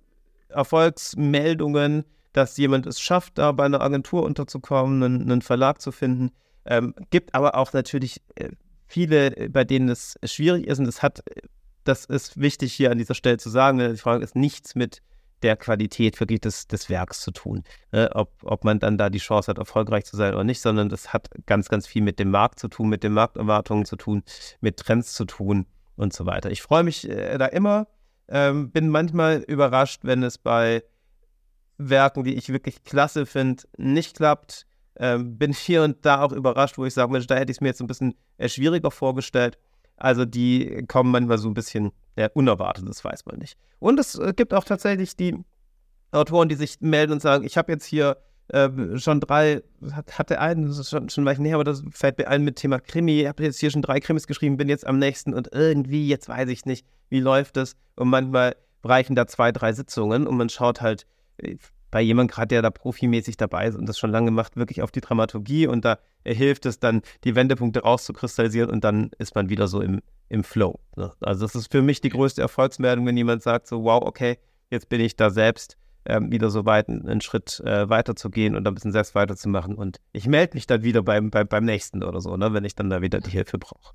Erfolgsmeldungen, 0.49 2.05
dass 2.33 2.57
jemand 2.57 2.85
es 2.85 2.99
schafft, 2.99 3.37
da 3.37 3.51
bei 3.51 3.65
einer 3.65 3.81
Agentur 3.81 4.23
unterzukommen, 4.23 5.03
einen, 5.03 5.21
einen 5.23 5.41
Verlag 5.41 5.81
zu 5.81 5.91
finden. 5.91 6.31
Ähm, 6.65 6.93
gibt 7.09 7.33
aber 7.33 7.55
auch 7.55 7.73
natürlich 7.73 8.21
äh, 8.35 8.49
viele, 8.87 9.49
bei 9.49 9.63
denen 9.63 9.89
es 9.89 10.17
schwierig 10.23 10.67
ist 10.67 10.79
und 10.79 10.87
es 10.87 11.01
hat, 11.01 11.23
das 11.85 12.05
ist 12.05 12.39
wichtig 12.39 12.73
hier 12.73 12.91
an 12.91 12.97
dieser 12.97 13.15
Stelle 13.15 13.37
zu 13.37 13.49
sagen, 13.49 13.79
die 13.79 13.97
Frage 13.97 14.23
ist 14.23 14.35
nichts 14.35 14.75
mit 14.75 15.01
der 15.41 15.55
Qualität 15.55 16.19
wirklich 16.19 16.41
des, 16.41 16.67
des 16.67 16.89
Werks 16.89 17.21
zu 17.21 17.31
tun. 17.31 17.63
Ne? 17.91 18.09
Ob, 18.13 18.33
ob 18.43 18.63
man 18.63 18.79
dann 18.79 18.97
da 18.97 19.09
die 19.09 19.19
Chance 19.19 19.49
hat, 19.49 19.57
erfolgreich 19.57 20.05
zu 20.05 20.17
sein 20.17 20.33
oder 20.33 20.43
nicht, 20.43 20.61
sondern 20.61 20.89
das 20.89 21.13
hat 21.13 21.29
ganz, 21.45 21.69
ganz 21.69 21.87
viel 21.87 22.01
mit 22.01 22.19
dem 22.19 22.31
Markt 22.31 22.59
zu 22.59 22.67
tun, 22.67 22.89
mit 22.89 23.03
den 23.03 23.13
Markterwartungen 23.13 23.85
zu 23.85 23.95
tun, 23.95 24.23
mit 24.61 24.77
Trends 24.77 25.13
zu 25.13 25.25
tun 25.25 25.67
und 25.95 26.13
so 26.13 26.25
weiter. 26.25 26.51
Ich 26.51 26.61
freue 26.61 26.83
mich 26.83 27.07
äh, 27.07 27.37
da 27.37 27.45
immer, 27.45 27.87
ähm, 28.27 28.71
bin 28.71 28.89
manchmal 28.89 29.43
überrascht, 29.47 30.01
wenn 30.03 30.23
es 30.23 30.37
bei 30.37 30.83
Werken, 31.77 32.23
die 32.23 32.35
ich 32.35 32.49
wirklich 32.49 32.83
klasse 32.83 33.25
finde, 33.25 33.63
nicht 33.77 34.17
klappt. 34.17 34.65
Ähm, 34.97 35.37
bin 35.37 35.53
hier 35.53 35.83
und 35.83 36.05
da 36.05 36.21
auch 36.21 36.31
überrascht, 36.31 36.77
wo 36.77 36.85
ich 36.85 36.93
sage, 36.93 37.11
Mensch, 37.11 37.27
da 37.27 37.35
hätte 37.35 37.51
ich 37.51 37.57
es 37.57 37.61
mir 37.61 37.67
jetzt 37.67 37.81
ein 37.81 37.87
bisschen 37.87 38.15
äh, 38.37 38.49
schwieriger 38.49 38.91
vorgestellt. 38.91 39.57
Also 39.97 40.25
die 40.25 40.83
kommen 40.87 41.11
manchmal 41.11 41.37
so 41.37 41.47
ein 41.47 41.53
bisschen 41.53 41.91
ja, 42.17 42.29
unerwartet, 42.33 42.87
das 42.87 43.03
weiß 43.03 43.25
man 43.25 43.37
nicht. 43.37 43.57
Und 43.79 43.99
es 43.99 44.15
äh, 44.15 44.33
gibt 44.35 44.53
auch 44.53 44.63
tatsächlich 44.63 45.15
die 45.15 45.37
Autoren, 46.11 46.49
die 46.49 46.55
sich 46.55 46.79
melden 46.81 47.13
und 47.13 47.21
sagen, 47.21 47.45
ich 47.45 47.57
habe 47.57 47.71
jetzt 47.71 47.85
hier 47.85 48.17
äh, 48.49 48.69
schon 48.97 49.19
drei, 49.19 49.63
hat, 49.91 50.17
hatte 50.17 50.39
einen, 50.39 50.67
das 50.67 50.77
ist 50.77 50.89
schon, 50.89 51.09
schon 51.09 51.25
weit 51.25 51.39
näher, 51.39 51.55
aber 51.55 51.63
das 51.63 51.83
fällt 51.91 52.17
mir 52.17 52.27
ein 52.27 52.43
mit 52.43 52.57
Thema 52.57 52.79
Krimi. 52.79 53.21
Ich 53.21 53.27
habe 53.27 53.43
jetzt 53.43 53.59
hier 53.59 53.71
schon 53.71 53.81
drei 53.81 53.99
Krimis 53.99 54.27
geschrieben, 54.27 54.57
bin 54.57 54.69
jetzt 54.69 54.85
am 54.85 54.99
nächsten 54.99 55.33
und 55.33 55.49
irgendwie, 55.51 56.07
jetzt 56.07 56.29
weiß 56.29 56.49
ich 56.49 56.65
nicht, 56.65 56.85
wie 57.09 57.19
läuft 57.19 57.57
das. 57.57 57.75
Und 57.95 58.09
manchmal 58.09 58.55
reichen 58.83 59.15
da 59.15 59.27
zwei, 59.27 59.51
drei 59.51 59.73
Sitzungen 59.73 60.27
und 60.27 60.37
man 60.37 60.49
schaut 60.49 60.81
halt, 60.81 61.05
äh, 61.37 61.57
bei 61.91 62.01
jemandem 62.01 62.33
gerade, 62.33 62.47
der 62.47 62.61
da 62.61 62.69
profimäßig 62.69 63.37
dabei 63.37 63.67
ist 63.67 63.75
und 63.75 63.87
das 63.87 63.97
schon 63.97 64.11
lange 64.11 64.31
macht, 64.31 64.57
wirklich 64.57 64.81
auf 64.81 64.91
die 64.91 65.01
Dramaturgie 65.01 65.67
und 65.67 65.85
da 65.85 65.99
hilft 66.25 66.65
es 66.65 66.79
dann, 66.79 67.01
die 67.23 67.35
Wendepunkte 67.35 67.81
rauszukristallisieren 67.81 68.69
und 68.69 68.83
dann 68.83 69.11
ist 69.17 69.35
man 69.35 69.49
wieder 69.49 69.67
so 69.67 69.81
im, 69.81 70.01
im 70.29 70.43
Flow. 70.43 70.79
Ne? 70.95 71.11
Also 71.21 71.45
das 71.45 71.55
ist 71.55 71.71
für 71.71 71.81
mich 71.81 72.01
die 72.01 72.09
größte 72.09 72.41
Erfolgsmeldung, 72.41 73.05
wenn 73.05 73.17
jemand 73.17 73.43
sagt 73.43 73.67
so, 73.67 73.83
wow, 73.83 74.01
okay, 74.03 74.37
jetzt 74.69 74.89
bin 74.89 75.01
ich 75.01 75.15
da 75.15 75.29
selbst 75.29 75.77
ähm, 76.05 76.31
wieder 76.31 76.49
so 76.49 76.65
weit, 76.65 76.89
einen 76.89 77.21
Schritt 77.21 77.59
äh, 77.61 77.89
weiter 77.89 78.15
zu 78.15 78.29
gehen 78.29 78.55
und 78.55 78.67
ein 78.67 78.73
bisschen 78.73 78.91
selbst 78.91 79.15
weiterzumachen 79.15 79.75
und 79.75 79.99
ich 80.13 80.27
melde 80.27 80.55
mich 80.55 80.67
dann 80.67 80.83
wieder 80.83 81.01
beim, 81.01 81.29
beim, 81.29 81.47
beim 81.47 81.65
nächsten 81.65 82.03
oder 82.03 82.21
so, 82.21 82.35
ne, 82.37 82.53
wenn 82.53 82.65
ich 82.65 82.75
dann 82.75 82.89
da 82.89 83.01
wieder 83.01 83.19
die 83.19 83.31
Hilfe 83.31 83.57
brauche. 83.57 83.93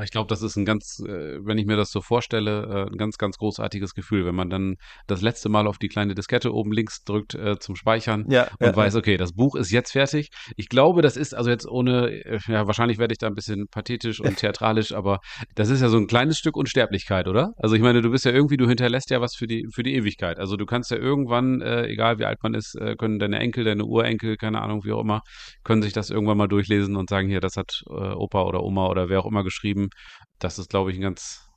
Ich 0.00 0.10
glaube, 0.10 0.28
das 0.28 0.40
ist 0.42 0.56
ein 0.56 0.64
ganz, 0.64 1.00
äh, 1.00 1.38
wenn 1.44 1.58
ich 1.58 1.66
mir 1.66 1.76
das 1.76 1.90
so 1.90 2.00
vorstelle, 2.00 2.86
äh, 2.88 2.90
ein 2.90 2.96
ganz, 2.96 3.18
ganz 3.18 3.36
großartiges 3.36 3.92
Gefühl, 3.94 4.24
wenn 4.24 4.34
man 4.34 4.48
dann 4.48 4.76
das 5.06 5.20
letzte 5.20 5.50
Mal 5.50 5.66
auf 5.66 5.76
die 5.76 5.88
kleine 5.88 6.14
Diskette 6.14 6.54
oben 6.54 6.72
links 6.72 7.04
drückt 7.04 7.34
äh, 7.34 7.58
zum 7.58 7.76
Speichern 7.76 8.24
ja, 8.30 8.48
und 8.58 8.68
ja, 8.68 8.76
weiß, 8.76 8.96
okay, 8.96 9.18
das 9.18 9.34
Buch 9.34 9.54
ist 9.54 9.70
jetzt 9.70 9.92
fertig. 9.92 10.30
Ich 10.56 10.70
glaube, 10.70 11.02
das 11.02 11.18
ist 11.18 11.34
also 11.34 11.50
jetzt 11.50 11.68
ohne, 11.68 12.40
ja, 12.48 12.66
wahrscheinlich 12.66 12.98
werde 12.98 13.12
ich 13.12 13.18
da 13.18 13.26
ein 13.26 13.34
bisschen 13.34 13.66
pathetisch 13.70 14.20
und 14.20 14.36
theatralisch, 14.38 14.92
aber 14.92 15.18
das 15.54 15.68
ist 15.68 15.82
ja 15.82 15.88
so 15.88 15.98
ein 15.98 16.06
kleines 16.06 16.38
Stück 16.38 16.56
Unsterblichkeit, 16.56 17.28
oder? 17.28 17.52
Also 17.58 17.74
ich 17.74 17.82
meine, 17.82 18.00
du 18.00 18.10
bist 18.10 18.24
ja 18.24 18.32
irgendwie, 18.32 18.56
du 18.56 18.66
hinterlässt 18.66 19.10
ja 19.10 19.20
was 19.20 19.34
für 19.34 19.46
die, 19.46 19.66
für 19.74 19.82
die 19.82 19.94
Ewigkeit. 19.94 20.38
Also 20.38 20.56
du 20.56 20.64
kannst 20.64 20.90
ja 20.90 20.96
irgendwann, 20.96 21.60
egal 21.60 22.18
wie 22.18 22.24
alt 22.24 22.38
man 22.42 22.54
ist, 22.54 22.78
können 22.98 23.18
deine 23.18 23.38
Enkel, 23.40 23.64
deine 23.64 23.84
Urenkel, 23.84 24.36
keine 24.36 24.62
Ahnung, 24.62 24.84
wie 24.84 24.92
auch 24.92 25.00
immer, 25.00 25.20
können 25.64 25.82
sich 25.82 25.92
das 25.92 26.10
irgendwann 26.10 26.38
mal 26.38 26.48
durchlesen 26.48 26.96
und 26.96 27.10
sagen, 27.10 27.28
hier, 27.28 27.40
das 27.40 27.56
hat 27.56 27.82
Opa 27.88 28.42
oder 28.42 28.62
Oma 28.62 28.88
oder 28.88 29.08
wer 29.08 29.20
auch 29.20 29.26
immer 29.26 29.44
geschrieben 29.44 29.81
geschrieben. 29.88 29.90
Das 30.38 30.58
ist, 30.58 30.70
glaube 30.70 30.90
ich, 30.90 30.98
ein 30.98 31.02
ganz 31.02 31.48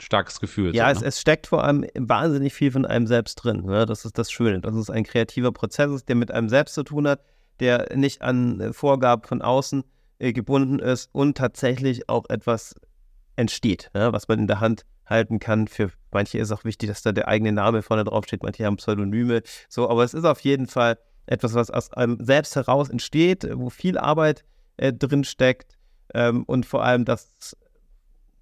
starkes 0.00 0.40
Gefühl. 0.40 0.74
Ja, 0.74 0.92
so, 0.92 1.00
ne? 1.00 1.06
es, 1.06 1.14
es, 1.14 1.20
steckt 1.20 1.46
vor 1.46 1.64
allem 1.64 1.86
wahnsinnig 1.94 2.52
viel 2.52 2.72
von 2.72 2.84
einem 2.84 3.06
selbst 3.06 3.36
drin. 3.36 3.64
Ne? 3.64 3.86
Das 3.86 4.04
ist 4.04 4.18
das 4.18 4.30
Schöne. 4.30 4.60
Das 4.60 4.74
ist 4.74 4.90
ein 4.90 5.04
kreativer 5.04 5.52
Prozess, 5.52 6.04
der 6.04 6.16
mit 6.16 6.30
einem 6.30 6.48
selbst 6.48 6.74
zu 6.74 6.82
tun 6.82 7.06
hat, 7.06 7.20
der 7.60 7.94
nicht 7.94 8.22
an 8.22 8.60
äh, 8.60 8.72
Vorgaben 8.72 9.22
von 9.22 9.40
außen 9.40 9.84
äh, 10.18 10.32
gebunden 10.32 10.80
ist 10.80 11.10
und 11.12 11.36
tatsächlich 11.36 12.08
auch 12.08 12.28
etwas 12.28 12.74
entsteht, 13.36 13.90
ne? 13.94 14.12
was 14.12 14.28
man 14.28 14.40
in 14.40 14.46
der 14.46 14.60
Hand 14.60 14.84
halten 15.06 15.38
kann. 15.38 15.68
Für 15.68 15.90
manche 16.10 16.38
ist 16.38 16.50
auch 16.50 16.64
wichtig, 16.64 16.88
dass 16.88 17.02
da 17.02 17.12
der 17.12 17.28
eigene 17.28 17.52
Name 17.52 17.82
vorne 17.82 18.04
drauf 18.04 18.24
steht. 18.24 18.42
Manche 18.42 18.64
haben 18.64 18.76
Pseudonyme. 18.76 19.42
So, 19.68 19.88
aber 19.88 20.02
es 20.02 20.14
ist 20.14 20.24
auf 20.24 20.40
jeden 20.40 20.66
Fall 20.66 20.98
etwas, 21.26 21.54
was 21.54 21.70
aus 21.70 21.92
einem 21.92 22.18
selbst 22.20 22.56
heraus 22.56 22.90
entsteht, 22.90 23.46
wo 23.52 23.70
viel 23.70 23.96
Arbeit 23.96 24.44
äh, 24.76 24.92
drin 24.92 25.24
steckt 25.24 25.78
ähm, 26.12 26.44
und 26.44 26.66
vor 26.66 26.84
allem, 26.84 27.04
dass 27.04 27.56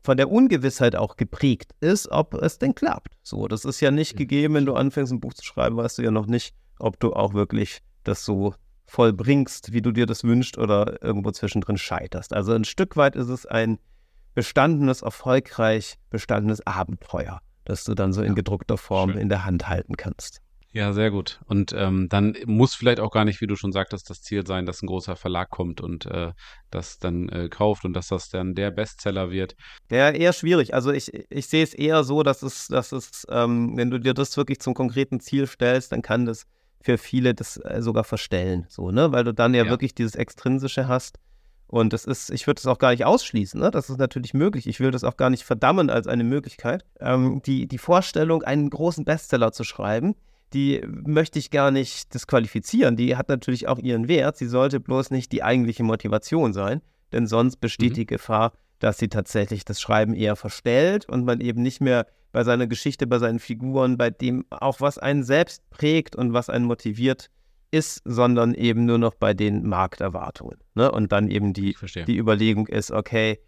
von 0.02 0.16
der 0.16 0.30
Ungewissheit 0.30 0.96
auch 0.96 1.16
geprägt 1.16 1.72
ist, 1.80 2.10
ob 2.10 2.34
es 2.34 2.58
denn 2.58 2.74
klappt. 2.74 3.16
So, 3.22 3.46
das 3.46 3.64
ist 3.64 3.80
ja 3.80 3.90
nicht 3.90 4.16
gegeben, 4.16 4.54
wenn 4.54 4.66
du 4.66 4.74
anfängst, 4.74 5.12
ein 5.12 5.20
Buch 5.20 5.34
zu 5.34 5.44
schreiben, 5.44 5.76
weißt 5.76 5.98
du 5.98 6.02
ja 6.02 6.10
noch 6.10 6.26
nicht, 6.26 6.54
ob 6.78 6.98
du 6.98 7.12
auch 7.12 7.34
wirklich 7.34 7.80
das 8.02 8.24
so 8.24 8.54
vollbringst, 8.86 9.72
wie 9.72 9.80
du 9.80 9.92
dir 9.92 10.06
das 10.06 10.24
wünschst 10.24 10.58
oder 10.58 11.02
irgendwo 11.02 11.30
zwischendrin 11.30 11.78
scheiterst. 11.78 12.34
Also 12.34 12.52
ein 12.52 12.64
Stück 12.64 12.96
weit 12.96 13.16
ist 13.16 13.28
es 13.28 13.46
ein 13.46 13.78
bestandenes, 14.34 15.02
erfolgreich 15.02 15.98
bestandenes 16.10 16.66
Abenteuer, 16.66 17.40
das 17.64 17.84
du 17.84 17.94
dann 17.94 18.12
so 18.12 18.22
in 18.22 18.34
gedruckter 18.34 18.76
Form 18.76 19.12
Schön. 19.12 19.20
in 19.20 19.28
der 19.28 19.44
Hand 19.44 19.68
halten 19.68 19.96
kannst. 19.96 20.42
Ja, 20.74 20.94
sehr 20.94 21.10
gut. 21.10 21.38
Und 21.46 21.74
ähm, 21.76 22.08
dann 22.08 22.34
muss 22.46 22.74
vielleicht 22.74 22.98
auch 22.98 23.10
gar 23.10 23.26
nicht, 23.26 23.42
wie 23.42 23.46
du 23.46 23.56
schon 23.56 23.72
sagtest, 23.72 24.08
das 24.08 24.22
Ziel 24.22 24.46
sein, 24.46 24.64
dass 24.64 24.82
ein 24.82 24.86
großer 24.86 25.16
Verlag 25.16 25.50
kommt 25.50 25.82
und 25.82 26.06
äh, 26.06 26.32
das 26.70 26.98
dann 26.98 27.28
äh, 27.28 27.50
kauft 27.50 27.84
und 27.84 27.92
dass 27.92 28.08
das 28.08 28.30
dann 28.30 28.54
der 28.54 28.70
Bestseller 28.70 29.30
wird. 29.30 29.54
Ja, 29.90 30.10
eher 30.10 30.32
schwierig. 30.32 30.72
Also 30.72 30.90
ich, 30.90 31.12
ich 31.30 31.46
sehe 31.46 31.62
es 31.62 31.74
eher 31.74 32.04
so, 32.04 32.22
dass 32.22 32.42
es, 32.42 32.68
dass 32.68 32.92
es, 32.92 33.26
ähm, 33.28 33.76
wenn 33.76 33.90
du 33.90 34.00
dir 34.00 34.14
das 34.14 34.34
wirklich 34.38 34.60
zum 34.60 34.72
konkreten 34.72 35.20
Ziel 35.20 35.46
stellst, 35.46 35.92
dann 35.92 36.00
kann 36.00 36.24
das 36.24 36.46
für 36.80 36.96
viele 36.96 37.34
das 37.34 37.58
äh, 37.58 37.82
sogar 37.82 38.04
verstellen, 38.04 38.66
so, 38.68 38.90
ne? 38.90 39.12
Weil 39.12 39.24
du 39.24 39.34
dann 39.34 39.52
ja, 39.52 39.64
ja. 39.64 39.70
wirklich 39.70 39.94
dieses 39.94 40.14
Extrinsische 40.14 40.88
hast. 40.88 41.18
Und 41.66 41.92
das 41.92 42.04
ist, 42.06 42.30
ich 42.30 42.46
würde 42.46 42.60
das 42.60 42.66
auch 42.66 42.78
gar 42.78 42.90
nicht 42.90 43.04
ausschließen, 43.04 43.60
ne? 43.60 43.70
Das 43.70 43.90
ist 43.90 43.98
natürlich 43.98 44.32
möglich. 44.32 44.66
Ich 44.66 44.80
will 44.80 44.90
das 44.90 45.04
auch 45.04 45.18
gar 45.18 45.28
nicht 45.28 45.44
verdammen 45.44 45.90
als 45.90 46.06
eine 46.06 46.24
Möglichkeit. 46.24 46.84
Ähm, 46.98 47.42
die, 47.44 47.68
die 47.68 47.78
Vorstellung, 47.78 48.42
einen 48.42 48.70
großen 48.70 49.04
Bestseller 49.04 49.52
zu 49.52 49.64
schreiben, 49.64 50.14
die 50.54 50.82
möchte 50.86 51.38
ich 51.38 51.50
gar 51.50 51.70
nicht 51.70 52.12
disqualifizieren. 52.14 52.96
Die 52.96 53.16
hat 53.16 53.28
natürlich 53.28 53.68
auch 53.68 53.78
ihren 53.78 54.08
Wert. 54.08 54.36
Sie 54.36 54.46
sollte 54.46 54.80
bloß 54.80 55.10
nicht 55.10 55.32
die 55.32 55.42
eigentliche 55.42 55.82
Motivation 55.82 56.52
sein, 56.52 56.80
denn 57.12 57.26
sonst 57.26 57.56
besteht 57.56 57.92
mhm. 57.92 57.96
die 57.96 58.06
Gefahr, 58.06 58.52
dass 58.78 58.98
sie 58.98 59.08
tatsächlich 59.08 59.64
das 59.64 59.80
Schreiben 59.80 60.14
eher 60.14 60.36
verstellt 60.36 61.08
und 61.08 61.24
man 61.24 61.40
eben 61.40 61.62
nicht 61.62 61.80
mehr 61.80 62.06
bei 62.32 62.44
seiner 62.44 62.66
Geschichte, 62.66 63.06
bei 63.06 63.18
seinen 63.18 63.38
Figuren, 63.38 63.96
bei 63.96 64.10
dem 64.10 64.44
auch 64.50 64.80
was 64.80 64.98
einen 64.98 65.22
selbst 65.22 65.68
prägt 65.70 66.16
und 66.16 66.32
was 66.32 66.50
einen 66.50 66.64
motiviert 66.64 67.30
ist, 67.70 68.02
sondern 68.04 68.54
eben 68.54 68.84
nur 68.84 68.98
noch 68.98 69.14
bei 69.14 69.34
den 69.34 69.66
Markterwartungen. 69.66 70.58
Ne? 70.74 70.90
Und 70.90 71.12
dann 71.12 71.28
eben 71.28 71.52
die, 71.52 71.76
die 72.06 72.18
Überlegung 72.18 72.66
ist, 72.66 72.90
okay, 72.90 73.38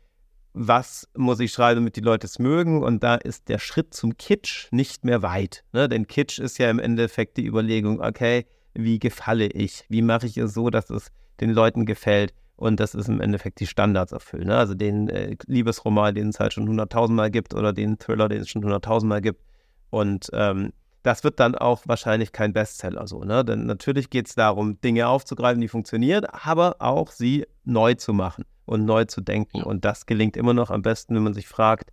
was 0.54 1.08
muss 1.16 1.40
ich 1.40 1.52
schreiben, 1.52 1.80
damit 1.80 1.96
die 1.96 2.00
Leute 2.00 2.26
es 2.26 2.38
mögen. 2.38 2.82
Und 2.82 3.02
da 3.02 3.16
ist 3.16 3.48
der 3.48 3.58
Schritt 3.58 3.92
zum 3.92 4.16
Kitsch 4.16 4.68
nicht 4.70 5.04
mehr 5.04 5.22
weit. 5.22 5.64
Ne? 5.72 5.88
Denn 5.88 6.06
Kitsch 6.06 6.38
ist 6.38 6.58
ja 6.58 6.70
im 6.70 6.78
Endeffekt 6.78 7.36
die 7.36 7.44
Überlegung, 7.44 8.00
okay, 8.00 8.46
wie 8.72 8.98
gefalle 8.98 9.46
ich? 9.46 9.84
Wie 9.88 10.02
mache 10.02 10.26
ich 10.26 10.38
es 10.38 10.54
so, 10.54 10.70
dass 10.70 10.90
es 10.90 11.10
den 11.40 11.50
Leuten 11.50 11.86
gefällt? 11.86 12.32
Und 12.56 12.78
das 12.78 12.94
ist 12.94 13.08
im 13.08 13.20
Endeffekt 13.20 13.58
die 13.58 13.66
Standards 13.66 14.12
erfüllen. 14.12 14.46
Ne? 14.46 14.56
Also 14.56 14.74
den 14.74 15.08
äh, 15.08 15.36
Liebesroman, 15.46 16.14
den 16.14 16.28
es 16.28 16.38
halt 16.38 16.52
schon 16.52 16.68
hunderttausendmal 16.68 17.32
gibt, 17.32 17.52
oder 17.52 17.72
den 17.72 17.98
Thriller, 17.98 18.28
den 18.28 18.42
es 18.42 18.48
schon 18.48 18.62
hunderttausendmal 18.62 19.20
gibt. 19.20 19.42
Und 19.90 20.30
ähm, 20.32 20.72
das 21.02 21.24
wird 21.24 21.40
dann 21.40 21.56
auch 21.56 21.82
wahrscheinlich 21.86 22.30
kein 22.30 22.52
Bestseller 22.52 23.08
so. 23.08 23.24
Ne? 23.24 23.44
Denn 23.44 23.66
natürlich 23.66 24.08
geht 24.08 24.28
es 24.28 24.36
darum, 24.36 24.80
Dinge 24.80 25.08
aufzugreifen, 25.08 25.60
die 25.60 25.68
funktionieren, 25.68 26.24
aber 26.26 26.76
auch 26.78 27.10
sie 27.10 27.44
neu 27.64 27.94
zu 27.94 28.12
machen 28.12 28.44
und 28.66 28.84
neu 28.84 29.04
zu 29.04 29.20
denken. 29.20 29.62
Und 29.62 29.84
das 29.84 30.06
gelingt 30.06 30.36
immer 30.36 30.54
noch 30.54 30.70
am 30.70 30.82
besten, 30.82 31.14
wenn 31.14 31.22
man 31.22 31.34
sich 31.34 31.48
fragt, 31.48 31.92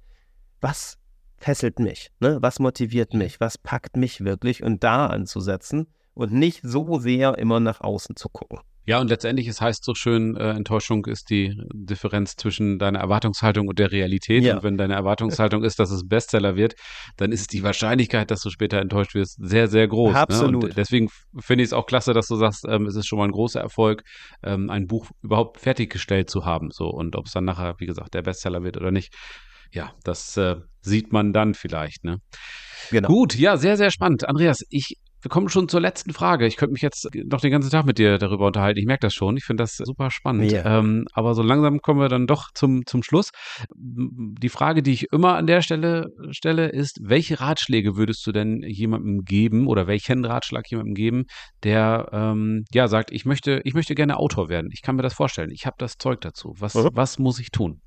was 0.59 0.97
fesselt 1.37 1.79
mich? 1.79 2.11
Ne? 2.19 2.37
Was 2.41 2.59
motiviert 2.59 3.13
mich? 3.13 3.39
Was 3.39 3.57
packt 3.57 3.97
mich 3.97 4.23
wirklich? 4.23 4.63
Und 4.63 4.83
da 4.83 5.07
anzusetzen 5.07 5.87
und 6.13 6.31
nicht 6.31 6.61
so 6.63 6.99
sehr 6.99 7.37
immer 7.37 7.59
nach 7.59 7.81
außen 7.81 8.15
zu 8.15 8.29
gucken. 8.29 8.59
Ja, 8.85 8.99
und 8.99 9.09
letztendlich, 9.09 9.47
es 9.47 9.61
heißt 9.61 9.83
so 9.83 9.93
schön, 9.93 10.35
äh, 10.35 10.51
Enttäuschung 10.51 11.05
ist 11.05 11.29
die 11.29 11.55
Differenz 11.73 12.35
zwischen 12.35 12.79
deiner 12.79 12.99
Erwartungshaltung 12.99 13.67
und 13.67 13.77
der 13.77 13.91
Realität. 13.91 14.43
Ja. 14.43 14.55
Und 14.55 14.63
wenn 14.63 14.77
deine 14.77 14.95
Erwartungshaltung 14.95 15.63
ist, 15.63 15.79
dass 15.79 15.91
es 15.91 16.07
Bestseller 16.07 16.55
wird, 16.55 16.73
dann 17.17 17.31
ist 17.31 17.53
die 17.53 17.61
Wahrscheinlichkeit, 17.61 18.31
dass 18.31 18.41
du 18.41 18.49
später 18.49 18.79
enttäuscht 18.79 19.13
wirst, 19.13 19.37
sehr, 19.39 19.67
sehr 19.67 19.87
groß. 19.87 20.15
Absolut. 20.15 20.63
Ne? 20.63 20.69
Und 20.69 20.77
deswegen 20.77 21.09
finde 21.39 21.63
ich 21.63 21.69
es 21.69 21.73
auch 21.73 21.85
klasse, 21.85 22.13
dass 22.13 22.27
du 22.27 22.35
sagst, 22.35 22.65
ähm, 22.67 22.87
es 22.87 22.95
ist 22.95 23.07
schon 23.07 23.19
mal 23.19 23.25
ein 23.25 23.31
großer 23.31 23.61
Erfolg, 23.61 24.03
ähm, 24.43 24.69
ein 24.71 24.87
Buch 24.87 25.09
überhaupt 25.21 25.59
fertiggestellt 25.59 26.29
zu 26.29 26.45
haben. 26.45 26.69
So, 26.71 26.87
und 26.87 27.15
ob 27.15 27.27
es 27.27 27.33
dann 27.33 27.45
nachher, 27.45 27.75
wie 27.77 27.85
gesagt, 27.85 28.15
der 28.15 28.23
Bestseller 28.23 28.63
wird 28.63 28.77
oder 28.77 28.91
nicht, 28.91 29.13
ja, 29.71 29.93
das 30.03 30.35
äh, 30.37 30.55
sieht 30.81 31.13
man 31.13 31.33
dann 31.33 31.53
vielleicht. 31.53 32.03
Ne? 32.03 32.17
Genau. 32.89 33.07
Gut, 33.07 33.35
ja, 33.35 33.57
sehr, 33.57 33.77
sehr 33.77 33.91
spannend. 33.91 34.27
Andreas, 34.27 34.65
ich 34.69 34.97
wir 35.21 35.29
kommen 35.29 35.49
schon 35.49 35.69
zur 35.69 35.81
letzten 35.81 36.13
Frage. 36.13 36.47
Ich 36.47 36.57
könnte 36.57 36.73
mich 36.73 36.81
jetzt 36.81 37.07
noch 37.25 37.41
den 37.41 37.51
ganzen 37.51 37.69
Tag 37.69 37.85
mit 37.85 37.97
dir 37.99 38.17
darüber 38.17 38.47
unterhalten. 38.47 38.79
Ich 38.79 38.85
merke 38.85 39.01
das 39.01 39.13
schon. 39.13 39.37
Ich 39.37 39.43
finde 39.43 39.63
das 39.63 39.77
super 39.77 40.09
spannend. 40.09 40.51
Yeah. 40.51 40.79
Ähm, 40.79 41.05
aber 41.13 41.35
so 41.35 41.43
langsam 41.43 41.79
kommen 41.79 41.99
wir 41.99 42.09
dann 42.09 42.25
doch 42.27 42.49
zum, 42.53 42.85
zum 42.85 43.03
Schluss. 43.03 43.29
Die 43.75 44.49
Frage, 44.49 44.81
die 44.81 44.93
ich 44.93 45.11
immer 45.11 45.35
an 45.35 45.47
der 45.47 45.61
Stelle 45.61 46.07
stelle, 46.31 46.69
ist, 46.69 46.99
welche 47.01 47.39
Ratschläge 47.39 47.95
würdest 47.95 48.25
du 48.25 48.31
denn 48.31 48.63
jemandem 48.63 49.23
geben 49.23 49.67
oder 49.67 49.87
welchen 49.87 50.25
Ratschlag 50.25 50.69
jemandem 50.69 50.95
geben, 50.95 51.25
der 51.63 52.09
ähm, 52.11 52.65
ja 52.73 52.87
sagt, 52.87 53.11
ich 53.11 53.25
möchte, 53.25 53.61
ich 53.63 53.73
möchte 53.73 53.95
gerne 53.95 54.17
Autor 54.17 54.49
werden. 54.49 54.69
Ich 54.71 54.81
kann 54.81 54.95
mir 54.95 55.03
das 55.03 55.13
vorstellen. 55.13 55.51
Ich 55.51 55.65
habe 55.65 55.75
das 55.77 55.97
Zeug 55.97 56.21
dazu. 56.21 56.55
Was, 56.57 56.73
mhm. 56.73 56.89
was 56.93 57.19
muss 57.19 57.39
ich 57.39 57.51
tun? 57.51 57.81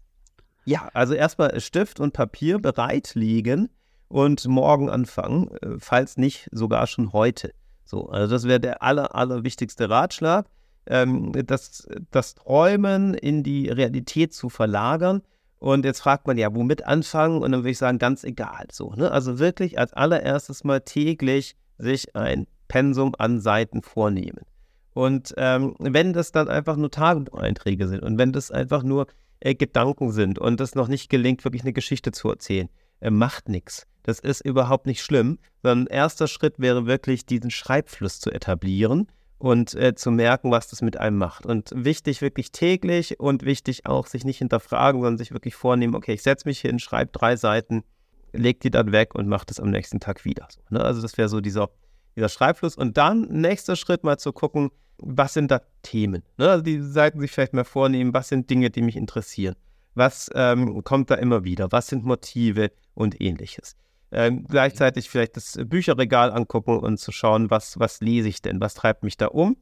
Ja, 0.65 0.89
also 0.95 1.15
erstmal 1.15 1.61
Stift 1.61 2.01
und 2.01 2.13
Papier 2.13 2.59
bereitlegen 2.59 3.69
und 4.15 4.47
morgen 4.47 4.91
anfangen, 4.91 5.51
äh, 5.61 5.71
falls 5.81 6.17
nicht 6.17 6.49
sogar 6.53 6.87
schon 6.87 7.13
heute. 7.13 7.53
So, 7.85 8.11
also 8.11 8.33
das 8.33 8.45
wäre 8.45 8.61
der 8.61 8.81
aller, 8.81 9.13
aller 9.13 9.43
wichtigste 9.43 9.91
Ratschlag, 9.91 10.47
ähm, 10.87 11.33
das, 11.33 11.89
das 12.13 12.37
Träumen 12.37 13.15
in 13.15 13.43
die 13.43 13.69
Realität 13.69 14.33
zu 14.33 14.51
verlagern. 14.51 15.23
Und 15.59 15.85
jetzt 15.85 15.99
fragt 15.99 16.29
man 16.29 16.39
ja, 16.39 16.55
womit 16.55 16.85
anfangen? 16.87 17.43
Und 17.43 17.51
dann 17.51 17.63
würde 17.63 17.71
ich 17.71 17.79
sagen, 17.79 17.99
ganz 17.99 18.23
egal. 18.23 18.67
So, 18.71 18.93
ne? 18.93 19.11
Also 19.11 19.41
wirklich 19.41 19.81
als 19.81 19.93
allererstes 19.95 20.63
mal 20.63 20.83
täglich 20.83 21.57
sich 21.79 22.15
ein 22.15 22.47
Pensum 22.69 23.17
an 23.19 23.41
Seiten 23.41 23.83
vornehmen. 23.83 24.43
Und 24.93 25.35
ähm, 25.39 25.75
wenn 25.81 26.13
das 26.13 26.31
dann 26.31 26.47
einfach 26.47 26.77
nur 26.77 26.93
Tagebucheinträge 26.93 27.89
sind 27.89 28.05
und 28.05 28.17
wenn 28.17 28.33
das 28.33 28.53
einfach 28.53 28.85
nur 28.85 29.09
äh, 29.41 29.57
Gedanken 29.57 30.13
sind 30.13 30.39
und 30.39 30.61
es 30.61 30.77
noch 30.77 30.87
nicht 30.87 31.11
gelingt, 31.11 31.45
wirklich 31.45 31.63
eine 31.63 31.73
Geschichte 31.73 32.13
zu 32.13 32.31
erzählen, 32.31 32.69
äh, 33.01 33.11
macht 33.11 33.49
nichts. 33.49 33.89
Das 34.05 34.21
ist 34.21 34.45
überhaupt 34.45 34.87
nicht 34.87 35.03
schlimm, 35.03 35.39
sondern 35.63 35.87
erster 35.89 36.29
Schritt 36.29 36.59
wäre 36.59 36.87
wirklich, 36.87 37.27
diesen 37.27 37.51
Schreibfluss 37.51 38.21
zu 38.21 38.31
etablieren 38.31 39.09
und 39.39 39.75
äh, 39.75 39.95
zu 39.95 40.11
merken, 40.11 40.51
was 40.51 40.69
das 40.69 40.83
mit 40.83 40.99
einem 40.99 41.19
macht. 41.19 41.47
Und 41.47 41.73
wichtig 41.75 42.21
wirklich 42.21 42.53
täglich 42.53 43.19
und 43.19 43.45
wichtig 43.45 43.87
auch, 43.87 44.07
sich 44.07 44.25
nicht 44.25 44.39
hinterfragen, 44.39 45.01
sondern 45.01 45.19
sich 45.19 45.33
wirklich 45.33 45.55
vornehmen, 45.55 45.95
okay, 45.95 46.13
ich 46.13 46.23
setze 46.23 46.47
mich 46.47 46.61
hin, 46.61 46.79
schreibe 46.79 47.13
drei 47.13 47.37
Seiten, 47.37 47.83
leg 48.33 48.61
die 48.61 48.71
dann 48.71 48.93
weg 48.93 49.15
und 49.15 49.27
mache 49.27 49.47
das 49.47 49.59
am 49.59 49.71
nächsten 49.71 50.01
Tag 50.01 50.25
wieder. 50.25 50.49
So, 50.51 50.61
ne? 50.71 50.85
Also 50.85 51.01
das 51.01 51.17
wäre 51.17 51.29
so 51.29 51.41
dieser, 51.41 51.71
dieser 52.15 52.29
Schreibfluss. 52.29 52.77
Und 52.77 52.97
dann 52.99 53.23
nächster 53.23 53.75
Schritt 53.75 54.05
mal 54.05 54.19
zu 54.19 54.33
gucken, 54.33 54.71
was 54.99 55.33
sind 55.35 55.51
da 55.51 55.63
Themen? 55.83 56.23
Ne? 56.37 56.51
Also 56.51 56.63
die 56.63 56.81
Seiten 56.81 57.21
sich 57.21 57.31
vielleicht 57.31 57.55
mal 57.55 57.65
vornehmen, 57.65 58.13
was 58.13 58.29
sind 58.29 58.51
Dinge, 58.51 58.71
die 58.71 58.83
mich 58.83 58.97
interessieren? 58.97 59.57
Was 59.95 60.31
ähm, 60.35 60.83
kommt 60.85 61.11
da 61.11 61.15
immer 61.15 61.45
wieder? 61.45 61.71
Was 61.73 61.87
sind 61.87 62.05
Motive 62.05 62.71
und 62.95 63.21
ähnliches? 63.21 63.77
Ähm, 64.17 64.45
gleichzeitig 64.49 65.11
vielleicht 65.11 65.37
das 65.37 65.59
Bücherregal 65.67 66.31
angucken 66.31 66.79
und 66.79 66.99
zu 66.99 67.11
schauen, 67.11 67.51
was, 67.51 67.81
was 67.81 68.01
lese 68.01 68.29
ich 68.29 68.41
denn, 68.41 68.61
was 68.61 68.75
treibt 68.75 69.03
mich 69.03 69.17
da 69.17 69.27
um? 69.27 69.57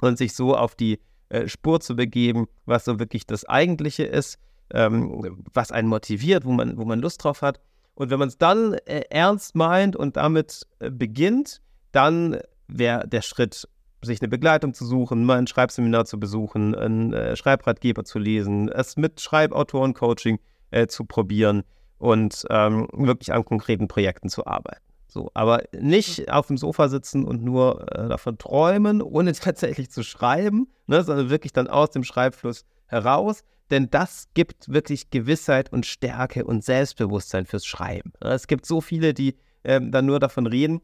Und 0.00 0.18
sich 0.18 0.34
so 0.34 0.56
auf 0.56 0.74
die 0.74 0.98
äh, 1.28 1.46
Spur 1.46 1.80
zu 1.80 1.94
begeben, 1.94 2.48
was 2.64 2.84
so 2.84 2.98
wirklich 2.98 3.26
das 3.26 3.44
Eigentliche 3.44 4.02
ist, 4.02 4.38
ähm, 4.72 5.44
was 5.54 5.70
einen 5.70 5.86
motiviert, 5.86 6.44
wo 6.44 6.50
man, 6.50 6.76
wo 6.76 6.84
man 6.84 7.00
Lust 7.00 7.22
drauf 7.22 7.42
hat. 7.42 7.60
Und 7.94 8.10
wenn 8.10 8.18
man 8.18 8.26
es 8.26 8.38
dann 8.38 8.74
äh, 8.74 9.02
ernst 9.08 9.54
meint 9.54 9.94
und 9.94 10.16
damit 10.16 10.66
äh, 10.80 10.90
beginnt, 10.90 11.62
dann 11.92 12.40
wäre 12.66 13.06
der 13.06 13.22
Schritt, 13.22 13.68
sich 14.02 14.20
eine 14.20 14.28
Begleitung 14.28 14.74
zu 14.74 14.84
suchen, 14.84 15.24
mal 15.24 15.38
ein 15.38 15.46
Schreibseminar 15.46 16.06
zu 16.06 16.18
besuchen, 16.18 16.74
einen 16.74 17.12
äh, 17.12 17.36
Schreibratgeber 17.36 18.04
zu 18.04 18.18
lesen, 18.18 18.68
es 18.68 18.96
mit 18.96 19.20
Schreibautoren-Coaching 19.20 20.40
äh, 20.72 20.88
zu 20.88 21.04
probieren 21.04 21.62
und 21.98 22.44
ähm, 22.50 22.88
wirklich 22.92 23.32
an 23.32 23.44
konkreten 23.44 23.88
Projekten 23.88 24.28
zu 24.28 24.46
arbeiten. 24.46 24.82
So, 25.08 25.30
aber 25.34 25.62
nicht 25.72 26.30
auf 26.30 26.48
dem 26.48 26.58
Sofa 26.58 26.88
sitzen 26.88 27.24
und 27.24 27.42
nur 27.42 27.90
äh, 27.92 28.08
davon 28.08 28.38
träumen, 28.38 29.00
ohne 29.00 29.32
tatsächlich 29.34 29.90
zu 29.90 30.02
schreiben, 30.02 30.68
ne, 30.86 31.02
sondern 31.02 31.30
wirklich 31.30 31.52
dann 31.52 31.68
aus 31.68 31.90
dem 31.90 32.04
Schreibfluss 32.04 32.64
heraus, 32.86 33.42
denn 33.70 33.90
das 33.90 34.28
gibt 34.34 34.68
wirklich 34.72 35.10
Gewissheit 35.10 35.72
und 35.72 35.86
Stärke 35.86 36.44
und 36.44 36.64
Selbstbewusstsein 36.64 37.46
fürs 37.46 37.66
Schreiben. 37.66 38.12
Es 38.20 38.46
gibt 38.46 38.66
so 38.66 38.80
viele, 38.80 39.14
die 39.14 39.36
ähm, 39.64 39.90
dann 39.90 40.06
nur 40.06 40.20
davon 40.20 40.46
reden, 40.46 40.80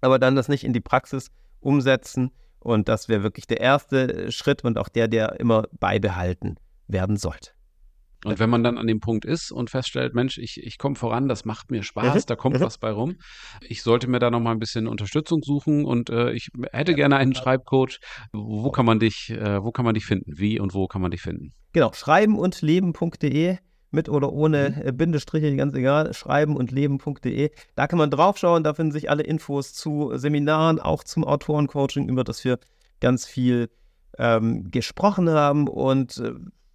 aber 0.00 0.18
dann 0.18 0.36
das 0.36 0.48
nicht 0.48 0.64
in 0.64 0.72
die 0.72 0.80
Praxis 0.80 1.30
umsetzen 1.60 2.30
und 2.60 2.88
das 2.88 3.08
wäre 3.08 3.22
wirklich 3.22 3.46
der 3.46 3.60
erste 3.60 4.30
Schritt 4.30 4.64
und 4.64 4.78
auch 4.78 4.88
der, 4.88 5.08
der 5.08 5.40
immer 5.40 5.64
beibehalten 5.78 6.56
werden 6.86 7.16
sollte. 7.16 7.57
Und 8.24 8.40
wenn 8.40 8.50
man 8.50 8.64
dann 8.64 8.78
an 8.78 8.86
dem 8.86 9.00
Punkt 9.00 9.24
ist 9.24 9.52
und 9.52 9.70
feststellt, 9.70 10.14
Mensch, 10.14 10.38
ich, 10.38 10.60
ich 10.62 10.78
komme 10.78 10.96
voran, 10.96 11.28
das 11.28 11.44
macht 11.44 11.70
mir 11.70 11.82
Spaß, 11.84 12.24
mhm. 12.24 12.26
da 12.26 12.36
kommt 12.36 12.56
mhm. 12.56 12.64
was 12.64 12.78
bei 12.78 12.90
rum. 12.90 13.16
Ich 13.60 13.82
sollte 13.82 14.08
mir 14.08 14.18
da 14.18 14.30
nochmal 14.30 14.54
ein 14.54 14.58
bisschen 14.58 14.88
Unterstützung 14.88 15.42
suchen 15.42 15.84
und 15.84 16.10
äh, 16.10 16.32
ich 16.32 16.48
hätte 16.72 16.94
gerne 16.94 17.16
einen 17.16 17.34
Schreibcoach. 17.34 18.00
Wo 18.32 18.70
kann 18.70 18.86
man 18.86 18.98
dich, 18.98 19.30
äh, 19.30 19.62
wo 19.62 19.70
kann 19.70 19.84
man 19.84 19.94
dich 19.94 20.04
finden? 20.04 20.32
Wie 20.36 20.58
und 20.58 20.74
wo 20.74 20.88
kann 20.88 21.00
man 21.00 21.12
dich 21.12 21.22
finden? 21.22 21.52
Genau, 21.72 21.92
schreiben 21.92 22.38
und 22.38 22.60
leben.de 22.60 23.58
mit 23.90 24.08
oder 24.08 24.32
ohne 24.32 24.70
mhm. 24.70 24.88
Äh, 24.88 24.92
Bindestriche, 24.92 25.54
ganz 25.56 25.74
egal, 25.74 26.12
schreiben 26.12 26.56
und 26.56 26.72
leben.de. 26.72 27.50
Da 27.76 27.86
kann 27.86 27.98
man 27.98 28.10
draufschauen, 28.10 28.64
da 28.64 28.74
finden 28.74 28.92
sich 28.92 29.10
alle 29.10 29.22
Infos 29.22 29.72
zu 29.74 30.12
Seminaren, 30.14 30.80
auch 30.80 31.04
zum 31.04 31.24
Autorencoaching, 31.24 32.08
über 32.08 32.24
das 32.24 32.44
wir 32.44 32.58
ganz 33.00 33.26
viel 33.26 33.70
ähm, 34.18 34.70
gesprochen 34.70 35.30
haben 35.30 35.68
und 35.68 36.18
äh, 36.18 36.32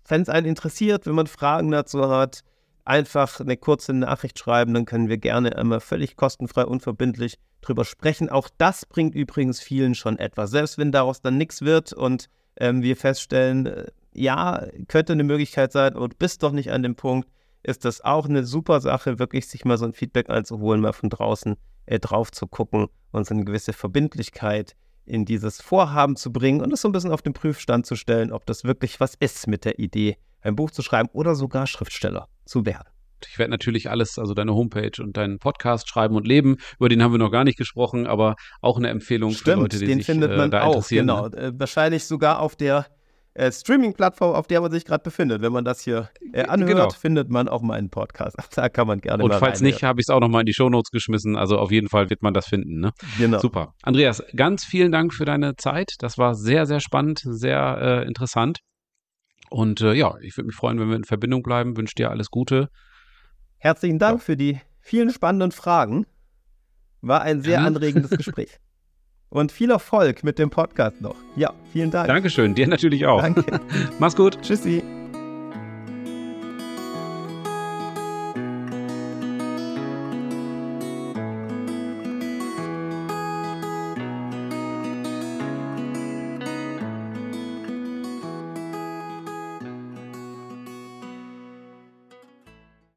wenn 0.07 0.21
es 0.21 0.29
einen 0.29 0.47
interessiert, 0.47 1.05
wenn 1.05 1.15
man 1.15 1.27
Fragen 1.27 1.71
dazu 1.71 2.09
hat, 2.09 2.43
einfach 2.85 3.39
eine 3.39 3.57
kurze 3.57 3.93
Nachricht 3.93 4.37
schreiben, 4.39 4.73
dann 4.73 4.85
können 4.85 5.09
wir 5.09 5.17
gerne 5.17 5.55
einmal 5.55 5.79
völlig 5.79 6.15
kostenfrei, 6.15 6.65
unverbindlich 6.65 7.39
drüber 7.61 7.85
sprechen. 7.85 8.29
Auch 8.29 8.49
das 8.57 8.85
bringt 8.85 9.15
übrigens 9.15 9.61
vielen 9.61 9.95
schon 9.95 10.19
etwas. 10.19 10.51
Selbst 10.51 10.77
wenn 10.77 10.91
daraus 10.91 11.21
dann 11.21 11.37
nichts 11.37 11.61
wird 11.61 11.93
und 11.93 12.29
ähm, 12.57 12.81
wir 12.81 12.97
feststellen, 12.97 13.65
äh, 13.65 13.87
ja, 14.13 14.67
könnte 14.87 15.13
eine 15.13 15.23
Möglichkeit 15.23 15.71
sein, 15.71 15.95
aber 15.95 16.09
du 16.09 16.15
bist 16.17 16.43
doch 16.43 16.51
nicht 16.51 16.71
an 16.71 16.83
dem 16.83 16.95
Punkt, 16.95 17.29
ist 17.63 17.85
das 17.85 18.01
auch 18.01 18.25
eine 18.25 18.43
super 18.43 18.81
Sache, 18.81 19.17
wirklich 19.17 19.47
sich 19.47 19.63
mal 19.63 19.77
so 19.77 19.85
ein 19.85 19.93
Feedback 19.93 20.29
einzuholen, 20.29 20.81
mal 20.81 20.93
von 20.93 21.09
draußen 21.09 21.55
äh, 21.85 21.99
drauf 21.99 22.31
zu 22.31 22.47
gucken 22.47 22.87
und 23.11 23.25
so 23.25 23.33
eine 23.33 23.45
gewisse 23.45 23.73
Verbindlichkeit 23.73 24.75
in 25.05 25.25
dieses 25.25 25.61
Vorhaben 25.61 26.15
zu 26.15 26.31
bringen 26.31 26.61
und 26.61 26.71
es 26.71 26.81
so 26.81 26.89
ein 26.89 26.91
bisschen 26.91 27.11
auf 27.11 27.21
den 27.21 27.33
Prüfstand 27.33 27.85
zu 27.85 27.95
stellen, 27.95 28.31
ob 28.31 28.45
das 28.45 28.63
wirklich 28.63 28.99
was 28.99 29.15
ist 29.15 29.47
mit 29.47 29.65
der 29.65 29.79
Idee, 29.79 30.17
ein 30.41 30.55
Buch 30.55 30.71
zu 30.71 30.81
schreiben 30.81 31.09
oder 31.13 31.35
sogar 31.35 31.67
Schriftsteller 31.67 32.27
zu 32.45 32.65
werden. 32.65 32.87
Ich 33.29 33.39
werde 33.39 33.51
natürlich 33.51 33.89
alles, 33.89 34.19
also 34.19 34.33
deine 34.33 34.53
Homepage 34.53 35.01
und 35.01 35.15
deinen 35.15 35.39
Podcast 35.39 35.87
schreiben 35.87 36.15
und 36.15 36.27
leben. 36.27 36.57
Über 36.77 36.89
den 36.89 37.01
haben 37.01 37.13
wir 37.13 37.17
noch 37.19 37.31
gar 37.31 37.43
nicht 37.43 37.57
gesprochen, 37.57 38.05
aber 38.05 38.35
auch 38.61 38.77
eine 38.77 38.89
Empfehlung 38.89 39.31
Stimmt, 39.31 39.43
für 39.43 39.61
Leute, 39.61 39.79
die 39.79 39.85
den 39.85 39.99
sich 39.99 40.05
findet 40.05 40.35
man 40.35 40.49
äh, 40.49 40.51
da 40.51 40.63
auch, 40.63 40.75
interessieren. 40.75 41.07
genau. 41.07 41.27
Äh, 41.27 41.57
wahrscheinlich 41.57 42.03
sogar 42.05 42.39
auf 42.39 42.55
der 42.55 42.87
äh, 43.35 43.51
Streaming-Plattform, 43.51 44.35
auf 44.35 44.47
der 44.47 44.61
man 44.61 44.71
sich 44.71 44.85
gerade 44.85 45.03
befindet. 45.03 45.41
Wenn 45.41 45.51
man 45.51 45.65
das 45.65 45.81
hier 45.81 46.09
äh, 46.33 46.43
anhört, 46.43 46.69
Genau. 46.71 46.89
findet 46.91 47.29
man 47.29 47.47
auch 47.47 47.61
meinen 47.61 47.89
Podcast. 47.89 48.35
Da 48.55 48.69
kann 48.69 48.87
man 48.87 48.99
gerne 49.01 49.23
Und 49.23 49.33
falls 49.33 49.61
nicht, 49.61 49.83
habe 49.83 49.99
ich 50.01 50.05
es 50.05 50.09
auch 50.13 50.19
nochmal 50.19 50.41
in 50.41 50.45
die 50.45 50.53
Shownotes 50.53 50.91
geschmissen. 50.91 51.35
Also 51.35 51.57
auf 51.57 51.71
jeden 51.71 51.89
Fall 51.89 52.09
wird 52.09 52.21
man 52.21 52.33
das 52.33 52.45
finden. 52.47 52.79
Ne? 52.79 52.91
Genau. 53.17 53.39
Super. 53.39 53.73
Andreas, 53.81 54.23
ganz 54.35 54.63
vielen 54.63 54.91
Dank 54.91 55.13
für 55.13 55.25
deine 55.25 55.55
Zeit. 55.55 55.93
Das 55.99 56.17
war 56.17 56.35
sehr, 56.35 56.65
sehr 56.65 56.79
spannend, 56.79 57.21
sehr 57.23 58.03
äh, 58.03 58.07
interessant. 58.07 58.59
Und 59.49 59.81
äh, 59.81 59.93
ja, 59.93 60.15
ich 60.21 60.37
würde 60.37 60.47
mich 60.47 60.55
freuen, 60.55 60.79
wenn 60.79 60.89
wir 60.89 60.95
in 60.95 61.03
Verbindung 61.03 61.41
bleiben. 61.43 61.75
Wünsche 61.77 61.95
dir 61.95 62.09
alles 62.11 62.29
Gute. 62.29 62.69
Herzlichen 63.57 63.99
Dank 63.99 64.19
Ja. 64.19 64.25
für 64.25 64.37
die 64.37 64.59
vielen 64.79 65.09
spannenden 65.11 65.51
Fragen. 65.51 66.05
War 67.01 67.21
ein 67.21 67.41
sehr 67.41 67.61
anregendes 67.61 68.11
Gespräch. 68.17 68.59
Und 69.33 69.51
viel 69.51 69.71
Erfolg 69.71 70.23
mit 70.23 70.37
dem 70.37 70.51
Podcast 70.51 71.01
noch. 71.01 71.15
Ja, 71.35 71.53
vielen 71.71 71.89
Dank. 71.89 72.07
Dankeschön, 72.07 72.53
dir 72.53 72.67
natürlich 72.67 73.07
auch. 73.07 73.19
Danke. 73.19 73.59
Mach's 73.99 74.15
gut. 74.15 74.39
Tschüssi. 74.43 74.83